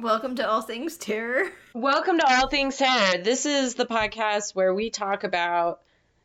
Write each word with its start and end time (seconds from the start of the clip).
Welcome 0.00 0.36
to 0.36 0.48
All 0.48 0.62
Things 0.62 0.96
Terror. 0.96 1.50
Welcome 1.74 2.18
to 2.18 2.32
All 2.32 2.46
Things 2.46 2.76
Terror. 2.76 3.18
This 3.18 3.46
is 3.46 3.74
the 3.74 3.84
podcast 3.84 4.54
where 4.54 4.72
we 4.72 4.90
talk 4.90 5.24
about 5.24 5.80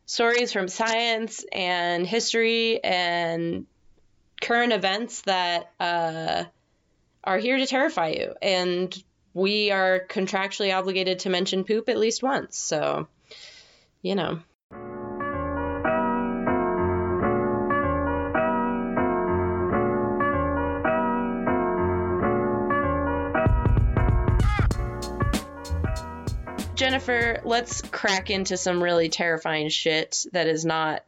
stories 0.06 0.54
from 0.54 0.68
science 0.68 1.44
and 1.52 2.06
history 2.06 2.84
and 2.84 3.66
current 4.40 4.74
events 4.74 5.22
that 5.22 5.72
uh, 5.80 6.44
are 7.24 7.38
here 7.40 7.58
to 7.58 7.66
terrify 7.66 8.10
you. 8.10 8.36
And 8.44 8.96
we 9.34 9.72
are 9.72 10.06
contractually 10.08 10.76
obligated 10.76 11.20
to 11.20 11.32
mention 11.32 11.64
poop 11.64 11.90
at 11.90 11.98
least 11.98 12.22
once. 12.22 12.56
So, 12.56 13.08
you 14.04 14.14
know. 14.14 14.40
Jennifer, 26.84 27.40
let's 27.46 27.82
crack 27.82 28.30
into 28.30 28.58
some 28.58 28.84
really 28.84 29.08
terrifying 29.08 29.70
shit 29.70 30.26
that 30.34 30.48
is 30.48 30.66
not 30.66 31.02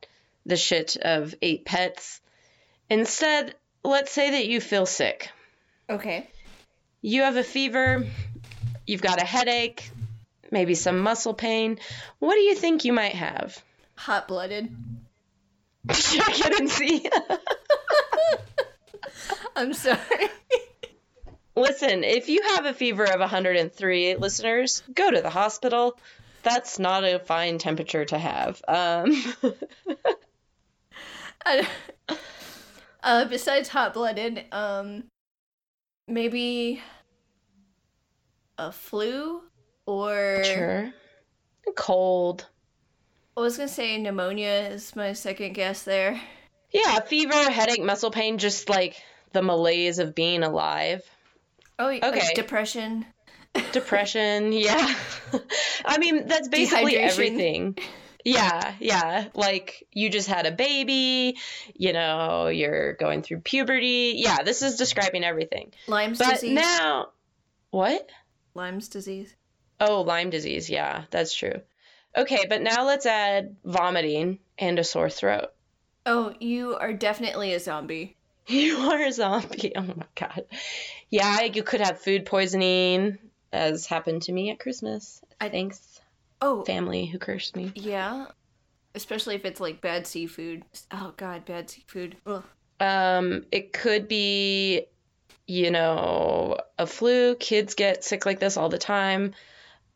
the 0.45 0.55
shit 0.55 0.95
of 0.95 1.35
eight 1.41 1.65
pets. 1.65 2.21
Instead, 2.89 3.53
let's 3.83 4.13
say 4.13 4.31
that 4.31 4.47
you 4.47 4.61
feel 4.61 4.85
sick. 4.85 5.29
Okay. 5.89 6.29
You 7.01 7.23
have 7.23 7.35
a 7.35 7.43
fever, 7.43 8.07
you've 8.87 9.01
got 9.01 9.21
a 9.21 9.25
headache, 9.25 9.91
maybe 10.49 10.75
some 10.75 10.99
muscle 10.99 11.33
pain. 11.33 11.77
What 12.19 12.35
do 12.35 12.39
you 12.39 12.55
think 12.55 12.85
you 12.85 12.93
might 12.93 13.15
have? 13.15 13.61
Hot 13.95 14.29
blooded. 14.29 14.73
Check 15.91 16.39
it 16.45 16.57
and 16.57 16.69
see. 16.69 17.09
I'm 19.57 19.73
sorry. 19.73 19.99
Listen, 21.55 22.03
if 22.03 22.27
you 22.27 22.41
have 22.55 22.65
a 22.65 22.73
fever 22.73 23.05
of 23.05 23.19
103, 23.21 24.15
listeners, 24.15 24.83
go 24.93 25.09
to 25.09 25.21
the 25.21 25.29
hospital. 25.29 25.97
That's 26.43 26.77
not 26.79 27.03
a 27.03 27.19
fine 27.19 27.57
temperature 27.57 28.03
to 28.05 28.19
have. 28.19 28.61
Um, 28.67 29.23
uh, 33.03 33.25
besides 33.25 33.69
hot 33.69 33.93
blooded, 33.93 34.43
um, 34.51 35.05
maybe 36.07 36.81
a 38.57 38.71
flu 38.71 39.41
or 39.85 40.43
sure. 40.43 40.93
Cold. 41.75 42.47
I 43.37 43.41
was 43.41 43.57
gonna 43.57 43.67
say 43.67 43.97
pneumonia 43.97 44.69
is 44.71 44.95
my 44.95 45.13
second 45.13 45.53
guess 45.53 45.83
there. 45.83 46.21
Yeah, 46.71 46.99
fever, 46.99 47.49
headache, 47.49 47.83
muscle 47.83 48.11
pain, 48.11 48.37
just 48.37 48.69
like 48.69 49.01
the 49.31 49.41
malaise 49.41 49.99
of 49.99 50.15
being 50.15 50.43
alive. 50.43 51.01
Oh, 51.77 51.89
okay. 51.89 52.33
Depression. 52.33 53.05
Depression, 53.71 54.51
yeah. 54.51 54.95
I 55.85 55.97
mean, 55.97 56.27
that's 56.27 56.47
basically 56.47 56.97
everything. 56.97 57.77
Yeah, 58.23 58.73
yeah. 58.79 59.27
Like 59.35 59.87
you 59.91 60.09
just 60.09 60.27
had 60.27 60.47
a 60.47 60.51
baby, 60.51 61.37
you 61.75 61.93
know, 61.93 62.47
you're 62.47 62.93
going 62.93 63.21
through 63.21 63.41
puberty. 63.41 64.13
Yeah, 64.17 64.41
this 64.43 64.63
is 64.63 64.77
describing 64.77 65.23
everything. 65.23 65.73
Lyme's 65.87 66.17
but 66.17 66.31
disease. 66.31 66.53
now, 66.55 67.09
what? 67.69 68.09
Lyme's 68.55 68.87
disease. 68.87 69.35
Oh, 69.79 70.01
Lyme 70.01 70.31
disease. 70.31 70.69
Yeah, 70.69 71.03
that's 71.11 71.35
true. 71.35 71.61
Okay, 72.17 72.45
but 72.49 72.61
now 72.61 72.85
let's 72.85 73.05
add 73.05 73.57
vomiting 73.63 74.39
and 74.57 74.79
a 74.79 74.83
sore 74.83 75.09
throat. 75.09 75.49
Oh, 76.05 76.33
you 76.39 76.75
are 76.75 76.93
definitely 76.93 77.53
a 77.53 77.59
zombie. 77.59 78.17
You 78.47 78.77
are 78.77 79.01
a 79.01 79.11
zombie. 79.11 79.73
Oh 79.75 79.81
my 79.81 80.05
god. 80.13 80.45
Yeah, 81.09 81.41
you 81.41 81.63
could 81.63 81.81
have 81.81 81.99
food 81.99 82.25
poisoning, 82.25 83.17
as 83.51 83.87
happened 83.87 84.23
to 84.23 84.31
me 84.31 84.51
at 84.51 84.59
Christmas. 84.59 85.19
I 85.41 85.49
think. 85.49 85.75
Oh, 86.41 86.63
family 86.63 87.07
who 87.07 87.17
cursed 87.17 87.55
me. 87.55 87.71
Yeah, 87.73 88.27
especially 88.93 89.35
if 89.35 89.45
it's 89.45 89.59
like 89.59 89.81
bad 89.81 90.05
seafood. 90.05 90.63
Oh 90.91 91.13
god, 91.17 91.45
bad 91.45 91.69
seafood. 91.69 92.17
Ugh. 92.27 92.43
Um, 92.79 93.45
it 93.51 93.73
could 93.73 94.07
be, 94.07 94.85
you 95.47 95.71
know, 95.71 96.57
a 96.77 96.85
flu. 96.85 97.35
Kids 97.35 97.73
get 97.73 98.03
sick 98.03 98.25
like 98.25 98.39
this 98.39 98.57
all 98.57 98.69
the 98.69 98.77
time. 98.77 99.33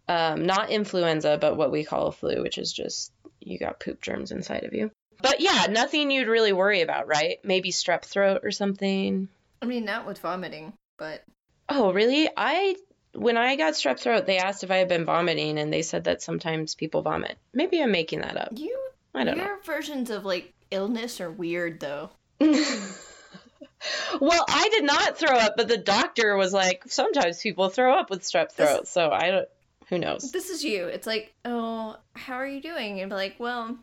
Um, 0.07 0.45
not 0.45 0.71
influenza, 0.71 1.37
but 1.39 1.55
what 1.55 1.71
we 1.71 1.83
call 1.83 2.07
a 2.07 2.11
flu, 2.11 2.41
which 2.41 2.57
is 2.57 2.73
just 2.73 3.11
you 3.39 3.59
got 3.59 3.79
poop 3.79 4.01
germs 4.01 4.31
inside 4.31 4.63
of 4.63 4.73
you. 4.73 4.91
But 5.21 5.41
yeah, 5.41 5.67
nothing 5.69 6.11
you'd 6.11 6.27
really 6.27 6.53
worry 6.53 6.81
about, 6.81 7.07
right? 7.07 7.39
Maybe 7.43 7.71
strep 7.71 8.03
throat 8.03 8.41
or 8.43 8.51
something. 8.51 9.27
I 9.61 9.65
mean, 9.65 9.85
not 9.85 10.05
with 10.05 10.19
vomiting, 10.19 10.73
but. 10.97 11.23
Oh, 11.67 11.91
really? 11.91 12.29
I 12.35 12.75
when 13.13 13.37
I 13.37 13.55
got 13.55 13.73
strep 13.73 13.99
throat, 13.99 14.25
they 14.25 14.37
asked 14.37 14.63
if 14.63 14.71
I 14.71 14.77
had 14.77 14.87
been 14.87 15.05
vomiting, 15.05 15.57
and 15.57 15.73
they 15.73 15.81
said 15.81 16.05
that 16.05 16.21
sometimes 16.21 16.75
people 16.75 17.01
vomit. 17.01 17.37
Maybe 17.53 17.81
I'm 17.81 17.91
making 17.91 18.21
that 18.21 18.37
up. 18.37 18.49
You, 18.55 18.77
I 19.13 19.23
don't 19.23 19.35
your 19.35 19.45
know. 19.45 19.51
Your 19.51 19.61
versions 19.63 20.09
of 20.09 20.25
like 20.25 20.53
illness 20.71 21.19
are 21.19 21.31
weird, 21.31 21.79
though. 21.79 22.11
well, 22.39 24.45
I 24.47 24.69
did 24.69 24.83
not 24.83 25.17
throw 25.17 25.35
up, 25.35 25.53
but 25.57 25.67
the 25.67 25.77
doctor 25.77 26.35
was 26.35 26.53
like, 26.53 26.83
sometimes 26.87 27.41
people 27.41 27.69
throw 27.69 27.93
up 27.93 28.09
with 28.09 28.21
strep 28.21 28.51
throat, 28.51 28.81
this, 28.81 28.89
so 28.89 29.11
I 29.11 29.31
don't. 29.31 29.49
Who 29.89 29.97
knows? 29.97 30.31
This 30.31 30.51
is 30.51 30.63
you. 30.63 30.85
It's 30.85 31.07
like, 31.07 31.33
oh, 31.45 31.97
how 32.13 32.35
are 32.35 32.45
you 32.45 32.61
doing? 32.61 32.99
And 32.99 33.09
be 33.09 33.15
like, 33.15 33.37
well, 33.39 33.75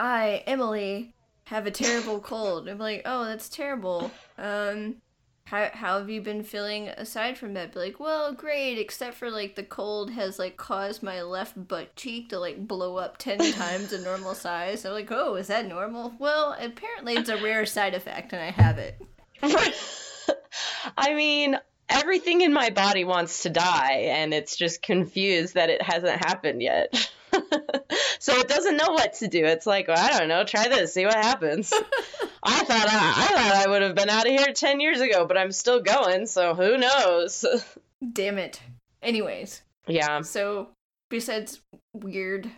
I, 0.00 0.42
Emily, 0.46 1.12
have 1.44 1.66
a 1.66 1.70
terrible 1.70 2.20
cold. 2.20 2.68
I'm 2.68 2.78
like, 2.78 3.02
oh, 3.04 3.26
that's 3.26 3.50
terrible. 3.50 4.10
Um, 4.38 4.96
how, 5.44 5.68
how 5.74 5.98
have 5.98 6.08
you 6.08 6.22
been 6.22 6.42
feeling 6.42 6.88
aside 6.88 7.36
from 7.36 7.52
that? 7.52 7.74
Be 7.74 7.80
like, 7.80 8.00
well, 8.00 8.32
great, 8.32 8.78
except 8.78 9.16
for 9.16 9.30
like 9.30 9.56
the 9.56 9.62
cold 9.62 10.10
has 10.12 10.38
like 10.38 10.56
caused 10.56 11.02
my 11.02 11.20
left 11.20 11.68
butt 11.68 11.94
cheek 11.96 12.30
to 12.30 12.38
like 12.38 12.66
blow 12.66 12.96
up 12.96 13.18
10 13.18 13.38
times 13.52 13.90
the 13.90 13.98
normal 13.98 14.34
size. 14.34 14.86
I'm 14.86 14.94
like, 14.94 15.12
oh, 15.12 15.34
is 15.34 15.48
that 15.48 15.66
normal? 15.66 16.14
Well, 16.18 16.56
apparently 16.58 17.16
it's 17.16 17.28
a 17.28 17.36
rare 17.36 17.66
side 17.66 17.92
effect 17.92 18.32
and 18.32 18.40
I 18.40 18.52
have 18.52 18.78
it. 18.78 18.98
I 20.96 21.12
mean, 21.12 21.58
everything 21.90 22.40
in 22.40 22.54
my 22.54 22.70
body 22.70 23.04
wants 23.04 23.42
to 23.42 23.50
die 23.50 24.12
and 24.14 24.32
it's 24.32 24.56
just 24.56 24.80
confused 24.80 25.56
that 25.56 25.68
it 25.68 25.82
hasn't 25.82 26.24
happened 26.24 26.62
yet. 26.62 27.12
so 28.18 28.36
it 28.38 28.48
doesn't 28.48 28.76
know 28.76 28.90
what 28.90 29.14
to 29.14 29.28
do. 29.28 29.44
It's 29.44 29.66
like, 29.66 29.88
well, 29.88 29.98
I 29.98 30.18
don't 30.18 30.28
know, 30.28 30.44
try 30.44 30.68
this, 30.68 30.94
see 30.94 31.06
what 31.06 31.14
happens. 31.14 31.72
I 32.42 32.64
thought 32.64 32.88
I, 32.88 33.14
I 33.16 33.42
thought 33.42 33.66
I 33.66 33.70
would 33.70 33.82
have 33.82 33.94
been 33.94 34.08
out 34.08 34.26
of 34.26 34.32
here 34.32 34.52
10 34.52 34.80
years 34.80 35.00
ago, 35.00 35.26
but 35.26 35.36
I'm 35.36 35.52
still 35.52 35.82
going, 35.82 36.26
so 36.26 36.54
who 36.54 36.78
knows? 36.78 37.44
Damn 38.12 38.38
it. 38.38 38.60
Anyways. 39.02 39.62
Yeah. 39.86 40.22
So, 40.22 40.68
besides 41.08 41.60
weird 41.92 42.50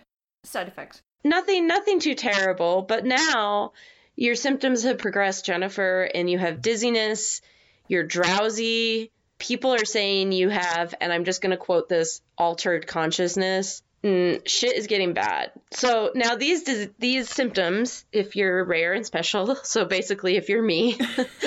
side 0.45 0.69
effects. 0.69 1.03
Nothing 1.25 1.69
nothing 1.69 2.01
too 2.01 2.15
terrible, 2.15 2.83
but 2.83 3.05
now 3.05 3.73
your 4.17 4.35
symptoms 4.35 4.83
have 4.83 4.99
progressed, 4.99 5.47
Jennifer, 5.47 6.03
and 6.03 6.29
you 6.29 6.39
have 6.39 6.63
dizziness, 6.63 7.41
you're 7.89 8.03
drowsy. 8.03 9.11
People 9.39 9.75
are 9.75 9.85
saying 9.85 10.33
you 10.33 10.49
have, 10.49 10.95
and 11.01 11.13
I'm 11.13 11.25
just 11.25 11.41
going 11.41 11.51
to 11.51 11.57
quote 11.57 11.89
this, 11.89 12.21
altered 12.37 12.87
consciousness 12.87 13.83
mm, 14.03 14.47
shit 14.47 14.77
is 14.77 14.87
getting 14.87 15.13
bad. 15.13 15.53
So 15.73 16.11
now 16.15 16.37
these 16.37 16.89
these 16.99 17.29
symptoms, 17.29 18.05
if 18.13 18.37
you're 18.37 18.65
rare 18.65 18.93
and 18.93 19.07
special, 19.07 19.57
so 19.63 19.85
basically 19.85 20.37
if 20.37 20.49
you're 20.49 20.63
me, 20.63 20.99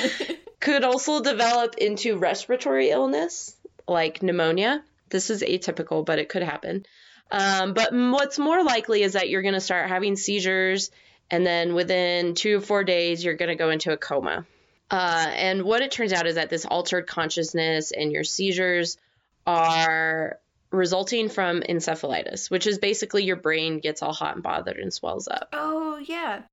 could 0.59 0.83
also 0.83 1.21
develop 1.21 1.75
into 1.77 2.17
respiratory 2.17 2.89
illness 2.89 3.55
like 3.87 4.23
pneumonia. 4.23 4.83
This 5.09 5.29
is 5.29 5.43
atypical, 5.43 6.05
but 6.05 6.19
it 6.19 6.29
could 6.29 6.43
happen. 6.43 6.85
Um, 7.31 7.73
but 7.73 7.93
what's 7.93 8.39
more 8.39 8.63
likely 8.63 9.03
is 9.03 9.13
that 9.13 9.29
you're 9.29 9.41
going 9.41 9.53
to 9.53 9.61
start 9.61 9.89
having 9.89 10.15
seizures, 10.15 10.91
and 11.29 11.45
then 11.45 11.73
within 11.73 12.35
two 12.35 12.57
or 12.57 12.61
four 12.61 12.83
days, 12.83 13.23
you're 13.23 13.35
going 13.35 13.49
to 13.49 13.55
go 13.55 13.69
into 13.69 13.91
a 13.91 13.97
coma. 13.97 14.45
Uh, 14.89 15.27
and 15.35 15.63
what 15.63 15.81
it 15.81 15.91
turns 15.91 16.13
out 16.13 16.27
is 16.27 16.35
that 16.35 16.49
this 16.49 16.65
altered 16.65 17.07
consciousness 17.07 17.91
and 17.91 18.11
your 18.11 18.23
seizures 18.23 18.97
are 19.47 20.39
resulting 20.75 21.29
from 21.29 21.61
encephalitis, 21.61 22.49
which 22.51 22.67
is 22.67 22.77
basically 22.77 23.23
your 23.23 23.35
brain 23.35 23.79
gets 23.79 24.01
all 24.01 24.13
hot 24.13 24.35
and 24.35 24.43
bothered 24.43 24.77
and 24.77 24.93
swells 24.93 25.27
up. 25.27 25.49
Oh, 25.53 25.97
yeah. 25.97 26.43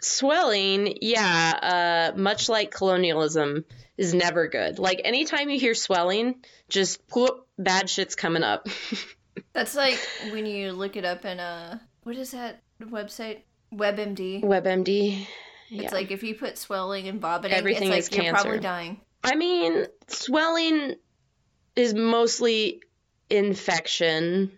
Swelling, 0.00 0.98
yeah, 1.00 2.12
uh, 2.12 2.16
much 2.18 2.48
like 2.48 2.70
colonialism, 2.70 3.64
is 3.98 4.14
never 4.14 4.46
good. 4.46 4.78
Like 4.78 5.02
anytime 5.04 5.50
you 5.50 5.58
hear 5.58 5.74
swelling, 5.74 6.36
just 6.68 7.00
whoop, 7.12 7.46
bad 7.58 7.90
shit's 7.90 8.14
coming 8.14 8.44
up. 8.44 8.68
That's 9.52 9.74
like 9.74 9.98
when 10.30 10.46
you 10.46 10.72
look 10.72 10.96
it 10.96 11.04
up 11.04 11.24
in 11.24 11.40
a 11.40 11.80
what 12.04 12.16
is 12.16 12.30
that 12.30 12.62
website? 12.80 13.40
WebMD. 13.74 14.42
WebMD. 14.42 15.26
Yeah. 15.68 15.82
It's 15.82 15.92
like 15.92 16.10
if 16.10 16.22
you 16.22 16.34
put 16.36 16.56
swelling 16.56 17.08
and 17.08 17.20
vomiting, 17.20 17.56
Everything 17.58 17.88
it's 17.88 17.90
like 17.90 17.98
is 17.98 18.12
you're 18.12 18.24
cancer. 18.24 18.42
probably 18.42 18.60
dying. 18.60 19.00
I 19.22 19.34
mean, 19.34 19.84
swelling 20.06 20.94
is 21.76 21.92
mostly 21.92 22.82
infection 23.30 24.52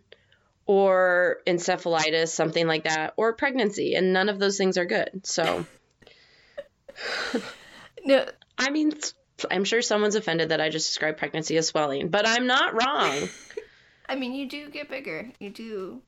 or 0.67 1.39
encephalitis, 1.47 2.29
something 2.29 2.67
like 2.67 2.85
that, 2.85 3.15
or 3.17 3.33
pregnancy, 3.33 3.95
and 3.95 4.13
none 4.13 4.29
of 4.29 4.39
those 4.39 4.57
things 4.57 4.79
are 4.79 4.85
good. 4.85 5.27
So, 5.27 5.67
no, 8.05 8.27
I 8.57 8.71
mean, 8.71 8.93
I'm 9.51 9.65
sure 9.65 9.83
someone's 9.83 10.15
offended 10.15 10.51
that 10.51 10.61
I 10.61 10.69
just 10.69 10.89
described 10.89 11.19
pregnancy 11.19 11.57
as 11.57 11.69
swelling, 11.69 12.09
but 12.09 12.27
I'm 12.27 12.47
not 12.47 12.75
wrong. 12.75 13.29
I 14.09 14.17
mean, 14.17 14.35
you 14.35 14.49
do 14.49 14.71
get 14.71 14.89
bigger. 14.89 15.31
You 15.39 15.51
do 15.51 16.03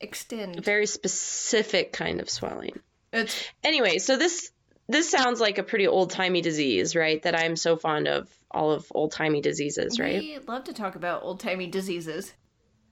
extend. 0.00 0.64
Very 0.64 0.86
specific 0.86 1.92
kind 1.92 2.20
of 2.20 2.28
swelling. 2.30 2.78
It's 3.12 3.48
Anyway, 3.62 3.98
so 3.98 4.16
this 4.16 4.50
this 4.88 5.10
sounds 5.10 5.40
like 5.40 5.58
a 5.58 5.62
pretty 5.62 5.86
old 5.86 6.10
timey 6.10 6.40
disease, 6.40 6.94
right? 6.94 7.22
That 7.22 7.38
I'm 7.38 7.56
so 7.56 7.76
fond 7.76 8.08
of 8.08 8.28
all 8.56 8.72
of 8.72 8.86
old 8.90 9.12
timey 9.12 9.40
diseases, 9.40 10.00
right? 10.00 10.20
we 10.20 10.38
love 10.46 10.64
to 10.64 10.72
talk 10.72 10.96
about 10.96 11.22
old 11.22 11.38
timey 11.40 11.66
diseases. 11.66 12.32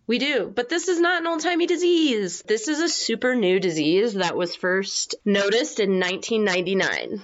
We 0.06 0.19
do, 0.19 0.52
but 0.55 0.69
this 0.69 0.88
is 0.88 1.00
not 1.00 1.22
an 1.22 1.26
old 1.26 1.40
timey 1.40 1.66
disease. 1.66 2.43
This 2.46 2.69
is 2.69 2.78
a 2.81 2.88
super 2.90 3.34
new 3.34 3.58
disease 3.58 4.12
that 4.14 4.37
was 4.37 4.55
first 4.55 5.14
noticed 5.25 5.81
in 5.81 5.99
1999. 5.99 7.22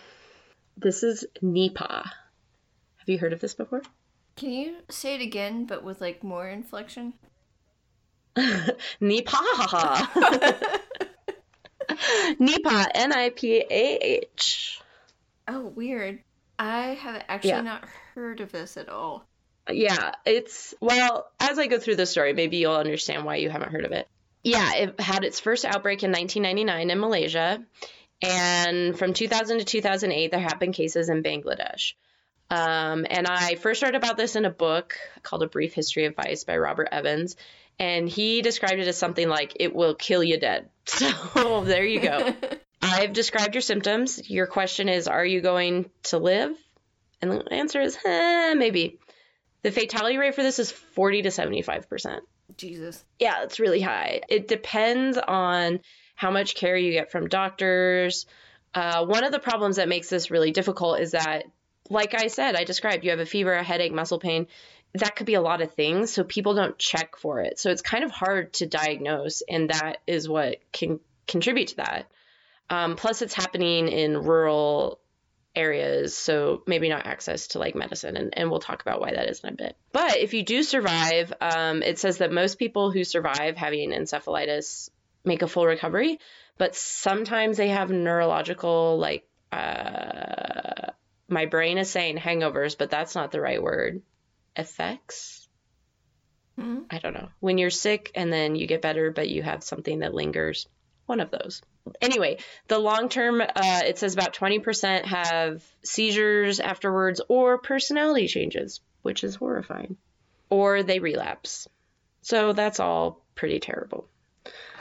This 0.78 1.02
is 1.02 1.26
Nipah. 1.42 2.04
Have 2.04 3.08
you 3.08 3.18
heard 3.18 3.34
of 3.34 3.40
this 3.40 3.52
before? 3.54 3.82
Can 4.36 4.50
you 4.50 4.76
say 4.88 5.16
it 5.16 5.20
again, 5.20 5.66
but 5.66 5.84
with 5.84 6.00
like 6.00 6.24
more 6.24 6.48
inflection? 6.48 7.12
Nipah. 8.36 8.70
Nipah, 12.40 12.86
N 12.94 13.12
I 13.12 13.30
P 13.30 13.58
A 13.70 13.96
H. 14.22 14.80
Oh, 15.48 15.66
weird. 15.66 16.20
I 16.58 16.94
have 16.94 17.22
actually 17.28 17.50
Yeah. 17.50 17.60
not 17.62 17.84
heard 18.14 18.40
of 18.40 18.52
this 18.52 18.76
at 18.76 18.88
all. 18.88 19.24
Yeah, 19.68 20.14
it's 20.24 20.74
well, 20.80 21.30
as 21.38 21.58
I 21.58 21.66
go 21.66 21.78
through 21.78 21.96
the 21.96 22.06
story, 22.06 22.32
maybe 22.32 22.56
you'll 22.56 22.74
understand 22.74 23.24
why 23.24 23.36
you 23.36 23.50
haven't 23.50 23.72
heard 23.72 23.84
of 23.84 23.92
it. 23.92 24.08
Yeah, 24.42 24.74
it 24.74 25.00
had 25.00 25.24
its 25.24 25.38
first 25.38 25.64
outbreak 25.64 26.02
in 26.02 26.10
1999 26.10 26.90
in 26.90 27.00
Malaysia, 27.00 27.62
and 28.22 28.98
from 28.98 29.12
2000 29.12 29.58
to 29.58 29.64
2008, 29.64 30.30
there 30.30 30.40
have 30.40 30.58
been 30.58 30.72
cases 30.72 31.08
in 31.08 31.22
Bangladesh. 31.22 31.92
Um, 32.50 33.06
and 33.08 33.26
I 33.28 33.54
first 33.54 33.82
read 33.82 33.94
about 33.94 34.16
this 34.16 34.34
in 34.34 34.44
a 34.44 34.50
book 34.50 34.96
called 35.22 35.42
A 35.42 35.46
Brief 35.46 35.72
History 35.72 36.06
of 36.06 36.16
Vice 36.16 36.44
by 36.44 36.56
Robert 36.56 36.88
Evans, 36.90 37.36
and 37.78 38.08
he 38.08 38.42
described 38.42 38.80
it 38.80 38.88
as 38.88 38.98
something 38.98 39.28
like 39.28 39.56
it 39.60 39.74
will 39.74 39.94
kill 39.94 40.22
you 40.22 40.38
dead. 40.38 40.68
So 40.86 41.62
there 41.64 41.84
you 41.84 42.00
go. 42.00 42.34
I've 42.82 43.12
described 43.12 43.54
your 43.54 43.62
symptoms. 43.62 44.28
Your 44.28 44.46
question 44.46 44.88
is, 44.88 45.06
are 45.06 45.24
you 45.24 45.40
going 45.40 45.88
to 46.04 46.18
live? 46.18 46.56
And 47.22 47.30
the 47.30 47.52
answer 47.52 47.80
is, 47.80 47.98
eh, 48.04 48.54
maybe. 48.54 48.98
The 49.62 49.70
fatality 49.70 50.16
rate 50.16 50.34
for 50.34 50.42
this 50.42 50.58
is 50.58 50.70
40 50.70 51.22
to 51.22 51.28
75%. 51.28 52.20
Jesus. 52.56 53.04
Yeah, 53.18 53.42
it's 53.42 53.60
really 53.60 53.80
high. 53.80 54.22
It 54.28 54.48
depends 54.48 55.18
on 55.18 55.80
how 56.14 56.30
much 56.30 56.54
care 56.54 56.76
you 56.76 56.92
get 56.92 57.10
from 57.10 57.28
doctors. 57.28 58.26
Uh, 58.74 59.04
one 59.04 59.24
of 59.24 59.32
the 59.32 59.38
problems 59.38 59.76
that 59.76 59.88
makes 59.88 60.08
this 60.08 60.30
really 60.30 60.50
difficult 60.50 61.00
is 61.00 61.12
that, 61.12 61.44
like 61.88 62.14
I 62.14 62.28
said, 62.28 62.56
I 62.56 62.64
described 62.64 63.04
you 63.04 63.10
have 63.10 63.20
a 63.20 63.26
fever, 63.26 63.52
a 63.52 63.62
headache, 63.62 63.92
muscle 63.92 64.18
pain. 64.18 64.46
That 64.94 65.16
could 65.16 65.26
be 65.26 65.34
a 65.34 65.40
lot 65.40 65.60
of 65.60 65.74
things, 65.74 66.12
so 66.12 66.24
people 66.24 66.54
don't 66.54 66.78
check 66.78 67.16
for 67.16 67.40
it. 67.40 67.58
So 67.58 67.70
it's 67.70 67.82
kind 67.82 68.04
of 68.04 68.10
hard 68.10 68.52
to 68.54 68.66
diagnose, 68.66 69.42
and 69.48 69.70
that 69.70 69.98
is 70.06 70.28
what 70.28 70.58
can 70.72 71.00
contribute 71.26 71.68
to 71.68 71.76
that. 71.76 72.06
Um, 72.68 72.96
plus, 72.96 73.22
it's 73.22 73.34
happening 73.34 73.88
in 73.88 74.22
rural 74.22 75.00
areas, 75.54 76.16
so 76.16 76.62
maybe 76.66 76.88
not 76.88 77.06
access 77.06 77.48
to 77.48 77.58
like 77.58 77.74
medicine, 77.74 78.16
and, 78.16 78.36
and 78.36 78.50
we'll 78.50 78.60
talk 78.60 78.82
about 78.82 79.00
why 79.00 79.12
that 79.12 79.28
is 79.28 79.40
in 79.40 79.50
a 79.50 79.56
bit. 79.56 79.76
But 79.92 80.18
if 80.18 80.34
you 80.34 80.44
do 80.44 80.62
survive, 80.62 81.32
um, 81.40 81.82
it 81.82 81.98
says 81.98 82.18
that 82.18 82.32
most 82.32 82.58
people 82.58 82.90
who 82.90 83.04
survive 83.04 83.56
having 83.56 83.90
encephalitis 83.90 84.90
make 85.24 85.42
a 85.42 85.48
full 85.48 85.66
recovery, 85.66 86.18
but 86.56 86.76
sometimes 86.76 87.56
they 87.56 87.68
have 87.68 87.90
neurological, 87.90 88.98
like, 88.98 89.26
uh, 89.52 90.92
my 91.28 91.46
brain 91.46 91.78
is 91.78 91.90
saying 91.90 92.18
hangovers, 92.18 92.76
but 92.76 92.90
that's 92.90 93.14
not 93.14 93.30
the 93.30 93.40
right 93.40 93.62
word. 93.62 94.02
Effects? 94.56 95.48
Hmm? 96.56 96.80
I 96.90 96.98
don't 96.98 97.14
know. 97.14 97.28
When 97.40 97.58
you're 97.58 97.70
sick 97.70 98.10
and 98.14 98.32
then 98.32 98.56
you 98.56 98.66
get 98.66 98.82
better, 98.82 99.10
but 99.10 99.28
you 99.28 99.42
have 99.42 99.62
something 99.62 100.00
that 100.00 100.14
lingers. 100.14 100.68
One 101.06 101.20
of 101.20 101.30
those. 101.30 101.62
Anyway, 102.00 102.38
the 102.68 102.78
long 102.78 103.08
term, 103.08 103.40
uh, 103.40 103.80
it 103.84 103.98
says 103.98 104.14
about 104.14 104.34
20% 104.34 105.04
have 105.04 105.64
seizures 105.82 106.60
afterwards 106.60 107.20
or 107.28 107.58
personality 107.58 108.26
changes, 108.26 108.80
which 109.02 109.24
is 109.24 109.34
horrifying. 109.34 109.96
Or 110.48 110.82
they 110.82 110.98
relapse. 110.98 111.68
So 112.22 112.52
that's 112.52 112.80
all 112.80 113.24
pretty 113.34 113.60
terrible. 113.60 114.08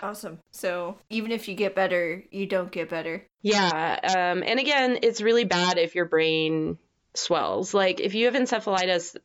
Awesome. 0.01 0.39
So 0.51 0.97
even 1.09 1.31
if 1.31 1.47
you 1.47 1.56
get 1.56 1.75
better, 1.75 2.23
you 2.31 2.45
don't 2.45 2.71
get 2.71 2.89
better. 2.89 3.25
Yeah. 3.41 4.00
Um, 4.03 4.44
and 4.45 4.59
again, 4.59 5.00
it's 5.03 5.21
really 5.21 5.44
bad 5.44 5.77
if 5.77 5.95
your 5.95 6.05
brain 6.05 6.77
swells. 7.13 7.73
Like, 7.73 8.00
if 8.00 8.15
you 8.15 8.25
have 8.25 8.35
encephalitis, 8.35 9.15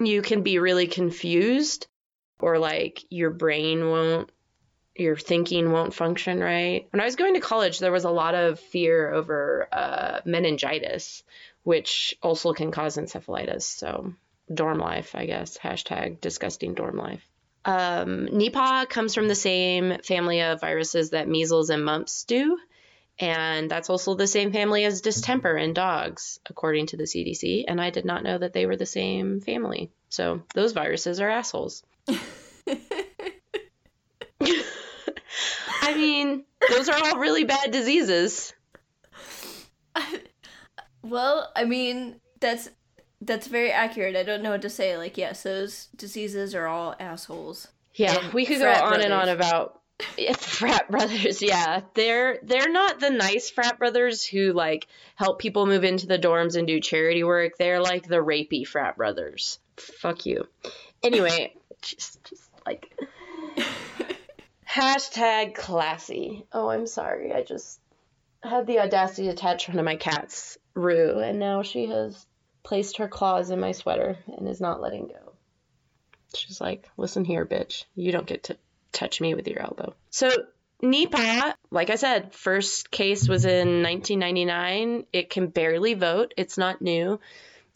you 0.00 0.22
can 0.22 0.42
be 0.42 0.58
really 0.58 0.86
confused, 0.86 1.86
or 2.40 2.58
like 2.58 3.04
your 3.10 3.30
brain 3.30 3.88
won't, 3.88 4.30
your 4.94 5.16
thinking 5.16 5.72
won't 5.72 5.94
function 5.94 6.40
right. 6.40 6.86
When 6.90 7.00
I 7.00 7.04
was 7.04 7.16
going 7.16 7.34
to 7.34 7.40
college, 7.40 7.78
there 7.78 7.92
was 7.92 8.04
a 8.04 8.10
lot 8.10 8.34
of 8.34 8.60
fear 8.60 9.12
over 9.12 9.68
uh, 9.72 10.20
meningitis, 10.24 11.22
which 11.62 12.14
also 12.22 12.52
can 12.52 12.70
cause 12.70 12.96
encephalitis. 12.96 13.62
So, 13.62 14.14
dorm 14.52 14.78
life, 14.78 15.14
I 15.14 15.26
guess. 15.26 15.56
Hashtag 15.56 16.20
disgusting 16.20 16.74
dorm 16.74 16.96
life. 16.96 17.26
Um, 17.64 18.26
Nipah 18.26 18.88
comes 18.88 19.14
from 19.14 19.28
the 19.28 19.34
same 19.34 19.98
family 20.02 20.42
of 20.42 20.60
viruses 20.60 21.10
that 21.10 21.28
measles 21.28 21.70
and 21.70 21.84
mumps 21.84 22.24
do. 22.24 22.58
And 23.18 23.70
that's 23.70 23.90
also 23.90 24.14
the 24.14 24.26
same 24.26 24.52
family 24.52 24.84
as 24.84 25.00
distemper 25.00 25.56
in 25.56 25.74
dogs, 25.74 26.40
according 26.48 26.86
to 26.88 26.96
the 26.96 27.04
CDC. 27.04 27.64
And 27.68 27.80
I 27.80 27.90
did 27.90 28.04
not 28.04 28.24
know 28.24 28.38
that 28.38 28.52
they 28.52 28.66
were 28.66 28.76
the 28.76 28.86
same 28.86 29.40
family. 29.40 29.90
So 30.08 30.42
those 30.54 30.72
viruses 30.72 31.20
are 31.20 31.30
assholes. 31.30 31.84
I 35.92 35.96
mean, 35.96 36.44
those 36.70 36.88
are 36.88 36.96
all 36.96 37.18
really 37.18 37.44
bad 37.44 37.70
diseases. 37.70 38.52
Well, 41.02 41.50
I 41.56 41.64
mean, 41.64 42.20
that's 42.40 42.70
that's 43.20 43.46
very 43.46 43.70
accurate. 43.70 44.16
I 44.16 44.22
don't 44.22 44.42
know 44.42 44.50
what 44.50 44.62
to 44.62 44.70
say. 44.70 44.96
Like, 44.96 45.18
yes, 45.18 45.42
those 45.42 45.86
diseases 45.96 46.54
are 46.54 46.66
all 46.66 46.94
assholes. 46.98 47.68
Yeah, 47.94 48.18
And 48.18 48.32
we 48.32 48.46
could 48.46 48.58
go 48.58 48.72
on 48.72 49.00
and 49.00 49.12
on 49.12 49.28
about 49.28 49.80
frat 50.38 50.90
brothers. 50.90 51.42
Yeah, 51.42 51.82
they're 51.94 52.38
they're 52.42 52.70
not 52.70 53.00
the 53.00 53.10
nice 53.10 53.50
frat 53.50 53.78
brothers 53.78 54.24
who 54.24 54.52
like 54.52 54.86
help 55.16 55.38
people 55.38 55.66
move 55.66 55.84
into 55.84 56.06
the 56.06 56.18
dorms 56.18 56.56
and 56.56 56.66
do 56.66 56.80
charity 56.80 57.24
work. 57.24 57.58
They're 57.58 57.80
like 57.80 58.06
the 58.06 58.16
rapey 58.16 58.66
frat 58.66 58.96
brothers. 58.96 59.58
Fuck 59.76 60.26
you. 60.26 60.46
Anyway, 61.02 61.54
just 61.82 62.22
just 62.24 62.48
like 62.64 62.96
hashtag 64.72 65.54
classy. 65.54 66.44
Oh, 66.52 66.68
I'm 66.68 66.86
sorry. 66.86 67.32
I 67.32 67.42
just 67.42 67.80
had 68.42 68.66
the 68.66 68.80
audacity 68.80 69.24
to 69.24 69.32
attach 69.32 69.68
one 69.68 69.78
of 69.78 69.84
my 69.84 69.96
cats, 69.96 70.58
Rue, 70.74 71.18
and 71.18 71.38
now 71.38 71.62
she 71.62 71.86
has 71.86 72.26
placed 72.62 72.98
her 72.98 73.08
claws 73.08 73.50
in 73.50 73.60
my 73.60 73.72
sweater 73.72 74.18
and 74.26 74.48
is 74.48 74.60
not 74.60 74.80
letting 74.80 75.08
go. 75.08 75.32
She's 76.34 76.60
like, 76.60 76.88
listen 76.96 77.24
here, 77.24 77.44
bitch. 77.44 77.84
You 77.94 78.12
don't 78.12 78.26
get 78.26 78.44
to 78.44 78.56
touch 78.92 79.20
me 79.20 79.34
with 79.34 79.46
your 79.46 79.60
elbow. 79.60 79.94
So, 80.10 80.30
Nipah, 80.82 81.54
like 81.70 81.90
I 81.90 81.96
said, 81.96 82.34
first 82.34 82.90
case 82.90 83.28
was 83.28 83.44
in 83.44 83.82
1999. 83.82 85.06
It 85.12 85.30
can 85.30 85.48
barely 85.48 85.94
vote, 85.94 86.34
it's 86.36 86.56
not 86.56 86.80
new. 86.80 87.20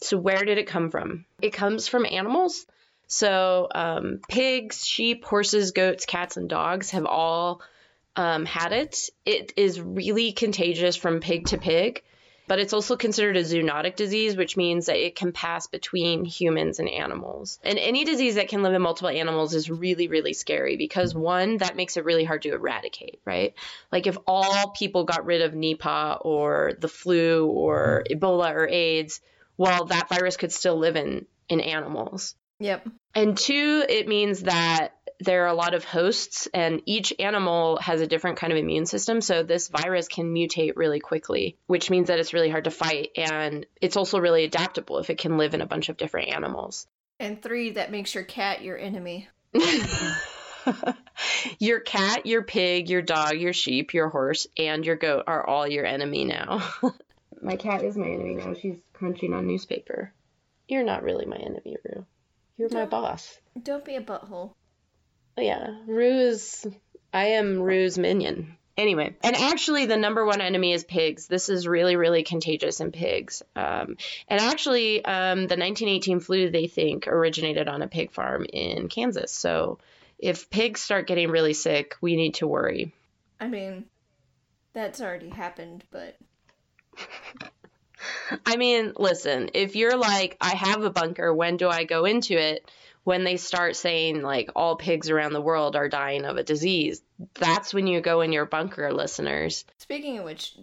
So, 0.01 0.17
where 0.17 0.45
did 0.45 0.59
it 0.59 0.67
come 0.67 0.91
from? 0.91 1.27
It 1.41 1.53
comes 1.53 1.89
from 1.89 2.07
animals. 2.07 2.67
So, 3.07 3.69
um, 3.75 4.21
pigs, 4.29 4.85
sheep, 4.85 5.25
horses, 5.25 5.73
goats, 5.73 6.07
cats, 6.07 6.37
and 6.37 6.49
dogs 6.49 6.91
have 6.91 7.07
all 7.07 7.63
um, 8.17 8.45
had 8.45 8.73
it. 8.73 9.11
It 9.25 9.53
is 9.57 9.81
really 9.81 10.33
contagious 10.33 10.97
from 10.97 11.21
pig 11.21 11.47
to 11.49 11.59
pig 11.59 12.03
but 12.47 12.59
it's 12.59 12.73
also 12.73 12.97
considered 12.97 13.37
a 13.37 13.43
zoonotic 13.43 13.97
disease, 13.97 14.37
which 14.37 14.57
means 14.57 14.87
that 14.87 14.97
it 14.97 15.17
can 15.17 15.33
pass 15.33 15.67
between 15.67 16.25
humans 16.25 16.79
and 16.79 16.89
animals. 16.89 17.59
And 17.65 17.79
any 17.79 18.05
disease 18.05 18.37
that 18.37 18.49
can 18.49 18.63
live 18.63 18.73
in 18.73 18.83
multiple 18.83 19.09
animals 19.09 19.55
is 19.55 19.71
really, 19.71 20.09
really 20.09 20.33
scary 20.33 20.77
because 20.77 21.15
one, 21.15 21.59
that 21.59 21.77
makes 21.77 21.97
it 21.97 22.05
really 22.05 22.25
hard 22.25 22.43
to 22.43 22.53
eradicate, 22.53 23.21
right? 23.25 23.55
Like 23.91 24.07
if 24.07 24.17
all 24.27 24.71
people 24.71 25.05
got 25.05 25.27
rid 25.27 25.43
of 25.43 25.53
Nipah 25.53 26.25
or 26.25 26.75
the 26.79 26.89
flu 26.89 27.47
or 27.47 28.05
Ebola 28.09 28.55
or 28.55 28.69
AIDS, 28.69 29.21
well, 29.57 29.87
that 29.87 30.09
virus 30.09 30.37
could 30.37 30.53
still 30.53 30.77
live 30.77 30.97
in, 30.97 31.27
in 31.49 31.61
animals. 31.61 32.35
Yep. 32.59 32.89
And 33.15 33.37
two, 33.37 33.85
it 33.89 34.09
means 34.09 34.43
that 34.43 34.91
there 35.21 35.45
are 35.45 35.49
a 35.49 35.55
lot 35.55 35.75
of 35.75 35.85
hosts, 35.85 36.47
and 36.53 36.83
each 36.85 37.13
animal 37.19 37.79
has 37.79 38.01
a 38.01 38.07
different 38.07 38.39
kind 38.39 38.53
of 38.53 38.59
immune 38.59 38.87
system. 38.87 39.21
So 39.21 39.43
this 39.43 39.69
virus 39.69 40.09
can 40.09 40.35
mutate 40.35 40.75
really 40.77 41.01
quickly, 41.01 41.57
which 41.67 41.91
means 41.91 42.09
that 42.09 42.19
it's 42.19 42.35
really 42.35 42.51
hard 42.51 42.65
to 42.65 42.71
fight. 42.71 43.11
And 43.17 43.67
it's 43.81 43.97
also 43.97 44.19
really 44.19 44.45
adaptable 44.45 44.99
if 44.99 45.11
it 45.11 45.19
can 45.19 45.39
live 45.39 45.55
in 45.55 45.63
a 45.63 45.67
bunch 45.67 45.89
of 45.89 45.97
different 45.97 46.29
animals. 46.35 46.87
And 47.19 47.43
three, 47.43 47.71
that 47.71 47.91
makes 47.91 48.15
your 48.15 48.25
cat 48.25 48.63
your 48.63 48.77
enemy. 48.77 49.29
your 51.59 51.81
cat, 51.81 52.27
your 52.27 52.43
pig, 52.43 52.91
your 52.91 53.03
dog, 53.03 53.39
your 53.39 53.55
sheep, 53.55 53.95
your 53.95 54.11
horse, 54.11 54.47
and 54.59 54.85
your 54.85 54.97
goat 54.97 55.25
are 55.27 55.47
all 55.47 55.67
your 55.67 55.87
enemy 55.87 56.25
now. 56.25 56.63
my 57.43 57.57
cat 57.57 57.83
is 57.83 57.97
my 57.97 58.09
enemy 58.09 58.35
now. 58.35 58.53
She's 58.55 58.77
crunching 58.93 59.33
on 59.33 59.47
newspaper. 59.47 60.13
You're 60.69 60.85
not 60.85 61.03
really 61.03 61.25
my 61.25 61.37
enemy, 61.37 61.77
Rue. 61.85 62.05
You're 62.57 62.69
my 62.71 62.81
Don't- 62.81 62.91
boss. 62.91 63.39
Don't 63.61 63.85
be 63.85 63.97
a 63.97 64.01
butthole. 64.03 64.53
Oh, 65.39 65.43
yeah, 65.43 65.77
Rue's. 65.87 66.67
I 67.13 67.27
am 67.29 67.61
Rue's 67.61 67.99
minion. 67.99 68.57
Anyway, 68.77 69.17
and 69.23 69.35
actually, 69.37 69.87
the 69.87 69.97
number 69.97 70.25
one 70.27 70.43
enemy 70.43 70.73
is 70.73 70.85
pigs. 70.85 71.27
This 71.29 71.49
is 71.49 71.67
really, 71.67 71.97
really 71.97 72.23
contagious 72.25 72.81
in 72.81 72.93
pigs. 72.93 73.43
Um, 73.55 73.97
and 74.29 74.39
actually, 74.41 75.03
um, 75.03 75.39
the 75.47 75.57
1918 75.57 76.21
flu, 76.21 76.51
they 76.51 76.67
think, 76.67 77.07
originated 77.09 77.69
on 77.69 77.81
a 77.81 77.89
pig 77.89 78.13
farm 78.13 78.45
in 78.45 78.89
Kansas. 78.89 79.33
So 79.33 79.79
if 80.19 80.51
pigs 80.51 80.83
start 80.83 81.07
getting 81.07 81.31
really 81.31 81.55
sick, 81.55 81.97
we 82.03 82.17
need 82.17 82.35
to 82.35 82.47
worry. 82.47 82.95
I 83.41 83.49
mean, 83.49 83.87
that's 84.75 85.01
already 85.01 85.31
happened, 85.31 85.85
but 85.91 86.19
I 88.47 88.57
mean, 88.57 88.93
listen, 88.97 89.51
if 89.55 89.77
you're 89.77 89.97
like, 89.97 90.37
I 90.41 90.51
have 90.51 90.83
a 90.83 90.91
bunker, 90.91 91.33
when 91.33 91.57
do 91.57 91.69
I 91.69 91.85
go 91.85 92.05
into 92.05 92.35
it? 92.35 92.71
When 93.05 93.23
they 93.23 93.37
start 93.37 93.77
saying, 93.77 94.23
like, 94.23 94.51
all 94.57 94.75
pigs 94.75 95.11
around 95.11 95.33
the 95.33 95.41
world 95.41 95.77
are 95.77 95.89
dying 95.89 96.25
of 96.25 96.37
a 96.37 96.43
disease, 96.43 97.03
that's 97.35 97.73
when 97.73 97.87
you 97.87 98.01
go 98.01 98.21
in 98.21 98.33
your 98.33 98.47
bunker, 98.47 98.93
listeners. 98.93 99.65
speaking 99.79 100.19
of 100.19 100.25
which, 100.25 100.57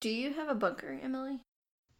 do 0.00 0.10
you 0.10 0.32
have 0.34 0.48
a 0.48 0.56
bunker, 0.56 0.98
Emily? 1.00 1.40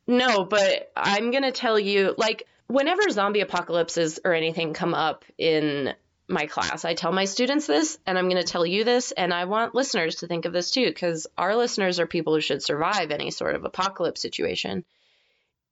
No, 0.06 0.44
but 0.44 0.90
I'm 0.96 1.30
going 1.30 1.44
to 1.44 1.52
tell 1.52 1.78
you, 1.78 2.14
like, 2.18 2.46
whenever 2.66 3.08
zombie 3.10 3.40
apocalypses 3.40 4.18
or 4.24 4.34
anything 4.34 4.72
come 4.72 4.94
up 4.94 5.24
in 5.38 5.94
my 6.28 6.46
class, 6.46 6.84
I 6.84 6.94
tell 6.94 7.12
my 7.12 7.26
students 7.26 7.66
this, 7.66 7.98
and 8.06 8.18
I'm 8.18 8.28
going 8.28 8.42
to 8.42 8.50
tell 8.50 8.64
you 8.64 8.84
this, 8.84 9.12
and 9.12 9.32
I 9.32 9.44
want 9.44 9.74
listeners 9.74 10.16
to 10.16 10.26
think 10.26 10.46
of 10.46 10.52
this 10.52 10.70
too, 10.70 10.86
because 10.86 11.26
our 11.36 11.54
listeners 11.54 12.00
are 12.00 12.06
people 12.06 12.34
who 12.34 12.40
should 12.40 12.62
survive 12.62 13.10
any 13.10 13.30
sort 13.30 13.54
of 13.54 13.64
apocalypse 13.64 14.22
situation. 14.22 14.84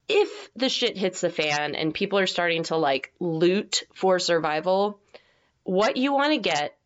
If 0.08 0.50
the 0.54 0.68
shit 0.68 0.98
hits 0.98 1.22
the 1.22 1.30
fan 1.30 1.74
and 1.74 1.94
people 1.94 2.18
are 2.18 2.26
starting 2.26 2.64
to 2.64 2.76
like 2.76 3.12
loot 3.18 3.84
for 3.94 4.18
survival, 4.18 5.00
what 5.62 5.96
you 5.96 6.12
want 6.12 6.34
to 6.34 6.38
get 6.38 6.76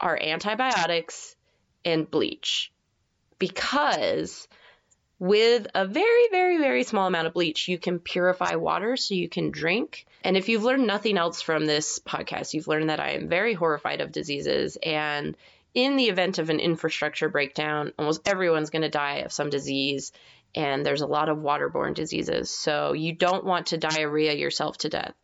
are 0.00 0.18
antibiotics 0.20 1.36
and 1.84 2.10
bleach. 2.10 2.72
Because 3.38 4.48
with 5.18 5.68
a 5.74 5.86
very, 5.86 6.28
very, 6.30 6.58
very 6.58 6.82
small 6.82 7.06
amount 7.06 7.28
of 7.28 7.34
bleach, 7.34 7.68
you 7.68 7.78
can 7.78 8.00
purify 8.00 8.56
water 8.56 8.96
so 8.96 9.14
you 9.14 9.28
can 9.28 9.52
drink. 9.52 10.06
And 10.24 10.36
if 10.36 10.48
you've 10.48 10.64
learned 10.64 10.86
nothing 10.86 11.18
else 11.18 11.42
from 11.42 11.66
this 11.66 11.98
podcast, 11.98 12.54
you've 12.54 12.68
learned 12.68 12.90
that 12.90 13.00
I 13.00 13.12
am 13.12 13.28
very 13.28 13.54
horrified 13.54 14.00
of 14.00 14.12
diseases. 14.12 14.78
And 14.82 15.36
in 15.74 15.96
the 15.96 16.08
event 16.08 16.38
of 16.38 16.50
an 16.50 16.60
infrastructure 16.60 17.28
breakdown, 17.28 17.92
almost 17.98 18.26
everyone's 18.26 18.70
going 18.70 18.82
to 18.82 18.88
die 18.88 19.18
of 19.18 19.32
some 19.32 19.50
disease. 19.50 20.12
And 20.54 20.84
there's 20.84 21.00
a 21.00 21.06
lot 21.06 21.28
of 21.28 21.38
waterborne 21.38 21.94
diseases. 21.94 22.50
So 22.50 22.92
you 22.92 23.14
don't 23.14 23.44
want 23.44 23.68
to 23.68 23.78
diarrhea 23.78 24.34
yourself 24.34 24.78
to 24.78 24.88
death. 24.88 25.14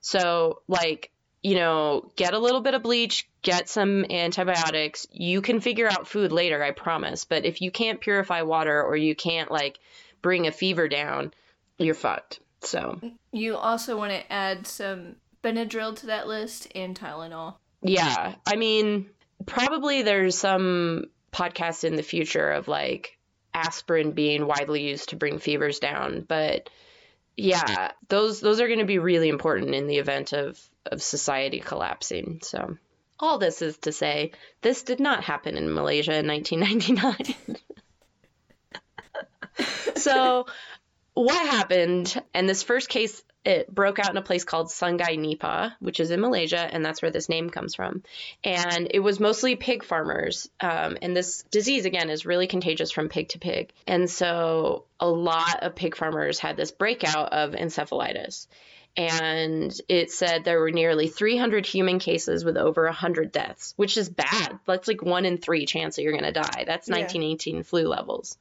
So, 0.00 0.62
like, 0.68 1.10
you 1.42 1.56
know, 1.56 2.10
get 2.16 2.34
a 2.34 2.38
little 2.38 2.60
bit 2.60 2.74
of 2.74 2.82
bleach, 2.82 3.28
get 3.42 3.68
some 3.68 4.04
antibiotics. 4.10 5.06
You 5.10 5.42
can 5.42 5.60
figure 5.60 5.88
out 5.88 6.08
food 6.08 6.32
later, 6.32 6.62
I 6.62 6.70
promise. 6.70 7.24
But 7.24 7.44
if 7.44 7.60
you 7.60 7.70
can't 7.70 8.00
purify 8.00 8.42
water 8.42 8.82
or 8.82 8.96
you 8.96 9.14
can't 9.14 9.50
like 9.50 9.78
bring 10.22 10.46
a 10.46 10.52
fever 10.52 10.88
down, 10.88 11.32
you're 11.78 11.94
fucked. 11.94 12.40
So, 12.62 13.00
You 13.32 13.56
also 13.56 13.96
want 13.96 14.12
to 14.12 14.32
add 14.32 14.66
some 14.66 15.16
Benadryl 15.42 15.94
to 15.96 16.06
that 16.06 16.26
list 16.26 16.68
and 16.74 16.98
Tylenol. 16.98 17.56
yeah, 17.82 18.34
I 18.46 18.56
mean, 18.56 19.10
probably 19.44 20.02
there's 20.02 20.36
some 20.36 21.06
podcast 21.32 21.84
in 21.84 21.96
the 21.96 22.02
future 22.02 22.50
of 22.50 22.66
like 22.66 23.18
aspirin 23.54 24.12
being 24.12 24.46
widely 24.46 24.88
used 24.88 25.10
to 25.10 25.16
bring 25.16 25.38
fevers 25.38 25.78
down, 25.78 26.24
but 26.26 26.68
yeah, 27.36 27.92
those 28.08 28.40
those 28.40 28.60
are 28.60 28.66
going 28.66 28.78
to 28.80 28.86
be 28.86 28.98
really 28.98 29.28
important 29.28 29.74
in 29.74 29.86
the 29.86 29.98
event 29.98 30.32
of 30.32 30.58
of 30.86 31.02
society 31.02 31.60
collapsing. 31.60 32.40
So, 32.42 32.78
all 33.20 33.38
this 33.38 33.62
is 33.62 33.78
to 33.78 33.92
say, 33.92 34.32
this 34.62 34.82
did 34.82 35.00
not 35.00 35.24
happen 35.24 35.56
in 35.56 35.72
Malaysia 35.72 36.16
in 36.16 36.26
1999. 36.26 37.56
so, 39.96 40.46
what 41.16 41.46
happened? 41.48 42.22
And 42.34 42.46
this 42.48 42.62
first 42.62 42.90
case, 42.90 43.22
it 43.44 43.72
broke 43.74 43.98
out 43.98 44.10
in 44.10 44.16
a 44.18 44.22
place 44.22 44.44
called 44.44 44.66
Sungai 44.66 45.16
Nipah, 45.18 45.72
which 45.80 45.98
is 45.98 46.10
in 46.10 46.20
Malaysia, 46.20 46.58
and 46.58 46.84
that's 46.84 47.00
where 47.00 47.10
this 47.10 47.28
name 47.30 47.48
comes 47.48 47.74
from. 47.74 48.02
And 48.44 48.88
it 48.90 49.00
was 49.00 49.18
mostly 49.18 49.56
pig 49.56 49.82
farmers. 49.82 50.48
Um, 50.60 50.98
and 51.00 51.16
this 51.16 51.42
disease, 51.50 51.86
again, 51.86 52.10
is 52.10 52.26
really 52.26 52.46
contagious 52.46 52.90
from 52.90 53.08
pig 53.08 53.30
to 53.30 53.38
pig. 53.38 53.72
And 53.86 54.10
so 54.10 54.84
a 55.00 55.08
lot 55.08 55.62
of 55.62 55.74
pig 55.74 55.96
farmers 55.96 56.38
had 56.38 56.56
this 56.56 56.70
breakout 56.70 57.32
of 57.32 57.52
encephalitis. 57.52 58.46
And 58.98 59.74
it 59.88 60.10
said 60.10 60.44
there 60.44 60.60
were 60.60 60.70
nearly 60.70 61.08
300 61.08 61.66
human 61.66 61.98
cases 61.98 62.44
with 62.44 62.56
over 62.58 62.84
100 62.84 63.32
deaths, 63.32 63.72
which 63.76 63.96
is 63.96 64.08
bad. 64.08 64.58
That's 64.66 64.88
like 64.88 65.02
one 65.02 65.24
in 65.24 65.38
three 65.38 65.66
chance 65.66 65.96
that 65.96 66.02
you're 66.02 66.18
going 66.18 66.24
to 66.24 66.32
die. 66.32 66.64
That's 66.66 66.88
Yeah. 66.88 66.96
1918 66.96 67.62
flu 67.62 67.88
levels. 67.88 68.36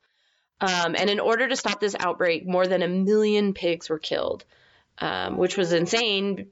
Um, 0.61 0.95
and 0.97 1.09
in 1.09 1.19
order 1.19 1.47
to 1.47 1.55
stop 1.55 1.79
this 1.79 1.95
outbreak, 1.99 2.47
more 2.47 2.65
than 2.65 2.81
a 2.81 2.87
million 2.87 3.53
pigs 3.53 3.89
were 3.89 3.99
killed, 3.99 4.45
um, 4.99 5.37
which 5.37 5.57
was 5.57 5.73
insane. 5.73 6.47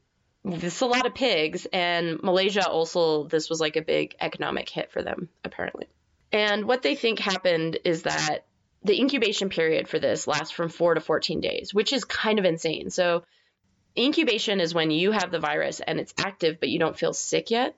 Is 0.45 0.81
a 0.81 0.85
lot 0.85 1.05
of 1.05 1.15
pigs, 1.15 1.65
and 1.71 2.21
Malaysia 2.21 2.67
also, 2.67 3.23
this 3.23 3.49
was 3.49 3.61
like 3.61 3.77
a 3.77 3.81
big 3.81 4.15
economic 4.19 4.67
hit 4.67 4.91
for 4.91 5.01
them, 5.01 5.29
apparently. 5.45 5.87
And 6.33 6.65
what 6.65 6.81
they 6.81 6.95
think 6.95 7.19
happened 7.19 7.77
is 7.85 8.03
that 8.03 8.39
the 8.83 8.99
incubation 8.99 9.47
period 9.47 9.87
for 9.87 9.99
this 9.99 10.27
lasts 10.27 10.51
from 10.51 10.67
four 10.67 10.95
to 10.95 10.99
14 10.99 11.39
days, 11.39 11.73
which 11.73 11.93
is 11.93 12.03
kind 12.03 12.39
of 12.39 12.45
insane. 12.45 12.89
So, 12.89 13.23
incubation 13.97 14.59
is 14.59 14.73
when 14.73 14.91
you 14.91 15.11
have 15.11 15.31
the 15.31 15.39
virus 15.39 15.79
and 15.79 15.99
it's 15.99 16.13
active, 16.17 16.59
but 16.59 16.69
you 16.69 16.79
don't 16.79 16.97
feel 16.97 17.13
sick 17.13 17.49
yet. 17.49 17.75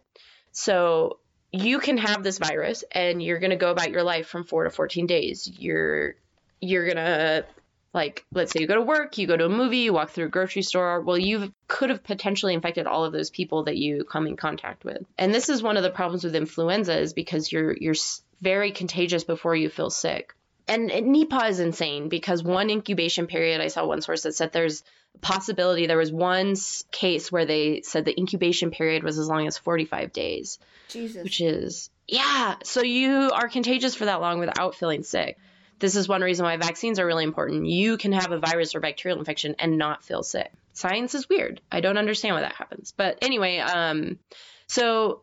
So, 0.51 1.19
you 1.55 1.79
can 1.79 1.97
have 1.97 2.23
this 2.23 2.37
virus 2.37 2.83
and 2.91 3.21
you're 3.21 3.39
going 3.39 3.51
to 3.51 3.55
go 3.55 3.71
about 3.71 3.91
your 3.91 4.03
life 4.03 4.27
from 4.27 4.43
4 4.43 4.65
to 4.65 4.69
14 4.69 5.07
days. 5.07 5.49
You're 5.57 6.15
you're 6.61 6.85
going 6.85 6.97
to 6.97 7.45
like 7.93 8.25
let's 8.33 8.51
say 8.51 8.59
you 8.59 8.67
go 8.67 8.75
to 8.75 8.81
work, 8.81 9.17
you 9.17 9.27
go 9.27 9.37
to 9.37 9.45
a 9.45 9.49
movie, 9.49 9.79
you 9.79 9.93
walk 9.93 10.09
through 10.09 10.25
a 10.25 10.29
grocery 10.29 10.61
store, 10.61 11.01
well 11.01 11.17
you 11.17 11.53
could 11.67 11.89
have 11.89 12.03
potentially 12.03 12.53
infected 12.53 12.87
all 12.87 13.05
of 13.05 13.13
those 13.13 13.29
people 13.29 13.63
that 13.63 13.77
you 13.77 14.03
come 14.03 14.27
in 14.27 14.35
contact 14.35 14.83
with. 14.83 15.05
And 15.17 15.33
this 15.33 15.49
is 15.49 15.63
one 15.63 15.77
of 15.77 15.83
the 15.83 15.89
problems 15.89 16.23
with 16.23 16.35
influenza 16.35 16.99
is 16.99 17.13
because 17.13 17.51
you're 17.51 17.75
you're 17.77 17.95
very 18.41 18.71
contagious 18.71 19.23
before 19.23 19.55
you 19.55 19.69
feel 19.69 19.89
sick. 19.89 20.33
And, 20.67 20.91
and 20.91 21.15
Nipah 21.15 21.49
is 21.49 21.59
insane 21.59 22.09
because 22.09 22.43
one 22.43 22.71
incubation 22.71 23.27
period, 23.27 23.61
I 23.61 23.67
saw 23.67 23.85
one 23.85 24.01
source 24.01 24.23
that 24.23 24.35
said 24.35 24.51
there's 24.51 24.83
possibility 25.21 25.87
there 25.87 25.97
was 25.97 26.11
one 26.11 26.55
case 26.91 27.31
where 27.31 27.45
they 27.45 27.81
said 27.81 28.05
the 28.05 28.17
incubation 28.17 28.71
period 28.71 29.03
was 29.03 29.17
as 29.17 29.27
long 29.27 29.47
as 29.47 29.57
45 29.57 30.11
days. 30.13 30.59
Jesus. 30.87 31.23
which 31.23 31.41
is 31.41 31.89
yeah 32.07 32.55
so 32.63 32.83
you 32.83 33.31
are 33.33 33.47
contagious 33.49 33.95
for 33.95 34.05
that 34.05 34.21
long 34.21 34.39
without 34.39 34.75
feeling 34.75 35.03
sick. 35.03 35.37
This 35.77 35.95
is 35.95 36.07
one 36.07 36.21
reason 36.21 36.45
why 36.45 36.55
vaccines 36.55 36.99
are 36.99 37.05
really 37.05 37.25
important. 37.25 37.65
You 37.65 37.97
can 37.97 38.13
have 38.13 38.31
a 38.31 38.39
virus 38.39 38.75
or 38.75 38.79
bacterial 38.79 39.19
infection 39.19 39.55
and 39.59 39.77
not 39.77 40.05
feel 40.05 40.23
sick. 40.23 40.51
Science 40.71 41.15
is 41.15 41.27
weird. 41.27 41.59
I 41.69 41.81
don't 41.81 41.97
understand 41.97 42.35
why 42.35 42.41
that 42.41 42.55
happens. 42.55 42.93
But 42.95 43.19
anyway 43.21 43.59
um 43.59 44.19
so 44.67 45.21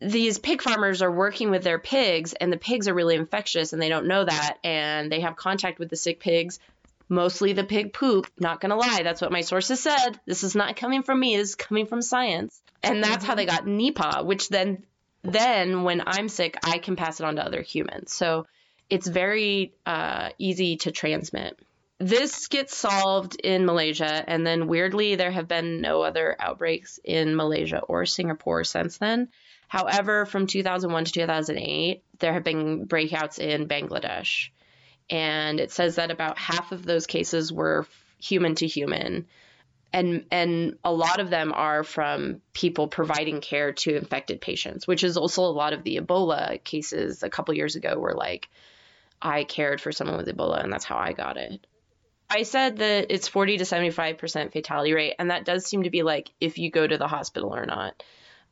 these 0.00 0.38
pig 0.38 0.60
farmers 0.60 1.02
are 1.02 1.10
working 1.10 1.50
with 1.50 1.62
their 1.62 1.78
pigs 1.78 2.34
and 2.34 2.52
the 2.52 2.58
pigs 2.58 2.88
are 2.88 2.94
really 2.94 3.14
infectious 3.14 3.72
and 3.72 3.80
they 3.80 3.88
don't 3.88 4.06
know 4.06 4.24
that 4.24 4.58
and 4.62 5.10
they 5.10 5.20
have 5.20 5.36
contact 5.36 5.78
with 5.78 5.88
the 5.88 5.96
sick 5.96 6.20
pigs 6.20 6.58
mostly 7.08 7.52
the 7.52 7.64
pig 7.64 7.92
poop 7.92 8.26
not 8.38 8.60
gonna 8.60 8.76
lie 8.76 9.02
that's 9.02 9.20
what 9.20 9.32
my 9.32 9.42
sources 9.42 9.80
said. 9.80 10.20
This 10.26 10.42
is 10.44 10.54
not 10.54 10.76
coming 10.76 11.02
from 11.02 11.20
me 11.20 11.36
this 11.36 11.50
is 11.50 11.54
coming 11.54 11.86
from 11.86 12.02
science. 12.02 12.60
And 12.82 13.02
that's 13.02 13.24
how 13.24 13.34
they 13.34 13.46
got 13.46 13.64
nipah 13.64 14.24
which 14.24 14.48
then 14.48 14.84
then 15.22 15.84
when 15.84 16.02
i'm 16.06 16.28
sick 16.28 16.56
i 16.64 16.78
can 16.78 16.96
pass 16.96 17.20
it 17.20 17.26
on 17.26 17.36
to 17.36 17.44
other 17.44 17.62
humans. 17.62 18.12
So 18.12 18.46
it's 18.90 19.06
very 19.06 19.74
uh, 19.86 20.28
easy 20.38 20.76
to 20.76 20.92
transmit. 20.92 21.58
This 21.98 22.48
gets 22.48 22.76
solved 22.76 23.36
in 23.36 23.66
malaysia 23.66 24.24
and 24.26 24.46
then 24.46 24.66
weirdly 24.66 25.14
there 25.14 25.30
have 25.30 25.48
been 25.48 25.80
no 25.80 26.02
other 26.02 26.36
outbreaks 26.38 26.98
in 27.04 27.36
malaysia 27.36 27.80
or 27.80 28.06
singapore 28.06 28.64
since 28.64 28.98
then. 28.98 29.28
However 29.68 30.26
from 30.26 30.46
2001 30.46 31.04
to 31.06 31.12
2008 31.12 32.02
there 32.18 32.32
have 32.32 32.44
been 32.44 32.86
breakouts 32.86 33.38
in 33.38 33.68
bangladesh 33.68 34.50
and 35.10 35.60
it 35.60 35.70
says 35.70 35.96
that 35.96 36.10
about 36.10 36.38
half 36.38 36.72
of 36.72 36.84
those 36.84 37.06
cases 37.06 37.52
were 37.52 37.86
human 38.20 38.54
to 38.56 38.66
human. 38.66 39.26
And 39.92 40.24
and 40.32 40.78
a 40.82 40.92
lot 40.92 41.20
of 41.20 41.30
them 41.30 41.52
are 41.54 41.84
from 41.84 42.40
people 42.52 42.88
providing 42.88 43.40
care 43.40 43.72
to 43.72 43.96
infected 43.96 44.40
patients 44.40 44.88
which 44.88 45.04
is 45.04 45.16
also 45.16 45.42
a 45.42 45.54
lot 45.54 45.72
of 45.72 45.84
the 45.84 45.98
ebola 45.98 46.62
cases 46.64 47.22
a 47.22 47.30
couple 47.30 47.54
years 47.54 47.76
ago 47.76 47.96
were 47.96 48.14
like 48.14 48.48
i 49.22 49.44
cared 49.44 49.80
for 49.80 49.92
someone 49.92 50.16
with 50.16 50.26
ebola 50.26 50.64
and 50.64 50.72
that's 50.72 50.84
how 50.84 50.96
i 50.96 51.12
got 51.12 51.36
it. 51.36 51.64
I 52.28 52.42
said 52.42 52.78
that 52.78 53.06
it's 53.10 53.28
40 53.28 53.58
to 53.58 53.64
75% 53.64 54.52
fatality 54.52 54.94
rate 54.94 55.14
and 55.20 55.30
that 55.30 55.44
does 55.44 55.64
seem 55.64 55.84
to 55.84 55.90
be 55.90 56.02
like 56.02 56.32
if 56.40 56.58
you 56.58 56.72
go 56.72 56.84
to 56.84 56.98
the 56.98 57.06
hospital 57.06 57.54
or 57.54 57.64
not 57.64 58.02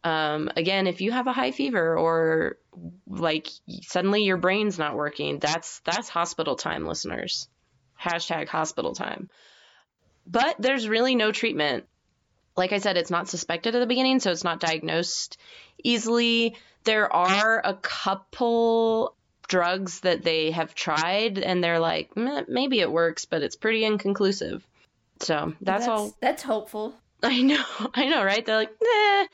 um, 0.04 0.50
again 0.56 0.86
if 0.86 1.00
you 1.00 1.12
have 1.12 1.26
a 1.26 1.32
high 1.32 1.52
fever 1.52 1.96
or 1.96 2.58
like 3.06 3.48
suddenly 3.82 4.24
your 4.24 4.36
brain's 4.36 4.78
not 4.78 4.96
working 4.96 5.38
that's 5.38 5.80
that's 5.80 6.08
hospital 6.08 6.56
time 6.56 6.86
listeners 6.86 7.48
hashtag 8.00 8.48
hospital 8.48 8.94
time 8.94 9.28
But 10.26 10.56
there's 10.58 10.88
really 10.88 11.14
no 11.14 11.32
treatment. 11.32 11.84
Like 12.56 12.72
I 12.72 12.78
said, 12.78 12.96
it's 12.96 13.10
not 13.10 13.28
suspected 13.28 13.74
at 13.74 13.80
the 13.80 13.86
beginning, 13.86 14.20
so 14.20 14.30
it's 14.30 14.44
not 14.44 14.60
diagnosed 14.60 15.38
easily. 15.82 16.56
There 16.84 17.12
are 17.12 17.60
a 17.64 17.74
couple 17.74 19.14
drugs 19.48 20.00
that 20.00 20.22
they 20.22 20.50
have 20.50 20.74
tried, 20.74 21.38
and 21.38 21.62
they're 21.62 21.80
like, 21.80 22.10
maybe 22.16 22.80
it 22.80 22.90
works, 22.92 23.24
but 23.24 23.42
it's 23.42 23.56
pretty 23.56 23.84
inconclusive. 23.84 24.66
So 25.20 25.54
that's, 25.60 25.86
that's 25.86 25.88
all. 25.88 26.14
That's 26.20 26.42
hopeful. 26.42 26.94
I 27.22 27.40
know, 27.40 27.64
I 27.94 28.08
know, 28.08 28.24
right? 28.24 28.44
They're 28.44 28.56
like, 28.56 28.74
nah, 28.82 29.26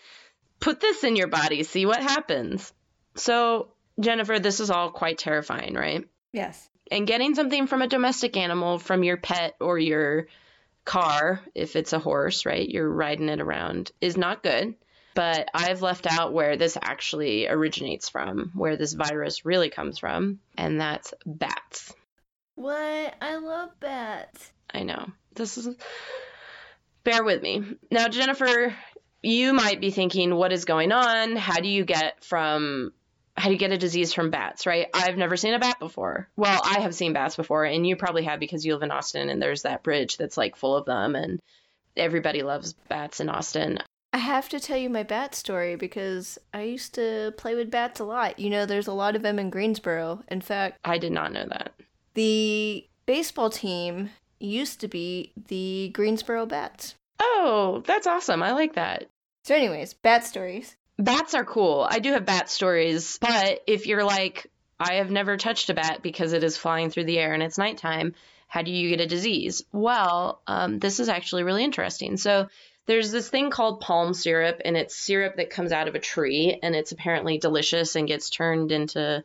put 0.61 0.81
this 0.81 1.05
in 1.05 1.17
your 1.17 1.29
body, 1.29 1.63
see 1.63 1.87
what 1.87 2.01
happens. 2.01 2.73
So, 3.15 3.69
Jennifer, 3.99 4.39
this 4.39 4.61
is 4.61 4.71
all 4.71 4.91
quite 4.91 5.19
terrifying, 5.19 5.75
right? 5.75 6.09
Yes. 6.33 6.69
And 6.91 7.07
getting 7.07 7.35
something 7.35 7.67
from 7.67 7.83
a 7.83 7.89
domestic 7.89 8.37
animal, 8.37 8.79
from 8.79 9.05
your 9.05 9.17
pet 9.17 9.55
or 9.61 9.79
your 9.79 10.29
car, 10.85 11.41
if 11.55 11.77
it's 11.77 11.93
a 11.93 11.99
horse, 11.99 12.47
right? 12.47 12.69
You're 12.69 12.89
riding 12.89 13.29
it 13.29 13.41
around, 13.41 13.91
is 14.01 14.17
not 14.17 14.43
good. 14.43 14.75
But 15.15 15.49
I've 15.53 15.83
left 15.83 16.07
out 16.07 16.33
where 16.33 16.57
this 16.57 16.79
actually 16.81 17.49
originates 17.49 18.09
from, 18.09 18.53
where 18.55 18.77
this 18.77 18.93
virus 18.93 19.45
really 19.45 19.69
comes 19.69 19.99
from, 19.99 20.39
and 20.57 20.81
that's 20.81 21.13
bats. 21.27 21.93
What? 22.55 23.15
I 23.21 23.37
love 23.37 23.71
bats. 23.81 24.53
I 24.73 24.85
know. 24.85 25.11
This 25.35 25.59
is. 25.59 25.69
Bear 27.03 27.25
with 27.25 27.43
me. 27.43 27.65
Now, 27.91 28.09
Jennifer, 28.09 28.75
you 29.23 29.53
might 29.53 29.81
be 29.81 29.91
thinking, 29.91 30.35
what 30.35 30.53
is 30.53 30.65
going 30.65 30.93
on? 30.93 31.37
How 31.37 31.61
do 31.61 31.69
you 31.69 31.85
get 31.85 32.25
from 32.25 32.93
how 33.37 33.47
do 33.47 33.53
you 33.53 33.59
get 33.59 33.71
a 33.71 33.79
disease 33.79 34.13
from 34.13 34.31
bats, 34.31 34.67
right? 34.67 34.89
I've 34.93 35.17
never 35.17 35.37
seen 35.37 35.55
a 35.55 35.61
bat 35.61 35.79
before. 35.79 36.29
Well, 36.37 36.61
I 36.65 36.81
have 36.81 36.95
seen 36.95 37.13
bats 37.13 37.37
before, 37.37 37.65
and 37.65 37.87
you 37.87 37.95
probably 37.95 38.25
have 38.25 38.41
because 38.41 38.65
you 38.65 38.73
live 38.73 38.83
in 38.83 38.91
Austin 38.91 39.29
and 39.29 39.41
there's 39.41 39.63
that 39.63 39.85
bridge 39.85 40.17
that's 40.17 40.37
like 40.37 40.57
full 40.57 40.77
of 40.77 40.87
them, 40.87 41.15
and 41.15 41.41
everybody 41.97 42.43
loves 42.43 42.73
bats 42.89 43.21
in 43.21 43.29
Austin. 43.29 43.79
I 44.13 44.19
have 44.19 44.49
to 44.49 44.61
tell 44.61 44.79
you 44.79 44.91
my 44.91 45.03
bat 45.03 45.35
story 45.35 45.77
because 45.77 46.39
I 46.53 46.63
used 46.63 46.95
to 46.95 47.33
play 47.37 47.55
with 47.55 47.71
bats 47.71 48.01
a 48.01 48.05
lot. 48.05 48.39
You 48.39 48.51
know, 48.51 48.67
there's 48.67 48.87
a 48.87 48.93
lot 48.93 49.15
of 49.15 49.23
them 49.23 49.39
in 49.39 49.51
Greensboro. 49.51 50.25
In 50.29 50.41
fact, 50.41 50.79
I 50.85 50.99
did 50.99 51.13
not 51.13 51.33
know 51.33 51.47
that. 51.47 51.73
The 52.15 52.89
baseball 53.07 53.51
team 53.51 54.11
used 54.41 54.81
to 54.81 54.89
be 54.89 55.33
the 55.49 55.91
Greensboro 55.93 56.47
Bats. 56.47 56.95
Oh, 57.21 57.83
that's 57.87 58.07
awesome. 58.07 58.43
I 58.43 58.53
like 58.53 58.75
that. 58.75 59.09
So, 59.45 59.55
anyways, 59.55 59.95
bat 59.95 60.25
stories. 60.27 60.77
Bats 60.99 61.35
are 61.35 61.45
cool. 61.45 61.87
I 61.89 62.01
do 62.01 62.13
have 62.13 62.27
bat 62.27 62.51
stories, 62.51 63.19
but 63.21 63.63
if 63.67 63.87
you're 63.87 64.05
like, 64.05 64.51
I 64.81 64.95
have 64.95 65.11
never 65.11 65.37
touched 65.37 65.71
a 65.71 65.75
bat 65.75 66.01
because 66.03 66.33
it 66.33 66.45
is 66.45 66.57
flying 66.57 66.91
through 66.91 67.05
the 67.05 67.19
air 67.19 67.33
and 67.33 67.43
it's 67.43 67.59
nighttime, 67.59 68.15
how 68.49 68.63
do 68.63 68.71
you 68.71 68.91
get 68.91 69.01
a 69.01 69.07
disease? 69.07 69.63
Well, 69.73 70.41
um, 70.47 70.79
this 70.79 71.01
is 71.01 71.09
actually 71.09 71.45
really 71.45 71.65
interesting. 71.65 72.17
So, 72.17 72.49
there's 72.87 73.13
this 73.13 73.29
thing 73.29 73.51
called 73.51 73.81
palm 73.81 74.15
syrup, 74.15 74.63
and 74.65 74.75
it's 74.75 74.97
syrup 74.97 75.37
that 75.37 75.51
comes 75.51 75.73
out 75.73 75.89
of 75.89 75.95
a 75.95 76.01
tree, 76.01 76.59
and 76.63 76.75
it's 76.75 76.91
apparently 76.91 77.37
delicious 77.37 77.97
and 77.97 78.09
gets 78.09 78.31
turned 78.31 78.73
into 78.73 79.23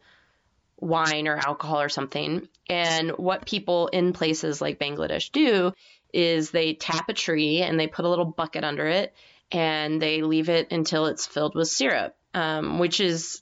wine 0.81 1.29
or 1.29 1.37
alcohol 1.37 1.81
or 1.81 1.87
something. 1.87 2.47
And 2.69 3.11
what 3.11 3.45
people 3.45 3.87
in 3.87 4.11
places 4.11 4.61
like 4.61 4.79
Bangladesh 4.79 5.31
do 5.31 5.73
is 6.13 6.51
they 6.51 6.73
tap 6.73 7.09
a 7.09 7.13
tree 7.13 7.61
and 7.61 7.79
they 7.79 7.87
put 7.87 8.05
a 8.05 8.09
little 8.09 8.25
bucket 8.25 8.63
under 8.63 8.87
it 8.87 9.13
and 9.51 10.01
they 10.01 10.21
leave 10.21 10.49
it 10.49 10.71
until 10.71 11.07
it's 11.07 11.25
filled 11.25 11.55
with 11.55 11.67
syrup, 11.67 12.15
um, 12.33 12.79
which 12.79 12.99
is 12.99 13.41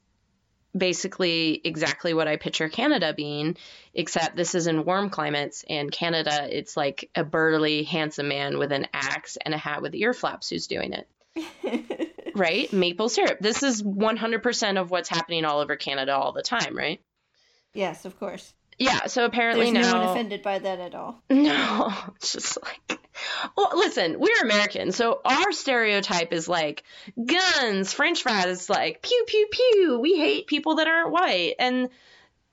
basically 0.76 1.60
exactly 1.64 2.14
what 2.14 2.28
I 2.28 2.38
picture 2.38 2.70
Canada 2.70 3.14
being, 3.14 3.58
except 3.94 4.36
this 4.36 4.56
is 4.56 4.68
in 4.68 4.86
warm 4.86 5.10
climates. 5.10 5.66
And 5.70 5.92
Canada, 5.92 6.48
it's 6.50 6.78
like 6.78 7.10
a 7.16 7.24
burly, 7.24 7.84
handsome 7.84 8.30
man 8.30 8.58
with 8.58 8.72
an 8.72 8.88
axe 8.94 9.38
and 9.44 9.54
a 9.54 9.58
hat 9.58 9.82
with 9.82 9.96
ear 9.96 10.14
flaps 10.14 10.50
who's 10.50 10.68
doing 10.68 10.94
it. 10.94 11.08
right? 12.36 12.72
Maple 12.72 13.10
syrup. 13.10 13.40
This 13.40 13.64
is 13.64 13.84
100% 13.84 14.80
of 14.80 14.92
what's 14.92 15.10
happening 15.10 15.46
all 15.46 15.60
over 15.60 15.76
Canada 15.76 16.16
all 16.16 16.32
the 16.32 16.42
time, 16.42 16.78
right? 16.78 17.02
Yes, 17.74 18.06
of 18.06 18.18
course. 18.20 18.54
Yeah, 18.82 19.06
so 19.06 19.26
apparently 19.26 19.72
There's 19.72 19.86
now 19.86 19.94
no 19.94 20.00
one 20.00 20.10
offended 20.10 20.42
by 20.42 20.58
that 20.58 20.80
at 20.80 20.96
all. 20.96 21.22
No, 21.30 21.94
it's 22.16 22.34
just 22.34 22.58
like 22.64 23.00
well, 23.56 23.72
listen, 23.76 24.20
we're 24.20 24.42
Americans, 24.42 24.96
so 24.96 25.22
our 25.24 25.52
stereotype 25.52 26.34
is 26.34 26.48
like 26.48 26.84
guns, 27.24 27.94
French 27.94 28.24
fries, 28.24 28.72
like 28.72 29.04
pew 29.04 29.24
pew 29.28 29.48
pew. 29.52 30.00
We 30.02 30.18
hate 30.18 30.48
people 30.48 30.78
that 30.78 30.88
aren't 30.88 31.12
white, 31.12 31.54
and 31.60 31.90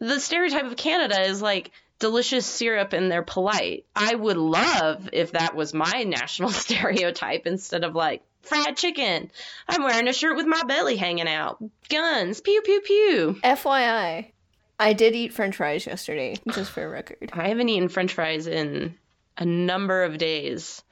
the 0.00 0.20
stereotype 0.20 0.66
of 0.66 0.76
Canada 0.76 1.18
is 1.22 1.40
like 1.40 1.70
delicious 1.98 2.44
syrup 2.44 2.92
and 2.92 3.10
they're 3.10 3.22
polite. 3.22 3.86
I 3.96 4.14
would 4.14 4.36
love 4.36 5.08
if 5.14 5.32
that 5.32 5.54
was 5.54 5.72
my 5.72 6.02
national 6.06 6.50
stereotype 6.50 7.46
instead 7.46 7.84
of 7.84 7.94
like 7.94 8.22
fried 8.42 8.76
chicken. 8.76 9.30
I'm 9.66 9.82
wearing 9.82 10.08
a 10.08 10.12
shirt 10.12 10.36
with 10.36 10.46
my 10.46 10.62
belly 10.64 10.96
hanging 10.96 11.28
out. 11.28 11.62
Guns, 11.88 12.42
pew 12.42 12.60
pew 12.60 12.82
pew. 12.82 13.40
FYI, 13.42 14.32
I 14.78 14.92
did 14.92 15.14
eat 15.14 15.32
french 15.32 15.56
fries 15.56 15.86
yesterday, 15.86 16.36
just 16.52 16.70
for 16.70 16.84
a 16.84 16.88
record. 16.88 17.30
I 17.32 17.48
haven't 17.48 17.68
eaten 17.68 17.88
french 17.88 18.12
fries 18.12 18.46
in 18.46 18.96
a 19.36 19.44
number 19.44 20.04
of 20.04 20.18
days. 20.18 20.82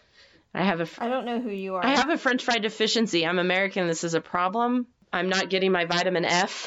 I 0.52 0.64
have 0.64 0.80
a. 0.80 0.88
I 0.98 1.08
don't 1.08 1.26
know 1.26 1.40
who 1.40 1.50
you 1.50 1.76
are. 1.76 1.84
I 1.84 1.96
have 1.96 2.10
a 2.10 2.18
french 2.18 2.42
fry 2.42 2.58
deficiency. 2.58 3.26
I'm 3.26 3.38
American. 3.38 3.86
This 3.86 4.04
is 4.04 4.14
a 4.14 4.20
problem. 4.20 4.86
I'm 5.12 5.28
not 5.28 5.50
getting 5.50 5.70
my 5.70 5.84
vitamin 5.84 6.24
F. 6.24 6.66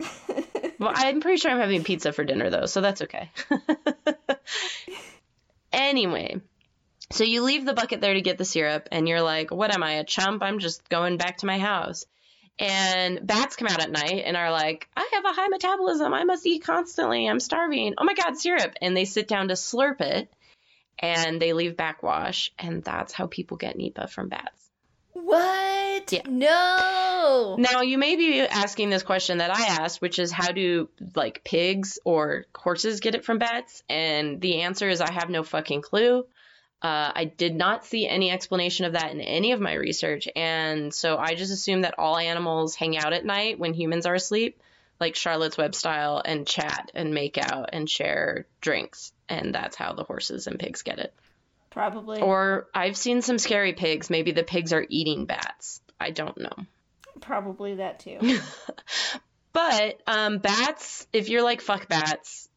well, 0.78 0.92
I'm 0.94 1.20
pretty 1.20 1.36
sure 1.36 1.50
I'm 1.50 1.60
having 1.60 1.84
pizza 1.84 2.12
for 2.12 2.24
dinner, 2.24 2.50
though, 2.50 2.66
so 2.66 2.80
that's 2.80 3.02
okay. 3.02 3.30
anyway, 5.72 6.40
so 7.10 7.24
you 7.24 7.42
leave 7.42 7.64
the 7.64 7.74
bucket 7.74 8.00
there 8.00 8.14
to 8.14 8.22
get 8.22 8.38
the 8.38 8.44
syrup, 8.44 8.88
and 8.90 9.08
you're 9.08 9.22
like, 9.22 9.50
what 9.50 9.74
am 9.74 9.82
I, 9.82 9.92
a 9.92 10.04
chump? 10.04 10.42
I'm 10.42 10.58
just 10.58 10.88
going 10.88 11.16
back 11.16 11.38
to 11.38 11.46
my 11.46 11.58
house. 11.58 12.06
And 12.60 13.26
bats 13.26 13.56
come 13.56 13.68
out 13.68 13.82
at 13.82 13.90
night 13.90 14.22
and 14.26 14.36
are 14.36 14.52
like, 14.52 14.86
I 14.94 15.10
have 15.14 15.24
a 15.24 15.32
high 15.32 15.48
metabolism. 15.48 16.12
I 16.12 16.24
must 16.24 16.46
eat 16.46 16.62
constantly. 16.62 17.26
I'm 17.26 17.40
starving. 17.40 17.94
Oh 17.96 18.04
my 18.04 18.12
God, 18.12 18.36
syrup. 18.36 18.74
And 18.82 18.94
they 18.94 19.06
sit 19.06 19.26
down 19.28 19.48
to 19.48 19.54
slurp 19.54 20.02
it 20.02 20.30
and 20.98 21.40
they 21.40 21.54
leave 21.54 21.76
backwash. 21.76 22.52
And 22.58 22.84
that's 22.84 23.14
how 23.14 23.26
people 23.26 23.56
get 23.56 23.78
Nipah 23.78 24.10
from 24.10 24.28
bats. 24.28 24.70
What? 25.14 26.12
Yeah. 26.12 26.22
No. 26.28 27.56
Now 27.58 27.80
you 27.80 27.96
may 27.96 28.16
be 28.16 28.40
asking 28.40 28.90
this 28.90 29.02
question 29.02 29.38
that 29.38 29.50
I 29.50 29.82
asked, 29.82 30.02
which 30.02 30.18
is 30.18 30.30
how 30.30 30.52
do 30.52 30.90
like 31.16 31.42
pigs 31.42 31.98
or 32.04 32.44
horses 32.54 33.00
get 33.00 33.14
it 33.14 33.24
from 33.24 33.38
bats? 33.38 33.82
And 33.88 34.40
the 34.40 34.62
answer 34.62 34.88
is 34.88 35.00
I 35.00 35.10
have 35.10 35.30
no 35.30 35.42
fucking 35.42 35.80
clue. 35.80 36.26
Uh, 36.82 37.12
I 37.14 37.24
did 37.26 37.54
not 37.54 37.84
see 37.84 38.08
any 38.08 38.30
explanation 38.30 38.86
of 38.86 38.94
that 38.94 39.12
in 39.12 39.20
any 39.20 39.52
of 39.52 39.60
my 39.60 39.74
research, 39.74 40.28
and 40.34 40.94
so 40.94 41.18
I 41.18 41.34
just 41.34 41.52
assume 41.52 41.82
that 41.82 41.98
all 41.98 42.16
animals 42.16 42.74
hang 42.74 42.96
out 42.96 43.12
at 43.12 43.24
night 43.24 43.58
when 43.58 43.74
humans 43.74 44.06
are 44.06 44.14
asleep, 44.14 44.62
like 44.98 45.14
Charlotte's 45.14 45.58
Web 45.58 45.74
style, 45.74 46.22
and 46.24 46.46
chat 46.46 46.90
and 46.94 47.12
make 47.12 47.36
out 47.36 47.70
and 47.74 47.88
share 47.88 48.46
drinks, 48.62 49.12
and 49.28 49.54
that's 49.54 49.76
how 49.76 49.92
the 49.92 50.04
horses 50.04 50.46
and 50.46 50.58
pigs 50.58 50.82
get 50.82 50.98
it. 50.98 51.12
Probably. 51.70 52.20
Or 52.20 52.66
I've 52.74 52.96
seen 52.96 53.22
some 53.22 53.38
scary 53.38 53.74
pigs. 53.74 54.10
Maybe 54.10 54.32
the 54.32 54.42
pigs 54.42 54.72
are 54.72 54.84
eating 54.88 55.26
bats. 55.26 55.80
I 56.00 56.10
don't 56.10 56.38
know. 56.38 56.66
Probably 57.20 57.76
that 57.76 58.00
too. 58.00 58.18
but 59.52 60.00
um, 60.06 60.38
bats, 60.38 61.06
if 61.12 61.28
you're 61.28 61.42
like 61.42 61.60
fuck 61.60 61.88
bats, 61.88 62.48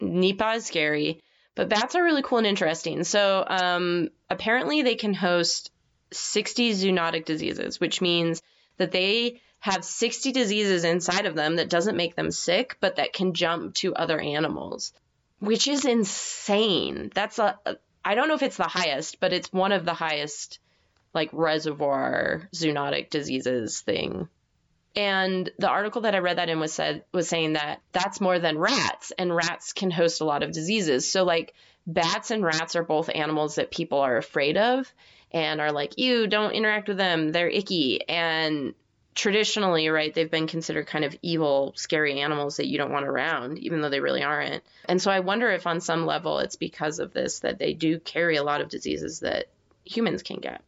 Nipah 0.00 0.56
is 0.56 0.66
scary. 0.66 1.22
But 1.54 1.68
bats 1.68 1.94
are 1.94 2.02
really 2.02 2.22
cool 2.22 2.38
and 2.38 2.46
interesting. 2.46 3.04
So 3.04 3.44
um, 3.46 4.08
apparently 4.28 4.82
they 4.82 4.96
can 4.96 5.14
host 5.14 5.70
60 6.12 6.72
zoonotic 6.72 7.24
diseases, 7.24 7.80
which 7.80 8.00
means 8.00 8.42
that 8.76 8.92
they 8.92 9.40
have 9.60 9.84
60 9.84 10.32
diseases 10.32 10.84
inside 10.84 11.26
of 11.26 11.34
them 11.34 11.56
that 11.56 11.70
doesn't 11.70 11.96
make 11.96 12.16
them 12.16 12.30
sick, 12.30 12.76
but 12.80 12.96
that 12.96 13.12
can 13.12 13.34
jump 13.34 13.74
to 13.76 13.94
other 13.94 14.20
animals, 14.20 14.92
which 15.38 15.68
is 15.68 15.84
insane. 15.84 17.10
That's 17.14 17.38
a, 17.38 17.58
I 18.04 18.14
don't 18.14 18.28
know 18.28 18.34
if 18.34 18.42
it's 18.42 18.58
the 18.58 18.64
highest, 18.64 19.20
but 19.20 19.32
it's 19.32 19.52
one 19.52 19.72
of 19.72 19.84
the 19.84 19.94
highest 19.94 20.58
like 21.14 21.30
reservoir 21.32 22.48
zoonotic 22.52 23.08
diseases 23.08 23.80
thing 23.80 24.28
and 24.96 25.50
the 25.58 25.68
article 25.68 26.02
that 26.02 26.14
I 26.14 26.18
read 26.18 26.38
that 26.38 26.48
in 26.48 26.60
was 26.60 26.72
said 26.72 27.04
was 27.12 27.28
saying 27.28 27.54
that 27.54 27.80
that's 27.92 28.20
more 28.20 28.38
than 28.38 28.58
rats, 28.58 29.12
and 29.18 29.34
rats 29.34 29.72
can 29.72 29.90
host 29.90 30.20
a 30.20 30.24
lot 30.24 30.42
of 30.42 30.52
diseases. 30.52 31.10
So 31.10 31.24
like 31.24 31.54
bats 31.86 32.30
and 32.30 32.44
rats 32.44 32.76
are 32.76 32.84
both 32.84 33.10
animals 33.12 33.56
that 33.56 33.70
people 33.70 33.98
are 34.00 34.16
afraid 34.16 34.56
of 34.56 34.92
and 35.32 35.60
are 35.60 35.72
like, 35.72 35.98
"You 35.98 36.26
don't 36.26 36.52
interact 36.52 36.88
with 36.88 36.96
them; 36.96 37.32
they're 37.32 37.48
icky." 37.48 38.08
And 38.08 38.74
traditionally, 39.14 39.88
right, 39.88 40.12
they've 40.14 40.30
been 40.30 40.46
considered 40.46 40.86
kind 40.86 41.04
of 41.04 41.16
evil, 41.22 41.72
scary 41.76 42.20
animals 42.20 42.56
that 42.56 42.66
you 42.66 42.78
don't 42.78 42.92
want 42.92 43.06
around, 43.06 43.58
even 43.58 43.80
though 43.80 43.90
they 43.90 44.00
really 44.00 44.22
aren't. 44.22 44.62
And 44.88 45.00
so 45.00 45.10
I 45.10 45.20
wonder 45.20 45.50
if 45.50 45.66
on 45.66 45.80
some 45.80 46.06
level 46.06 46.38
it's 46.38 46.56
because 46.56 46.98
of 46.98 47.12
this 47.12 47.40
that 47.40 47.58
they 47.58 47.74
do 47.74 47.98
carry 47.98 48.36
a 48.36 48.44
lot 48.44 48.60
of 48.60 48.68
diseases 48.68 49.20
that 49.20 49.46
humans 49.84 50.22
can 50.22 50.38
get. 50.40 50.62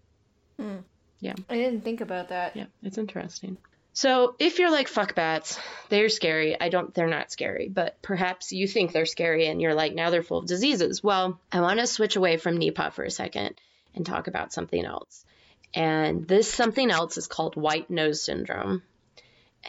Hmm. 0.59 0.79
Yeah. 1.21 1.35
I 1.49 1.55
didn't 1.55 1.83
think 1.83 2.01
about 2.01 2.29
that. 2.29 2.57
Yeah, 2.57 2.67
it's 2.83 2.99
interesting. 2.99 3.57
So 3.97 4.37
if 4.39 4.59
you're 4.59 4.71
like 4.71 4.89
fuck 4.89 5.15
bats, 5.15 5.59
they're 5.89 6.11
scary. 6.11 6.61
I 6.61 6.69
don't 6.69 6.93
they're 6.93 7.07
not 7.07 7.33
scary, 7.33 7.71
but 7.71 8.03
perhaps 8.03 8.53
you 8.53 8.69
think 8.69 8.93
they're 8.93 9.07
scary 9.07 9.47
and 9.47 9.59
you're 9.59 9.75
like 9.75 9.95
now 9.95 10.11
they're 10.11 10.23
full 10.23 10.41
of 10.41 10.47
diseases. 10.47 11.03
Well, 11.03 11.41
I 11.51 11.63
want 11.63 11.81
to 11.81 11.87
switch 11.87 12.15
away 12.15 12.37
from 12.37 12.59
Nipah 12.59 12.93
for 12.93 13.05
a 13.05 13.11
second 13.11 13.55
and 13.95 14.05
talk 14.05 14.27
about 14.27 14.53
something 14.53 14.85
else. 14.85 15.25
And 15.73 16.29
this 16.29 16.53
something 16.53 16.91
else 16.91 17.17
is 17.17 17.27
called 17.27 17.57
white 17.57 17.89
nose 17.89 18.23
syndrome. 18.23 18.83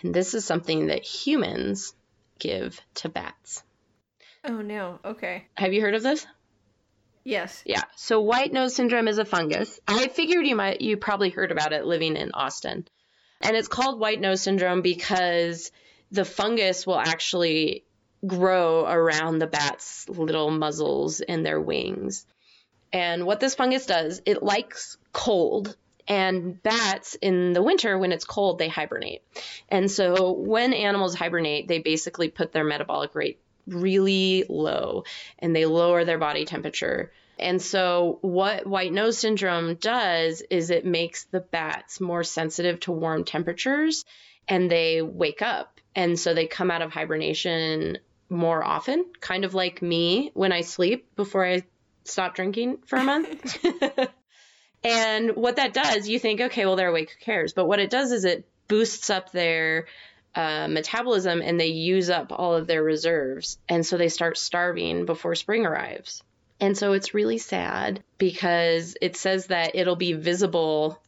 And 0.04 0.14
this 0.14 0.34
is 0.34 0.44
something 0.44 0.88
that 0.88 1.06
humans 1.06 1.94
give 2.38 2.82
to 2.96 3.08
bats. 3.08 3.64
Oh 4.44 4.62
no. 4.62 5.00
Okay. 5.06 5.46
Have 5.56 5.72
you 5.72 5.80
heard 5.80 5.96
of 5.96 6.04
this? 6.04 6.28
Yes. 7.24 7.64
Yeah. 7.66 7.84
So 7.96 8.20
white 8.20 8.52
nose 8.52 8.76
syndrome 8.76 9.08
is 9.08 9.20
a 9.20 9.26
fungus. 9.26 9.80
I 9.88 10.10
figured 10.10 10.46
you 10.46 10.58
might 10.58 10.82
you 10.82 10.98
probably 10.98 11.30
heard 11.30 11.54
about 11.54 11.72
it 11.72 11.86
living 11.86 12.18
in 12.18 12.32
Austin. 12.34 12.90
And 13.42 13.56
it's 13.56 13.68
called 13.68 14.00
white 14.00 14.20
nose 14.20 14.42
syndrome 14.42 14.82
because 14.82 15.72
the 16.12 16.26
fungus 16.26 16.88
will 16.88 17.00
actually 17.00 17.84
grow 18.26 18.86
around 18.86 19.40
the 19.40 19.48
bat's 19.48 20.10
little 20.10 20.50
muzzles 20.50 21.22
and 21.22 21.46
their 21.46 21.62
wings. 21.62 22.26
And 22.92 23.26
what 23.26 23.40
this 23.40 23.56
fungus 23.56 23.86
does, 23.86 24.22
it 24.26 24.42
likes 24.42 24.98
cold. 25.14 25.76
And 26.10 26.64
bats 26.64 27.16
in 27.16 27.52
the 27.52 27.62
winter, 27.62 27.98
when 27.98 28.14
it's 28.14 28.24
cold, 28.24 28.60
they 28.60 28.70
hibernate. 28.70 29.24
And 29.68 29.92
so 29.92 30.32
when 30.32 30.72
animals 30.72 31.16
hibernate, 31.16 31.68
they 31.68 31.80
basically 31.80 32.30
put 32.30 32.54
their 32.54 32.64
metabolic 32.64 33.14
rate 33.14 33.42
really 33.68 34.46
low 34.48 35.04
and 35.40 35.54
they 35.54 35.66
lower 35.66 36.06
their 36.06 36.18
body 36.18 36.46
temperature 36.46 37.12
and 37.40 37.62
so, 37.62 38.20
what 38.22 38.66
white 38.66 38.92
nose 38.92 39.18
syndrome 39.18 39.76
does 39.76 40.42
is 40.50 40.70
it 40.70 40.86
makes 40.86 41.26
the 41.26 41.40
bats 41.40 42.02
more 42.02 42.24
sensitive 42.24 42.80
to 42.82 42.92
warm 42.92 43.24
temperatures 43.24 44.06
and 44.48 44.72
they 44.72 45.02
wake 45.02 45.42
up. 45.42 45.80
And 45.96 46.20
so, 46.20 46.34
they 46.34 46.48
come 46.48 46.72
out 46.72 46.82
of 46.82 46.92
hibernation 46.92 48.00
more 48.30 48.64
often, 48.64 49.06
kind 49.20 49.46
of 49.46 49.54
like 49.54 49.82
me 49.82 50.32
when 50.34 50.52
I 50.52 50.62
sleep 50.62 51.16
before 51.16 51.46
I 51.46 51.64
stop 52.04 52.36
drinking 52.36 52.80
for 52.86 52.98
a 52.98 53.04
month. 53.04 53.58
and 54.84 55.36
what 55.36 55.58
that 55.58 55.74
does, 55.74 56.08
you 56.08 56.20
think, 56.20 56.42
okay, 56.42 56.66
well, 56.66 56.76
they're 56.76 56.90
awake, 56.90 57.12
who 57.12 57.24
cares? 57.24 57.54
But 57.54 57.68
what 57.68 57.80
it 57.80 57.90
does 57.90 58.12
is 58.12 58.26
it 58.26 58.48
boosts 58.68 59.10
up 59.10 59.32
their 59.32 59.86
uh, 60.36 60.68
metabolism 60.68 61.42
and 61.42 61.60
they 61.60 61.68
use 61.68 62.10
up 62.10 62.32
all 62.32 62.56
of 62.56 62.68
their 62.68 62.84
reserves. 62.84 63.58
And 63.70 63.86
so 63.86 63.98
they 63.98 64.10
start 64.10 64.38
starving 64.38 65.06
before 65.06 65.36
spring 65.36 65.66
arrives. 65.66 66.24
And 66.60 66.78
so 66.78 66.94
it's 66.94 67.14
really 67.14 67.38
sad 67.38 68.04
because 68.18 68.98
it 69.02 69.16
says 69.16 69.48
that 69.48 69.76
it'll 69.76 69.96
be 69.96 70.14
visible 70.14 71.00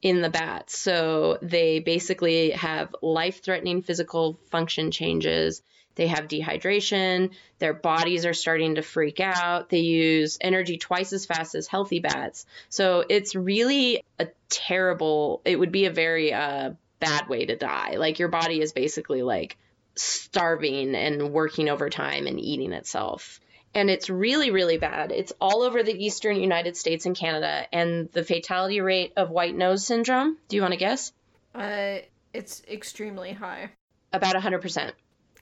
in 0.00 0.20
the 0.20 0.30
bats. 0.30 0.78
So 0.78 1.38
they 1.42 1.80
basically 1.80 2.50
have 2.50 2.94
life 3.02 3.42
threatening 3.42 3.82
physical 3.82 4.38
function 4.50 4.90
changes. 4.90 5.62
They 5.94 6.06
have 6.06 6.28
dehydration. 6.28 7.30
Their 7.58 7.74
bodies 7.74 8.26
are 8.26 8.34
starting 8.34 8.76
to 8.76 8.82
freak 8.82 9.20
out. 9.20 9.68
They 9.68 9.80
use 9.80 10.38
energy 10.40 10.78
twice 10.78 11.12
as 11.12 11.26
fast 11.26 11.54
as 11.54 11.66
healthy 11.66 12.00
bats. 12.00 12.46
So 12.68 13.04
it's 13.08 13.34
really 13.34 14.02
a 14.18 14.28
terrible, 14.48 15.42
it 15.44 15.58
would 15.58 15.72
be 15.72 15.86
a 15.86 15.90
very 15.90 16.32
uh, 16.32 16.70
bad 16.98 17.28
way 17.28 17.46
to 17.46 17.56
die. 17.56 17.96
Like 17.96 18.18
your 18.18 18.28
body 18.28 18.60
is 18.60 18.72
basically 18.72 19.22
like 19.22 19.58
starving 19.94 20.94
and 20.94 21.32
working 21.32 21.68
overtime 21.68 22.26
and 22.26 22.40
eating 22.40 22.72
itself 22.72 23.40
and 23.74 23.90
it's 23.90 24.10
really 24.10 24.50
really 24.50 24.78
bad. 24.78 25.12
It's 25.12 25.32
all 25.40 25.62
over 25.62 25.82
the 25.82 26.04
eastern 26.04 26.36
united 26.36 26.76
states 26.76 27.06
and 27.06 27.16
canada. 27.16 27.66
And 27.72 28.10
the 28.12 28.24
fatality 28.24 28.80
rate 28.80 29.12
of 29.16 29.30
white 29.30 29.54
nose 29.54 29.86
syndrome 29.86 30.36
do 30.48 30.56
you 30.56 30.62
want 30.62 30.72
to 30.72 30.78
guess? 30.78 31.12
Uh 31.54 31.98
it's 32.32 32.62
extremely 32.70 33.32
high. 33.32 33.70
About 34.12 34.34
100% 34.34 34.92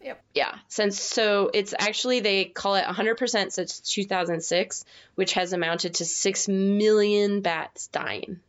yep. 0.03 0.23
Yeah. 0.35 0.55
Since 0.69 1.01
so 1.01 1.51
it's 1.53 1.75
actually 1.79 2.21
they 2.21 2.45
call 2.47 2.77
it 2.77 2.85
100% 2.85 3.53
since 3.53 3.81
2006 3.81 4.85
which 5.15 5.35
has 5.35 5.53
amounted 5.53 5.95
to 5.95 6.05
6 6.05 6.49
million 6.49 7.41
bats 7.41 7.89
dying. 7.89 8.41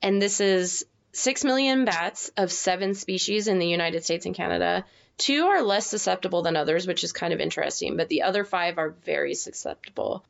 And 0.00 0.22
this 0.22 0.40
is 0.40 0.84
6 1.12 1.44
million 1.44 1.84
bats 1.84 2.30
of 2.36 2.52
seven 2.52 2.94
species 2.94 3.48
in 3.48 3.58
the 3.58 3.66
united 3.66 4.04
states 4.04 4.26
and 4.26 4.34
canada 4.34 4.84
Two 5.18 5.46
are 5.46 5.62
less 5.62 5.86
susceptible 5.86 6.42
than 6.42 6.56
others, 6.56 6.86
which 6.86 7.04
is 7.04 7.12
kind 7.12 7.32
of 7.32 7.40
interesting, 7.40 7.96
but 7.96 8.08
the 8.08 8.22
other 8.22 8.44
five 8.44 8.78
are 8.78 8.90
very 9.04 9.34
susceptible. 9.34 10.24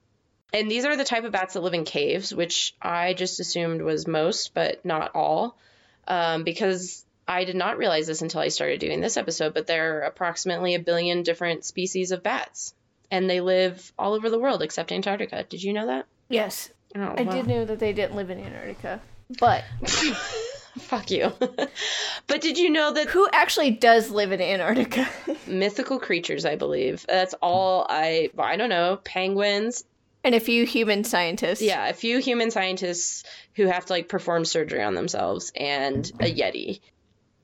And 0.53 0.70
these 0.70 0.87
are 0.87 0.96
the 0.96 1.05
type 1.05 1.24
of 1.24 1.33
bats 1.33 1.55
that 1.55 1.61
live 1.61 1.74
in 1.74 1.85
caves, 1.85 2.35
which 2.35 2.74
I 2.81 3.12
just 3.12 3.38
assumed 3.38 3.83
was 3.83 4.07
most, 4.07 4.55
but 4.55 4.83
not 4.85 5.14
all, 5.14 5.59
um, 6.07 6.42
because 6.42 7.05
I 7.27 7.44
did 7.44 7.57
not 7.57 7.77
realize 7.77 8.07
this 8.07 8.22
until 8.22 8.40
I 8.40 8.48
started 8.48 8.81
doing 8.81 9.03
this 9.03 9.18
episode, 9.18 9.53
but 9.53 9.66
there 9.66 9.98
are 9.98 10.01
approximately 10.01 10.74
a 10.74 10.81
billion 10.81 11.22
different 11.22 11.66
species 11.66 12.11
of 12.11 12.22
bats, 12.22 12.72
and 13.11 13.29
they 13.29 13.42
live 13.42 13.92
all 13.98 14.14
over 14.14 14.31
the 14.31 14.38
world 14.38 14.62
except 14.62 14.90
Antarctica. 14.90 15.44
Did 15.44 15.62
you 15.62 15.74
know 15.74 15.87
that? 15.87 16.07
Yes. 16.31 16.70
Oh, 16.96 17.14
I 17.18 17.22
wow. 17.22 17.33
did 17.33 17.46
know 17.46 17.64
that 17.66 17.79
they 17.79 17.92
didn't 17.92 18.16
live 18.16 18.31
in 18.31 18.40
Antarctica. 18.40 19.01
But 19.38 19.64
Fuck 20.79 21.11
you. 21.11 21.33
but 22.27 22.41
did 22.41 22.59
you 22.59 22.71
know 22.71 22.93
that 22.93 23.09
who 23.09 23.29
actually 23.33 23.71
does 23.73 24.11
live 24.11 24.33
in 24.33 24.41
Antarctica? 24.41 25.09
mythical 25.47 25.99
creatures, 25.99 26.45
I 26.45 26.57
believe. 26.57 27.05
That's 27.09 27.35
all 27.43 27.87
I 27.88 28.31
I 28.38 28.57
don't 28.57 28.71
know, 28.71 28.99
penguins. 29.05 29.85
and 30.25 30.35
a 30.35 30.41
few 30.41 30.67
human 30.67 31.05
scientists. 31.05 31.62
Yeah, 31.62 31.88
a 31.88 31.95
few 31.95 32.19
human 32.19 32.51
scientists 32.51 33.25
who 33.55 33.67
have 33.67 33.87
to 33.87 33.93
like 33.93 34.09
perform 34.09 34.45
surgery 34.45 34.83
on 34.83 34.95
themselves 34.95 35.53
and 35.57 36.11
a 36.21 36.33
yeti. 36.33 36.81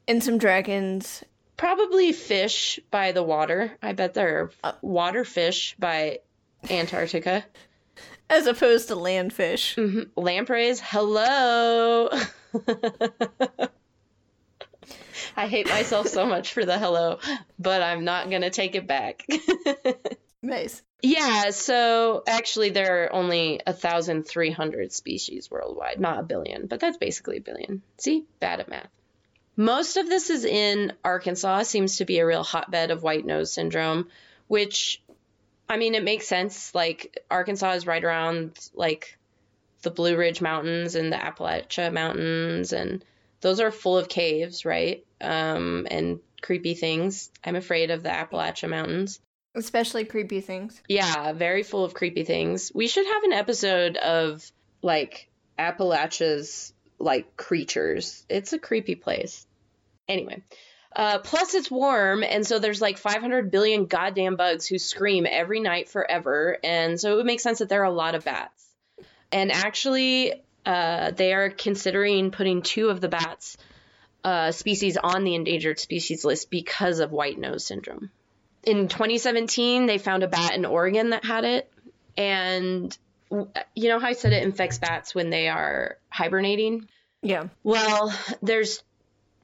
And 0.07 0.23
some 0.23 0.39
dragons. 0.39 1.25
Probably 1.57 2.13
fish 2.13 2.81
by 2.91 3.13
the 3.13 3.23
water. 3.23 3.73
I 3.81 3.93
bet 3.93 4.15
there 4.15 4.39
are 4.39 4.51
uh, 4.65 4.73
water 4.83 5.25
fish 5.25 5.77
by 5.79 6.19
Antarctica. 6.69 7.45
As 8.31 8.47
opposed 8.47 8.89
to 8.89 8.97
landfish. 8.97 9.75
hmm 9.75 10.03
Lampreys, 10.21 10.81
hello. 10.83 12.09
I 15.37 15.47
hate 15.49 15.69
myself 15.69 16.09
so 16.09 16.27
much 16.27 16.53
for 16.53 16.65
the 16.65 16.79
hello, 16.79 17.19
but 17.59 17.83
I'm 17.83 18.05
not 18.05 18.31
going 18.31 18.43
to 18.43 18.51
take 18.51 18.75
it 18.75 18.87
back. 18.87 19.27
Nice. 20.43 20.83
yeah, 21.01 21.49
so 21.53 22.23
actually, 22.27 22.69
there 22.69 23.05
are 23.05 23.13
only 23.15 23.63
1,300 23.67 24.93
species 24.93 25.51
worldwide, 25.51 25.99
not 25.99 26.19
a 26.19 26.23
billion, 26.23 26.67
but 26.67 26.81
that's 26.81 26.99
basically 26.99 27.39
a 27.39 27.41
billion. 27.41 27.81
See, 27.97 28.27
bad 28.41 28.61
at 28.61 28.69
math. 28.69 28.91
Most 29.57 29.97
of 29.97 30.07
this 30.07 30.29
is 30.29 30.45
in 30.45 30.93
Arkansas, 31.03 31.63
seems 31.63 31.97
to 31.97 32.05
be 32.05 32.19
a 32.19 32.27
real 32.27 32.43
hotbed 32.43 32.91
of 32.91 33.03
white 33.03 33.25
nose 33.25 33.53
syndrome, 33.55 34.09
which, 34.47 35.01
I 35.69 35.77
mean, 35.77 35.95
it 35.95 36.05
makes 36.05 36.27
sense. 36.27 36.75
Like, 36.75 37.23
Arkansas 37.31 37.73
is 37.73 37.87
right 37.87 38.05
around, 38.05 38.59
like, 38.75 39.17
the 39.83 39.91
Blue 39.91 40.17
Ridge 40.17 40.41
Mountains 40.41 40.95
and 40.95 41.13
the 41.13 41.17
Appalachia 41.17 41.93
Mountains, 41.93 42.73
and 42.73 43.05
those 43.41 43.61
are 43.61 43.71
full 43.71 43.97
of 43.99 44.09
caves, 44.09 44.65
right? 44.65 45.05
Um, 45.21 45.87
and 45.91 46.21
creepy 46.43 46.75
things. 46.75 47.31
I'm 47.45 47.57
afraid 47.57 47.91
of 47.91 48.03
the 48.03 48.09
Appalachia 48.09 48.69
Mountains. 48.69 49.21
Especially 49.55 50.05
creepy 50.05 50.41
things. 50.41 50.83
Yeah, 50.89 51.33
very 51.33 51.63
full 51.63 51.85
of 51.85 51.95
creepy 51.95 52.25
things. 52.25 52.73
We 52.75 52.89
should 52.89 53.07
have 53.07 53.23
an 53.23 53.33
episode 53.33 53.97
of 53.97 54.51
like 54.83 55.29
Appalachia's 55.59 56.73
like 56.99 57.37
creatures. 57.37 58.25
It's 58.29 58.53
a 58.53 58.59
creepy 58.59 58.97
place. 58.97 59.47
Anyway, 60.09 60.43
uh, 60.95 61.19
plus 61.19 61.55
it's 61.55 61.71
warm, 61.71 62.23
and 62.23 62.47
so 62.47 62.59
there's 62.59 62.81
like 62.81 62.99
500 62.99 63.51
billion 63.51 63.87
goddamn 63.87 64.37
bugs 64.37 64.67
who 64.67 64.79
scream 64.79 65.27
every 65.29 65.61
night 65.61 65.89
forever, 65.89 66.59
and 66.63 67.01
so 67.01 67.13
it 67.13 67.17
would 67.17 67.27
make 67.27 67.41
sense 67.41 67.59
that 67.59 67.69
there 67.69 67.83
are 67.83 67.87
a 67.87 67.91
lot 67.91 68.15
of 68.15 68.25
bats. 68.25 68.65
And 69.33 69.51
actually, 69.51 70.43
uh, 70.65 71.11
they 71.11 71.33
are 71.33 71.51
considering 71.51 72.31
putting 72.31 72.63
two 72.63 72.89
of 72.89 73.01
the 73.01 73.09
bats 73.09 73.57
uh, 74.23 74.53
species 74.53 74.97
on 74.97 75.25
the 75.25 75.35
endangered 75.35 75.79
species 75.79 76.25
list 76.25 76.49
because 76.51 77.01
of 77.01 77.13
white 77.13 77.39
nose 77.39 77.67
syndrome 77.67 78.11
in 78.63 78.89
2017 78.89 79.85
they 79.87 79.99
found 79.99 80.23
a 80.23 80.29
bat 80.29 80.55
in 80.55 80.65
Oregon 80.65 81.11
that 81.11 81.25
had 81.25 81.45
it 81.45 81.71
and 82.17 82.97
you 83.75 83.89
know 83.89 83.99
how 83.99 84.07
I 84.09 84.13
said 84.15 84.33
it 84.33 84.43
infects 84.43 84.79
bats 84.79 85.15
when 85.15 85.31
they 85.31 85.49
are 85.49 85.99
hibernating 86.09 86.89
Yeah. 87.23 87.49
well 87.63 88.17
there's 88.43 88.83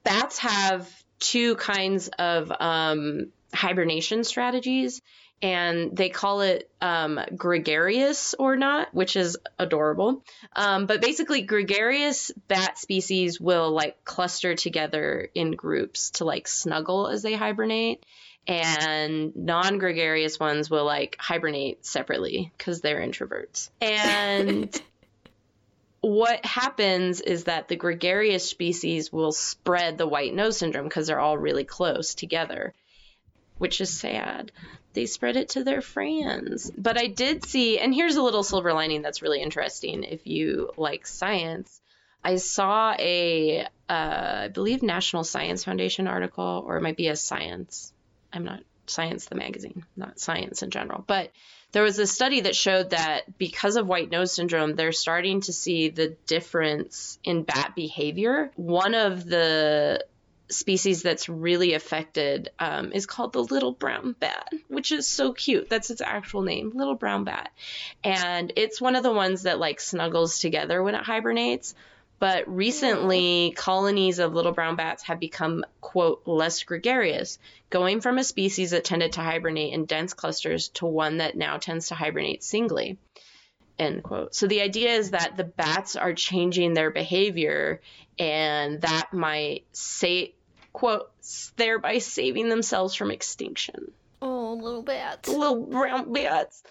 bats 0.04 0.38
have 0.38 0.88
two 1.20 1.54
kinds 1.56 2.08
of 2.18 2.52
um, 2.60 3.28
hibernation 3.54 4.24
strategies 4.24 5.02
and 5.42 5.96
they 5.96 6.10
call 6.10 6.42
it 6.42 6.70
um, 6.82 7.18
gregarious 7.34 8.34
or 8.38 8.56
not 8.56 8.92
which 8.92 9.16
is 9.16 9.38
adorable. 9.58 10.22
Um, 10.54 10.86
but 10.86 11.00
basically 11.00 11.42
gregarious 11.42 12.30
bat 12.48 12.78
species 12.78 13.40
will 13.40 13.70
like 13.70 14.04
cluster 14.04 14.54
together 14.54 15.28
in 15.34 15.52
groups 15.52 16.10
to 16.12 16.24
like 16.24 16.48
snuggle 16.48 17.08
as 17.08 17.22
they 17.22 17.34
hibernate 17.34 18.04
and 18.46 19.36
non-gregarious 19.36 20.40
ones 20.40 20.70
will 20.70 20.84
like 20.84 21.16
hibernate 21.18 21.84
separately 21.84 22.52
because 22.56 22.80
they're 22.80 23.00
introverts. 23.00 23.70
And 23.80 24.80
what 26.00 26.44
happens 26.44 27.20
is 27.20 27.44
that 27.44 27.68
the 27.68 27.76
gregarious 27.76 28.48
species 28.48 29.12
will 29.12 29.32
spread 29.32 29.98
the 29.98 30.06
white 30.06 30.34
nose 30.34 30.58
syndrome 30.58 30.84
because 30.84 31.06
they're 31.06 31.20
all 31.20 31.36
really 31.36 31.64
close 31.64 32.14
together, 32.14 32.74
which 33.58 33.80
is 33.80 33.90
sad. 33.90 34.50
They 34.92 35.06
spread 35.06 35.36
it 35.36 35.50
to 35.50 35.64
their 35.64 35.82
friends. 35.82 36.70
But 36.76 36.98
I 36.98 37.06
did 37.06 37.44
see, 37.44 37.78
and 37.78 37.94
here's 37.94 38.16
a 38.16 38.22
little 38.22 38.42
silver 38.42 38.72
lining 38.72 39.02
that's 39.02 39.22
really 39.22 39.42
interesting 39.42 40.04
if 40.04 40.26
you 40.26 40.70
like 40.76 41.06
science. 41.06 41.80
I 42.24 42.36
saw 42.36 42.94
a, 42.98 43.66
uh, 43.88 44.38
I 44.44 44.48
believe, 44.48 44.82
National 44.82 45.24
Science 45.24 45.64
Foundation 45.64 46.06
article, 46.06 46.64
or 46.66 46.76
it 46.76 46.82
might 46.82 46.96
be 46.96 47.08
a 47.08 47.16
Science. 47.16 47.92
I'm 48.32 48.44
not 48.44 48.62
Science 48.86 49.26
the 49.26 49.36
magazine, 49.36 49.84
not 49.96 50.18
Science 50.18 50.62
in 50.62 50.70
general, 50.70 51.04
but 51.06 51.30
there 51.72 51.82
was 51.82 51.98
a 51.98 52.06
study 52.06 52.42
that 52.42 52.56
showed 52.56 52.90
that 52.90 53.38
because 53.38 53.76
of 53.76 53.86
white 53.86 54.10
nose 54.10 54.32
syndrome, 54.32 54.74
they're 54.74 54.92
starting 54.92 55.40
to 55.42 55.52
see 55.52 55.88
the 55.88 56.16
difference 56.26 57.18
in 57.22 57.42
bat 57.44 57.74
behavior. 57.76 58.50
One 58.56 58.94
of 58.94 59.24
the 59.24 60.04
species 60.48 61.02
that's 61.02 61.28
really 61.28 61.74
affected 61.74 62.50
um, 62.58 62.92
is 62.92 63.06
called 63.06 63.32
the 63.32 63.42
little 63.42 63.72
brown 63.72 64.16
bat, 64.18 64.52
which 64.68 64.90
is 64.92 65.06
so 65.06 65.32
cute. 65.32 65.68
That's 65.70 65.90
its 65.90 66.00
actual 66.00 66.42
name, 66.42 66.72
little 66.74 66.96
brown 66.96 67.24
bat. 67.24 67.50
And 68.02 68.52
it's 68.56 68.80
one 68.80 68.96
of 68.96 69.02
the 69.02 69.12
ones 69.12 69.44
that 69.44 69.60
like 69.60 69.80
snuggles 69.80 70.40
together 70.40 70.82
when 70.82 70.94
it 70.94 71.04
hibernates. 71.04 71.74
But 72.20 72.54
recently, 72.54 73.54
colonies 73.56 74.18
of 74.18 74.34
little 74.34 74.52
brown 74.52 74.76
bats 74.76 75.04
have 75.04 75.18
become, 75.18 75.64
quote, 75.80 76.22
less 76.26 76.62
gregarious, 76.62 77.38
going 77.70 78.02
from 78.02 78.18
a 78.18 78.24
species 78.24 78.72
that 78.72 78.84
tended 78.84 79.12
to 79.12 79.22
hibernate 79.22 79.72
in 79.72 79.86
dense 79.86 80.12
clusters 80.12 80.68
to 80.74 80.84
one 80.84 81.16
that 81.16 81.34
now 81.34 81.56
tends 81.56 81.88
to 81.88 81.94
hibernate 81.94 82.44
singly, 82.44 82.98
end 83.78 84.02
quote. 84.02 84.34
So 84.34 84.46
the 84.46 84.60
idea 84.60 84.90
is 84.90 85.12
that 85.12 85.38
the 85.38 85.44
bats 85.44 85.96
are 85.96 86.12
changing 86.12 86.74
their 86.74 86.90
behavior, 86.90 87.80
and 88.18 88.82
that 88.82 89.14
might 89.14 89.64
say, 89.72 90.34
quote, 90.74 91.10
thereby 91.56 91.98
saving 91.98 92.50
themselves 92.50 92.94
from 92.94 93.10
extinction. 93.10 93.92
Oh, 94.20 94.58
little 94.60 94.82
bats. 94.82 95.26
Little 95.26 95.64
brown 95.64 96.12
bats. 96.12 96.62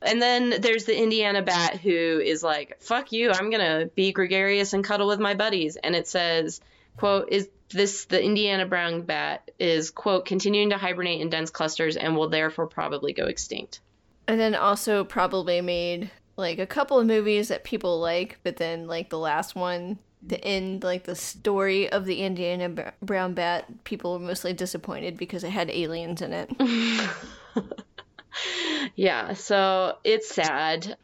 And 0.00 0.22
then 0.22 0.60
there's 0.60 0.84
the 0.84 0.96
Indiana 0.96 1.42
bat 1.42 1.78
who 1.80 1.90
is 1.90 2.42
like, 2.42 2.80
fuck 2.80 3.12
you, 3.12 3.30
I'm 3.30 3.50
going 3.50 3.80
to 3.80 3.90
be 3.94 4.12
gregarious 4.12 4.72
and 4.72 4.84
cuddle 4.84 5.08
with 5.08 5.18
my 5.18 5.34
buddies. 5.34 5.76
And 5.76 5.96
it 5.96 6.06
says, 6.06 6.60
quote, 6.96 7.28
is 7.30 7.48
this 7.70 8.04
the 8.06 8.22
Indiana 8.22 8.66
brown 8.66 9.02
bat 9.02 9.50
is, 9.58 9.90
quote, 9.90 10.24
continuing 10.24 10.70
to 10.70 10.78
hibernate 10.78 11.20
in 11.20 11.30
dense 11.30 11.50
clusters 11.50 11.96
and 11.96 12.16
will 12.16 12.28
therefore 12.28 12.66
probably 12.66 13.12
go 13.12 13.26
extinct. 13.26 13.80
And 14.26 14.38
then 14.38 14.54
also 14.54 15.04
probably 15.04 15.60
made 15.60 16.10
like 16.36 16.58
a 16.58 16.66
couple 16.66 17.00
of 17.00 17.06
movies 17.06 17.48
that 17.48 17.64
people 17.64 17.98
like, 17.98 18.38
but 18.44 18.56
then 18.56 18.86
like 18.86 19.10
the 19.10 19.18
last 19.18 19.56
one, 19.56 19.98
the 20.22 20.42
end, 20.44 20.84
like 20.84 21.04
the 21.04 21.16
story 21.16 21.90
of 21.90 22.04
the 22.04 22.22
Indiana 22.22 22.92
brown 23.02 23.34
bat, 23.34 23.84
people 23.84 24.12
were 24.12 24.18
mostly 24.24 24.52
disappointed 24.52 25.16
because 25.16 25.44
it 25.44 25.50
had 25.50 25.70
aliens 25.70 26.22
in 26.22 26.32
it. 26.32 26.50
yeah, 28.94 29.34
so 29.34 29.96
it's 30.04 30.34
sad. 30.34 30.96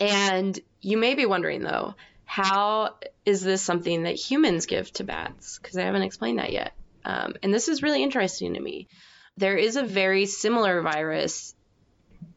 And 0.00 0.58
you 0.80 0.96
may 0.96 1.14
be 1.14 1.26
wondering 1.26 1.62
though, 1.62 1.94
how 2.24 2.94
is 3.24 3.42
this 3.42 3.62
something 3.62 4.02
that 4.02 4.14
humans 4.14 4.66
give 4.66 4.92
to 4.92 5.04
bats? 5.04 5.58
Because 5.58 5.76
I 5.76 5.82
haven't 5.82 6.02
explained 6.02 6.38
that 6.38 6.52
yet. 6.52 6.72
Um, 7.04 7.34
and 7.42 7.52
this 7.52 7.68
is 7.68 7.82
really 7.82 8.02
interesting 8.02 8.54
to 8.54 8.60
me. 8.60 8.88
There 9.36 9.56
is 9.56 9.76
a 9.76 9.82
very 9.82 10.26
similar 10.26 10.82
virus. 10.82 11.54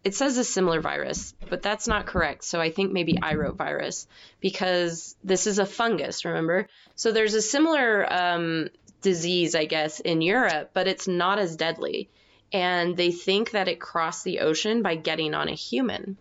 It 0.04 0.16
says 0.16 0.38
a 0.38 0.44
similar 0.44 0.82
virus, 0.82 1.34
but 1.50 1.62
that's 1.62 1.88
not 1.88 2.06
correct. 2.06 2.44
So 2.44 2.62
I 2.62 2.72
think 2.72 2.92
maybe 2.92 3.20
I 3.22 3.36
wrote 3.36 3.58
virus 3.58 4.08
because 4.40 5.16
this 5.24 5.46
is 5.46 5.60
a 5.60 5.66
fungus, 5.66 6.26
remember? 6.26 6.68
So 6.96 7.12
there's 7.12 7.34
a 7.34 7.42
similar 7.42 8.12
um, 8.12 8.70
disease, 9.02 9.56
I 9.56 9.66
guess, 9.66 10.00
in 10.00 10.22
Europe, 10.22 10.72
but 10.74 10.88
it's 10.88 11.08
not 11.08 11.38
as 11.38 11.56
deadly 11.56 12.10
and 12.52 12.98
they 12.98 13.12
think 13.12 13.52
that 13.52 13.68
it 13.68 13.80
crossed 13.80 14.24
the 14.24 14.40
ocean 14.40 14.82
by 14.82 14.96
getting 14.96 15.34
on 15.34 15.48
a 15.48 15.54
human. 15.54 16.18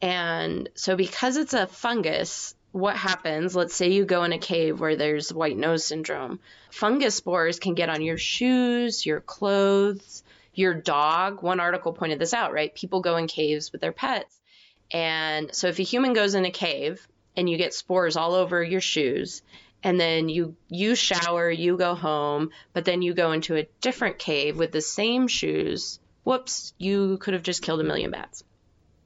And 0.00 0.68
so, 0.74 0.96
because 0.96 1.36
it's 1.36 1.54
a 1.54 1.66
fungus, 1.66 2.54
what 2.72 2.96
happens? 2.96 3.54
Let's 3.54 3.74
say 3.74 3.90
you 3.90 4.04
go 4.04 4.24
in 4.24 4.32
a 4.32 4.38
cave 4.38 4.80
where 4.80 4.96
there's 4.96 5.32
white 5.32 5.56
nose 5.56 5.84
syndrome. 5.84 6.40
Fungus 6.70 7.14
spores 7.14 7.60
can 7.60 7.74
get 7.74 7.88
on 7.88 8.02
your 8.02 8.18
shoes, 8.18 9.04
your 9.06 9.20
clothes, 9.20 10.24
your 10.54 10.74
dog. 10.74 11.42
One 11.42 11.60
article 11.60 11.92
pointed 11.92 12.18
this 12.18 12.34
out, 12.34 12.52
right? 12.52 12.74
People 12.74 13.00
go 13.00 13.16
in 13.16 13.26
caves 13.28 13.70
with 13.70 13.80
their 13.80 13.92
pets. 13.92 14.40
And 14.90 15.54
so, 15.54 15.68
if 15.68 15.78
a 15.78 15.84
human 15.84 16.14
goes 16.14 16.34
in 16.34 16.44
a 16.46 16.50
cave 16.50 17.06
and 17.36 17.48
you 17.48 17.56
get 17.56 17.74
spores 17.74 18.16
all 18.16 18.34
over 18.34 18.62
your 18.62 18.80
shoes, 18.80 19.42
and 19.82 19.98
then 19.98 20.28
you 20.28 20.56
you 20.68 20.94
shower, 20.94 21.50
you 21.50 21.76
go 21.76 21.94
home, 21.94 22.50
but 22.72 22.84
then 22.84 23.02
you 23.02 23.14
go 23.14 23.32
into 23.32 23.56
a 23.56 23.68
different 23.80 24.18
cave 24.18 24.56
with 24.56 24.72
the 24.72 24.80
same 24.80 25.28
shoes. 25.28 25.98
Whoops, 26.24 26.72
you 26.78 27.16
could 27.18 27.34
have 27.34 27.42
just 27.42 27.62
killed 27.62 27.80
a 27.80 27.84
million 27.84 28.10
bats. 28.10 28.44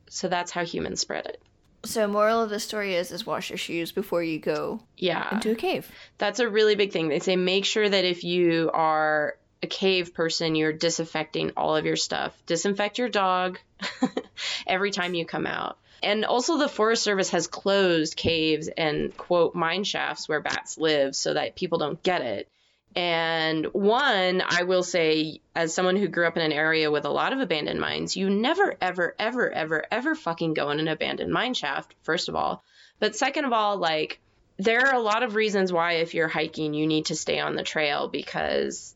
So 0.08 0.28
that's 0.28 0.50
how 0.50 0.64
humans 0.64 1.00
spread 1.00 1.26
it. 1.26 1.42
So 1.84 2.08
moral 2.08 2.42
of 2.42 2.50
the 2.50 2.60
story 2.60 2.94
is 2.94 3.12
is 3.12 3.24
wash 3.24 3.50
your 3.50 3.58
shoes 3.58 3.92
before 3.92 4.22
you 4.22 4.38
go 4.38 4.80
yeah. 4.96 5.34
into 5.34 5.52
a 5.52 5.54
cave. 5.54 5.90
That's 6.18 6.40
a 6.40 6.48
really 6.48 6.74
big 6.74 6.92
thing. 6.92 7.08
They 7.08 7.20
say 7.20 7.36
make 7.36 7.64
sure 7.64 7.88
that 7.88 8.04
if 8.04 8.24
you 8.24 8.70
are 8.72 9.36
a 9.62 9.66
cave 9.66 10.12
person, 10.12 10.54
you're 10.54 10.72
disinfecting 10.72 11.52
all 11.56 11.76
of 11.76 11.86
your 11.86 11.96
stuff. 11.96 12.36
Disinfect 12.46 12.98
your 12.98 13.08
dog 13.08 13.58
every 14.66 14.90
time 14.90 15.14
you 15.14 15.24
come 15.24 15.46
out. 15.46 15.78
And 16.02 16.24
also, 16.24 16.58
the 16.58 16.68
Forest 16.68 17.02
Service 17.02 17.30
has 17.30 17.46
closed 17.46 18.16
caves 18.16 18.68
and, 18.68 19.16
quote, 19.16 19.54
mine 19.54 19.84
shafts 19.84 20.28
where 20.28 20.40
bats 20.40 20.78
live 20.78 21.16
so 21.16 21.34
that 21.34 21.56
people 21.56 21.78
don't 21.78 22.02
get 22.02 22.22
it. 22.22 22.48
And 22.94 23.66
one, 23.66 24.42
I 24.46 24.62
will 24.62 24.82
say, 24.82 25.40
as 25.54 25.74
someone 25.74 25.96
who 25.96 26.08
grew 26.08 26.26
up 26.26 26.36
in 26.36 26.42
an 26.42 26.52
area 26.52 26.90
with 26.90 27.04
a 27.04 27.10
lot 27.10 27.34
of 27.34 27.40
abandoned 27.40 27.78
mines, 27.78 28.16
you 28.16 28.30
never, 28.30 28.74
ever, 28.80 29.14
ever, 29.18 29.52
ever, 29.52 29.84
ever 29.90 30.14
fucking 30.14 30.54
go 30.54 30.70
in 30.70 30.80
an 30.80 30.88
abandoned 30.88 31.30
mine 31.30 31.52
shaft, 31.52 31.94
first 32.02 32.30
of 32.30 32.36
all. 32.36 32.64
But 32.98 33.14
second 33.14 33.44
of 33.44 33.52
all, 33.52 33.76
like, 33.76 34.18
there 34.56 34.86
are 34.86 34.94
a 34.94 35.02
lot 35.02 35.22
of 35.22 35.34
reasons 35.34 35.70
why, 35.70 35.94
if 35.94 36.14
you're 36.14 36.28
hiking, 36.28 36.72
you 36.72 36.86
need 36.86 37.06
to 37.06 37.16
stay 37.16 37.38
on 37.38 37.54
the 37.54 37.62
trail 37.62 38.08
because 38.08 38.94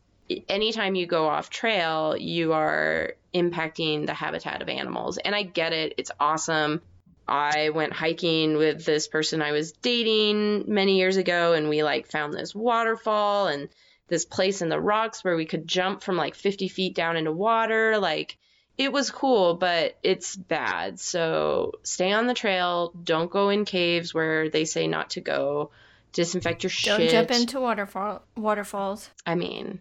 anytime 0.49 0.95
you 0.95 1.05
go 1.05 1.27
off 1.27 1.51
trail, 1.51 2.17
you 2.17 2.53
are 2.53 3.13
impacting 3.33 4.07
the 4.07 4.13
habitat 4.13 4.63
of 4.63 4.69
animals. 4.69 5.19
And 5.19 5.35
I 5.35 5.43
get 5.43 5.73
it, 5.73 5.93
it's 5.97 6.11
awesome. 6.19 6.81
I 7.27 7.69
went 7.69 7.93
hiking 7.93 8.57
with 8.57 8.83
this 8.85 9.07
person 9.07 9.41
I 9.41 9.51
was 9.51 9.71
dating 9.71 10.65
many 10.67 10.97
years 10.97 11.17
ago, 11.17 11.53
and 11.53 11.69
we 11.69 11.83
like 11.83 12.07
found 12.07 12.33
this 12.33 12.53
waterfall 12.53 13.47
and 13.47 13.69
this 14.07 14.25
place 14.25 14.61
in 14.61 14.69
the 14.69 14.79
rocks 14.79 15.23
where 15.23 15.37
we 15.37 15.45
could 15.45 15.67
jump 15.67 16.03
from 16.03 16.17
like 16.17 16.35
50 16.35 16.67
feet 16.67 16.95
down 16.95 17.15
into 17.15 17.31
water. 17.31 17.97
Like, 17.97 18.37
it 18.77 18.91
was 18.91 19.09
cool, 19.09 19.55
but 19.55 19.97
it's 20.03 20.35
bad. 20.35 20.99
So 20.99 21.73
stay 21.83 22.11
on 22.11 22.27
the 22.27 22.33
trail. 22.33 22.93
Don't 23.03 23.31
go 23.31 23.49
in 23.49 23.63
caves 23.63 24.13
where 24.13 24.49
they 24.49 24.65
say 24.65 24.87
not 24.87 25.11
to 25.11 25.21
go. 25.21 25.71
Disinfect 26.13 26.63
your 26.63 26.69
shit. 26.69 26.97
Don't 26.97 27.09
jump 27.09 27.31
into 27.31 27.61
waterfall 27.61 28.23
waterfalls. 28.35 29.09
I 29.25 29.35
mean, 29.35 29.79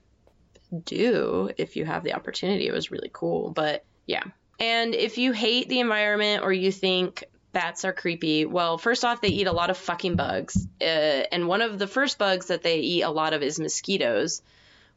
do 0.85 1.51
if 1.57 1.77
you 1.77 1.85
have 1.85 2.05
the 2.05 2.15
opportunity. 2.15 2.69
It 2.69 2.73
was 2.73 2.91
really 2.91 3.11
cool, 3.13 3.51
but 3.51 3.85
yeah. 4.07 4.23
And 4.61 4.95
if 4.95 5.17
you 5.17 5.33
hate 5.33 5.69
the 5.69 5.81
environment 5.81 6.45
or 6.45 6.53
you 6.53 6.71
think 6.71 7.25
bats 7.53 7.85
are 7.87 7.95
creepy, 7.95 8.45
well, 8.45 8.77
first 8.77 9.05
off, 9.05 9.23
they 9.23 9.29
eat 9.29 9.47
a 9.47 9.53
lot 9.53 9.71
of 9.71 9.79
fucking 9.79 10.17
bugs. 10.17 10.69
Uh, 10.81 11.25
and 11.33 11.49
one 11.49 11.63
of 11.63 11.79
the 11.79 11.87
first 11.87 12.19
bugs 12.19 12.47
that 12.47 12.63
they 12.63 12.79
eat 12.81 13.03
a 13.03 13.11
lot 13.11 13.33
of 13.33 13.43
is 13.43 13.59
mosquitoes, 13.59 14.43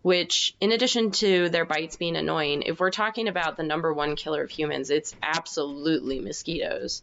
which, 0.02 0.54
in 0.60 0.74
addition 0.74 1.12
to 1.12 1.48
their 1.48 1.64
bites 1.66 1.96
being 1.96 2.18
annoying, 2.18 2.64
if 2.64 2.82
we're 2.82 2.92
talking 2.92 3.30
about 3.30 3.56
the 3.56 3.64
number 3.64 3.94
one 3.94 4.18
killer 4.18 4.44
of 4.44 4.52
humans, 4.52 4.90
it's 4.90 5.16
absolutely 5.24 6.20
mosquitoes. 6.20 7.02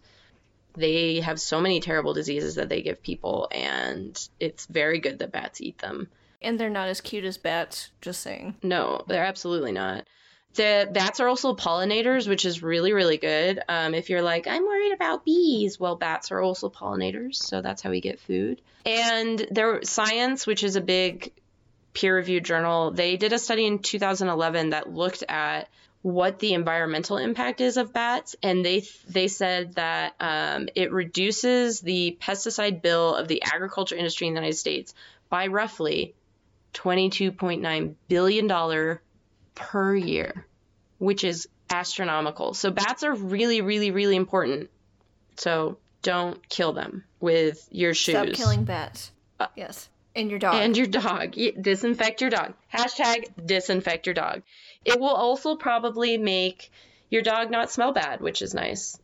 They 0.77 1.20
have 1.20 1.40
so 1.40 1.61
many 1.61 1.81
terrible 1.81 2.12
diseases 2.12 2.57
that 2.57 2.68
they 2.68 2.83
give 2.83 3.03
people, 3.03 3.49
and 3.51 4.16
it's 4.38 4.66
very 4.66 5.01
good 5.01 5.18
that 5.18 5.33
bats 5.33 5.61
eat 5.62 5.79
them. 5.79 6.09
And 6.42 6.61
they're 6.61 6.70
not 6.70 6.88
as 6.88 7.01
cute 7.01 7.25
as 7.25 7.38
bats, 7.38 7.90
just 8.01 8.20
saying. 8.20 8.57
No, 8.62 9.03
they're 9.09 9.25
absolutely 9.25 9.73
not. 9.73 10.07
The 10.55 10.89
bats 10.91 11.21
are 11.21 11.29
also 11.29 11.55
pollinators, 11.55 12.29
which 12.29 12.45
is 12.45 12.63
really, 12.63 12.93
really 12.93 13.19
good. 13.19 13.61
Um, 13.69 13.95
if 13.95 14.11
you're 14.11 14.23
like, 14.23 14.47
I'm 14.49 14.65
worried 14.65 14.93
about 14.93 15.25
bees, 15.25 15.79
well, 15.79 15.95
bats 15.95 16.33
are 16.33 16.41
also 16.41 16.69
pollinators, 16.69 17.37
so 17.37 17.63
that's 17.63 17.83
how 17.83 17.91
we 17.91 18.01
get 18.01 18.19
food. 18.19 18.61
And 18.85 19.47
there, 19.51 19.85
Science, 19.85 20.47
which 20.47 20.65
is 20.65 20.75
a 20.75 20.81
big 20.81 21.33
peer-reviewed 21.95 22.45
journal, 22.45 22.91
they 22.91 23.17
did 23.17 23.33
a 23.33 23.39
study 23.39 23.67
in 23.67 23.79
2011 23.79 24.71
that 24.71 24.93
looked 24.93 25.23
at 25.29 25.69
what 26.03 26.39
the 26.39 26.55
environmental 26.55 27.19
impact 27.19 27.61
is 27.61 27.77
of 27.77 27.93
bats, 27.93 28.35
and 28.43 28.65
they 28.65 28.85
they 29.09 29.29
said 29.29 29.75
that 29.75 30.15
um, 30.19 30.69
it 30.75 30.93
reduces 30.93 31.81
the 31.81 32.17
pesticide 32.21 32.81
bill 32.81 33.15
of 33.15 33.29
the 33.29 33.43
agriculture 33.43 33.97
industry 33.97 34.27
in 34.27 34.35
the 34.35 34.41
United 34.41 34.57
States 34.57 34.95
by 35.29 35.49
roughly 35.49 36.15
22.9 36.73 37.95
billion 38.09 38.47
dollar 38.47 39.03
per 39.55 39.95
year, 39.95 40.47
which 40.99 41.25
is 41.25 41.49
astronomical. 41.71 42.55
So 42.55 42.71
bats 42.71 43.03
are 43.03 43.15
really, 43.15 43.61
really, 43.61 43.91
really 43.91 44.17
important. 44.17 44.71
So 45.37 45.79
don't 46.03 46.47
kill 46.49 46.73
them 46.73 47.05
with 47.21 47.67
your 47.71 47.95
shoes. 47.95 48.15
Stop 48.15 48.33
killing 48.33 48.65
bats. 48.65 49.13
Uh, 49.39 49.47
yes. 49.57 49.89
And 50.15 50.31
your 50.31 50.39
dog. 50.39 50.55
And 50.55 50.77
your 50.77 50.87
dog. 50.87 51.37
Disinfect 51.61 52.21
your 52.21 52.31
dog. 52.31 52.55
Hashtag 52.73 53.47
disinfect 53.47 54.07
your 54.07 54.15
dog. 54.15 54.43
It 54.85 54.99
will 54.99 55.09
also 55.09 55.57
probably 55.57 56.19
make 56.19 56.71
your 57.11 57.23
dog 57.23 57.51
not 57.51 57.71
smell 57.71 57.93
bad, 57.93 58.21
which 58.21 58.43
is 58.43 58.55
nice. 58.55 58.99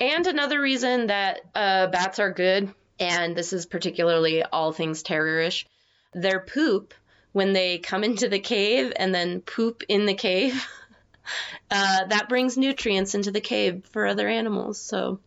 And 0.00 0.26
another 0.26 0.60
reason 0.60 1.06
that 1.06 1.40
uh, 1.54 1.86
bats 1.86 2.18
are 2.18 2.32
good, 2.32 2.72
and 2.98 3.36
this 3.36 3.52
is 3.52 3.66
particularly 3.66 4.42
all 4.42 4.72
things 4.72 5.02
terrorish, 5.02 5.64
their 6.12 6.40
poop 6.40 6.92
when 7.36 7.52
they 7.52 7.76
come 7.76 8.02
into 8.02 8.30
the 8.30 8.38
cave 8.38 8.94
and 8.96 9.14
then 9.14 9.42
poop 9.42 9.82
in 9.90 10.06
the 10.06 10.14
cave, 10.14 10.66
uh, 11.70 12.06
that 12.06 12.30
brings 12.30 12.56
nutrients 12.56 13.14
into 13.14 13.30
the 13.30 13.42
cave 13.42 13.84
for 13.90 14.06
other 14.06 14.26
animals. 14.26 14.80
So, 14.80 15.20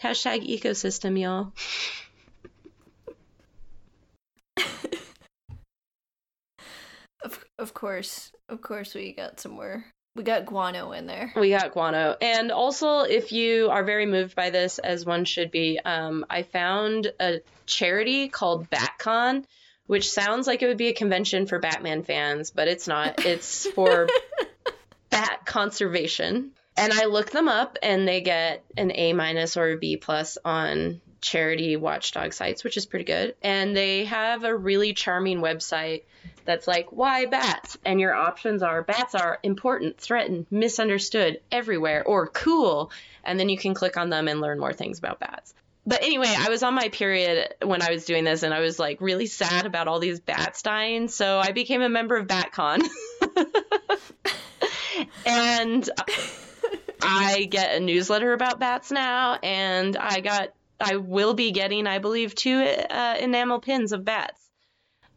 hashtag 0.00 0.48
ecosystem, 0.48 1.20
y'all. 1.20 1.52
of, 7.24 7.44
of 7.58 7.74
course. 7.74 8.30
Of 8.48 8.62
course, 8.62 8.94
we 8.94 9.12
got 9.12 9.40
somewhere. 9.40 9.84
We 10.14 10.22
got 10.22 10.46
guano 10.46 10.92
in 10.92 11.08
there. 11.08 11.32
We 11.34 11.50
got 11.50 11.72
guano. 11.72 12.14
And 12.20 12.52
also, 12.52 13.00
if 13.00 13.32
you 13.32 13.68
are 13.70 13.82
very 13.82 14.06
moved 14.06 14.36
by 14.36 14.50
this, 14.50 14.78
as 14.78 15.04
one 15.04 15.24
should 15.24 15.50
be, 15.50 15.80
um, 15.84 16.24
I 16.30 16.44
found 16.44 17.10
a 17.18 17.40
charity 17.66 18.28
called 18.28 18.70
BatCon, 18.70 19.44
which 19.88 20.10
sounds 20.10 20.46
like 20.46 20.62
it 20.62 20.66
would 20.66 20.76
be 20.76 20.88
a 20.88 20.94
convention 20.94 21.46
for 21.46 21.58
Batman 21.58 22.04
fans, 22.04 22.50
but 22.50 22.68
it's 22.68 22.86
not. 22.86 23.24
It's 23.24 23.66
for 23.66 24.06
bat 25.10 25.40
conservation. 25.44 26.52
And 26.76 26.92
I 26.92 27.06
look 27.06 27.30
them 27.30 27.48
up, 27.48 27.78
and 27.82 28.06
they 28.06 28.20
get 28.20 28.64
an 28.76 28.92
A 28.94 29.14
minus 29.14 29.56
or 29.56 29.72
a 29.72 29.76
B 29.76 29.96
plus 29.96 30.38
on 30.44 31.00
charity 31.22 31.76
watchdog 31.76 32.34
sites, 32.34 32.62
which 32.62 32.76
is 32.76 32.84
pretty 32.84 33.06
good. 33.06 33.34
And 33.42 33.74
they 33.74 34.04
have 34.04 34.44
a 34.44 34.54
really 34.54 34.92
charming 34.92 35.40
website 35.40 36.02
that's 36.44 36.68
like, 36.68 36.92
why 36.92 37.24
bats? 37.24 37.78
And 37.84 37.98
your 37.98 38.14
options 38.14 38.62
are 38.62 38.82
bats 38.82 39.14
are 39.14 39.38
important, 39.42 39.98
threatened, 39.98 40.46
misunderstood, 40.50 41.40
everywhere, 41.50 42.04
or 42.04 42.28
cool. 42.28 42.92
And 43.24 43.40
then 43.40 43.48
you 43.48 43.56
can 43.56 43.72
click 43.72 43.96
on 43.96 44.10
them 44.10 44.28
and 44.28 44.42
learn 44.42 44.60
more 44.60 44.74
things 44.74 44.98
about 44.98 45.18
bats. 45.18 45.54
But 45.88 46.02
anyway, 46.02 46.34
I 46.36 46.50
was 46.50 46.62
on 46.62 46.74
my 46.74 46.90
period 46.90 47.54
when 47.62 47.80
I 47.80 47.90
was 47.90 48.04
doing 48.04 48.24
this, 48.24 48.42
and 48.42 48.52
I 48.52 48.60
was 48.60 48.78
like 48.78 49.00
really 49.00 49.24
sad 49.24 49.64
about 49.64 49.88
all 49.88 50.00
these 50.00 50.20
bats 50.20 50.60
dying. 50.60 51.08
So 51.08 51.38
I 51.38 51.52
became 51.52 51.80
a 51.80 51.88
member 51.88 52.18
of 52.18 52.26
BatCon. 52.26 52.86
and 55.24 55.88
I 57.00 57.48
get 57.50 57.74
a 57.74 57.80
newsletter 57.80 58.34
about 58.34 58.60
bats 58.60 58.90
now, 58.90 59.38
and 59.42 59.96
I 59.96 60.20
got 60.20 60.50
I 60.78 60.96
will 60.96 61.32
be 61.32 61.52
getting, 61.52 61.86
I 61.86 62.00
believe, 62.00 62.34
two 62.34 62.58
uh, 62.58 63.16
enamel 63.18 63.60
pins 63.60 63.92
of 63.92 64.04
bats, 64.04 64.46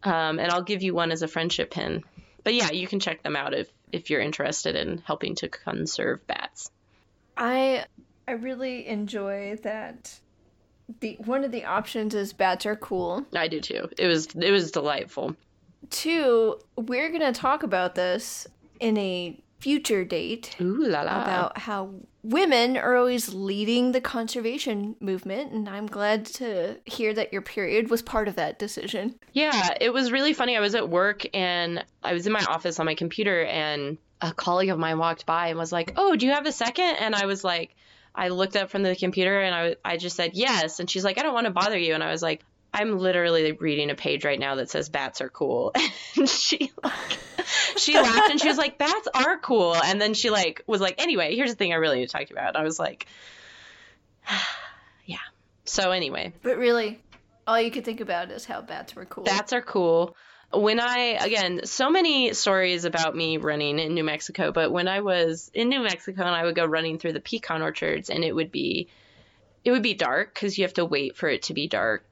um, 0.03 0.39
and 0.39 0.49
I'll 0.49 0.63
give 0.63 0.83
you 0.83 0.93
one 0.93 1.11
as 1.11 1.21
a 1.21 1.27
friendship 1.27 1.71
pin. 1.71 2.01
But 2.45 2.53
yeah, 2.53 2.71
you 2.71 2.87
can 2.87 3.01
check 3.01 3.23
them 3.23 3.35
out 3.35 3.53
if 3.53 3.67
if 3.91 4.09
you're 4.09 4.21
interested 4.21 4.77
in 4.77 4.99
helping 4.99 5.35
to 5.35 5.49
conserve 5.49 6.25
bats. 6.27 6.71
I 7.35 7.83
I 8.25 8.31
really 8.31 8.87
enjoy 8.87 9.57
that. 9.63 10.17
The 10.99 11.17
one 11.25 11.43
of 11.43 11.51
the 11.51 11.65
options 11.65 12.13
is 12.13 12.33
bats 12.33 12.65
are 12.65 12.75
cool. 12.75 13.25
I 13.35 13.47
do 13.47 13.59
too. 13.59 13.89
It 13.97 14.07
was 14.07 14.27
it 14.35 14.51
was 14.51 14.71
delightful. 14.71 15.35
Two, 15.89 16.59
we're 16.75 17.09
gonna 17.09 17.33
talk 17.33 17.63
about 17.63 17.95
this 17.95 18.47
in 18.79 18.97
a 18.97 19.39
future 19.59 20.03
date 20.03 20.55
Ooh 20.59 20.87
la 20.87 21.03
la. 21.03 21.21
about 21.21 21.57
how 21.57 21.93
women 22.23 22.75
are 22.77 22.95
always 22.95 23.31
leading 23.33 23.91
the 23.91 24.01
conservation 24.01 24.95
movement, 24.99 25.51
and 25.51 25.69
I'm 25.69 25.85
glad 25.85 26.25
to 26.25 26.77
hear 26.85 27.13
that 27.13 27.31
your 27.31 27.41
period 27.43 27.89
was 27.89 28.01
part 28.01 28.27
of 28.27 28.35
that 28.35 28.57
decision. 28.57 29.15
Yeah, 29.33 29.75
it 29.79 29.93
was 29.93 30.11
really 30.11 30.33
funny. 30.33 30.57
I 30.57 30.59
was 30.59 30.75
at 30.75 30.89
work 30.89 31.25
and 31.33 31.83
I 32.03 32.13
was 32.13 32.25
in 32.25 32.33
my 32.33 32.43
office 32.45 32.79
on 32.79 32.85
my 32.85 32.95
computer, 32.95 33.43
and 33.45 33.97
a 34.21 34.33
colleague 34.33 34.69
of 34.69 34.79
mine 34.79 34.97
walked 34.97 35.25
by 35.25 35.47
and 35.47 35.57
was 35.57 35.71
like, 35.71 35.93
"Oh, 35.95 36.15
do 36.15 36.25
you 36.25 36.31
have 36.31 36.45
a 36.45 36.51
second? 36.51 36.95
And 36.99 37.15
I 37.15 37.25
was 37.25 37.43
like, 37.43 37.75
I 38.13 38.29
looked 38.29 38.55
up 38.55 38.69
from 38.69 38.83
the 38.83 38.95
computer 38.95 39.39
and 39.39 39.55
I, 39.55 39.75
I 39.83 39.97
just 39.97 40.15
said 40.15 40.31
yes, 40.33 40.79
and 40.79 40.89
she's 40.89 41.03
like, 41.03 41.17
"I 41.17 41.23
don't 41.23 41.33
want 41.33 41.45
to 41.45 41.51
bother 41.51 41.77
you," 41.77 41.93
and 41.93 42.03
I 42.03 42.11
was 42.11 42.21
like, 42.21 42.43
I'm 42.73 42.97
literally 42.97 43.51
reading 43.53 43.89
a 43.89 43.95
page 43.95 44.23
right 44.23 44.39
now 44.39 44.55
that 44.55 44.69
says 44.69 44.89
bats 44.89 45.21
are 45.21 45.29
cool. 45.29 45.73
And 46.17 46.27
she 46.29 46.71
like 46.83 47.19
she 47.77 47.95
laughed 47.95 48.29
and 48.29 48.39
she 48.39 48.47
was 48.47 48.57
like, 48.57 48.77
Bats 48.77 49.07
are 49.13 49.39
cool. 49.39 49.75
And 49.75 49.99
then 49.99 50.13
she 50.13 50.29
like 50.29 50.61
was 50.67 50.81
like, 50.81 51.01
anyway, 51.01 51.35
here's 51.35 51.49
the 51.49 51.55
thing 51.55 51.71
I 51.71 51.77
really 51.77 51.99
need 51.99 52.07
to 52.07 52.11
talk 52.11 52.27
to 52.27 52.29
you 52.29 52.35
about. 52.35 52.49
And 52.49 52.57
I 52.57 52.63
was 52.63 52.77
like, 52.77 53.07
Yeah. 55.05 55.17
So 55.65 55.91
anyway. 55.91 56.33
But 56.43 56.57
really, 56.57 57.01
all 57.47 57.59
you 57.59 57.71
could 57.71 57.85
think 57.85 58.01
about 58.01 58.29
is 58.29 58.45
how 58.45 58.61
bats 58.61 58.95
were 58.95 59.05
cool. 59.05 59.23
Bats 59.23 59.53
are 59.53 59.61
cool. 59.61 60.15
When 60.53 60.79
I 60.79 61.17
again, 61.19 61.61
so 61.65 61.89
many 61.89 62.33
stories 62.33 62.85
about 62.85 63.15
me 63.15 63.37
running 63.37 63.79
in 63.79 63.93
New 63.93 64.03
Mexico, 64.03 64.51
but 64.51 64.71
when 64.71 64.87
I 64.87 65.01
was 65.01 65.49
in 65.53 65.69
New 65.69 65.81
Mexico 65.81 66.23
and 66.23 66.35
I 66.35 66.43
would 66.43 66.55
go 66.55 66.65
running 66.65 66.97
through 66.99 67.13
the 67.13 67.21
pecan 67.21 67.61
orchards 67.61 68.09
and 68.09 68.23
it 68.23 68.33
would 68.33 68.51
be 68.51 68.87
it 69.63 69.71
would 69.71 69.83
be 69.83 69.93
dark 69.93 70.33
because 70.33 70.57
you 70.57 70.63
have 70.63 70.73
to 70.73 70.85
wait 70.85 71.15
for 71.15 71.29
it 71.29 71.43
to 71.43 71.53
be 71.53 71.67
dark 71.67 72.03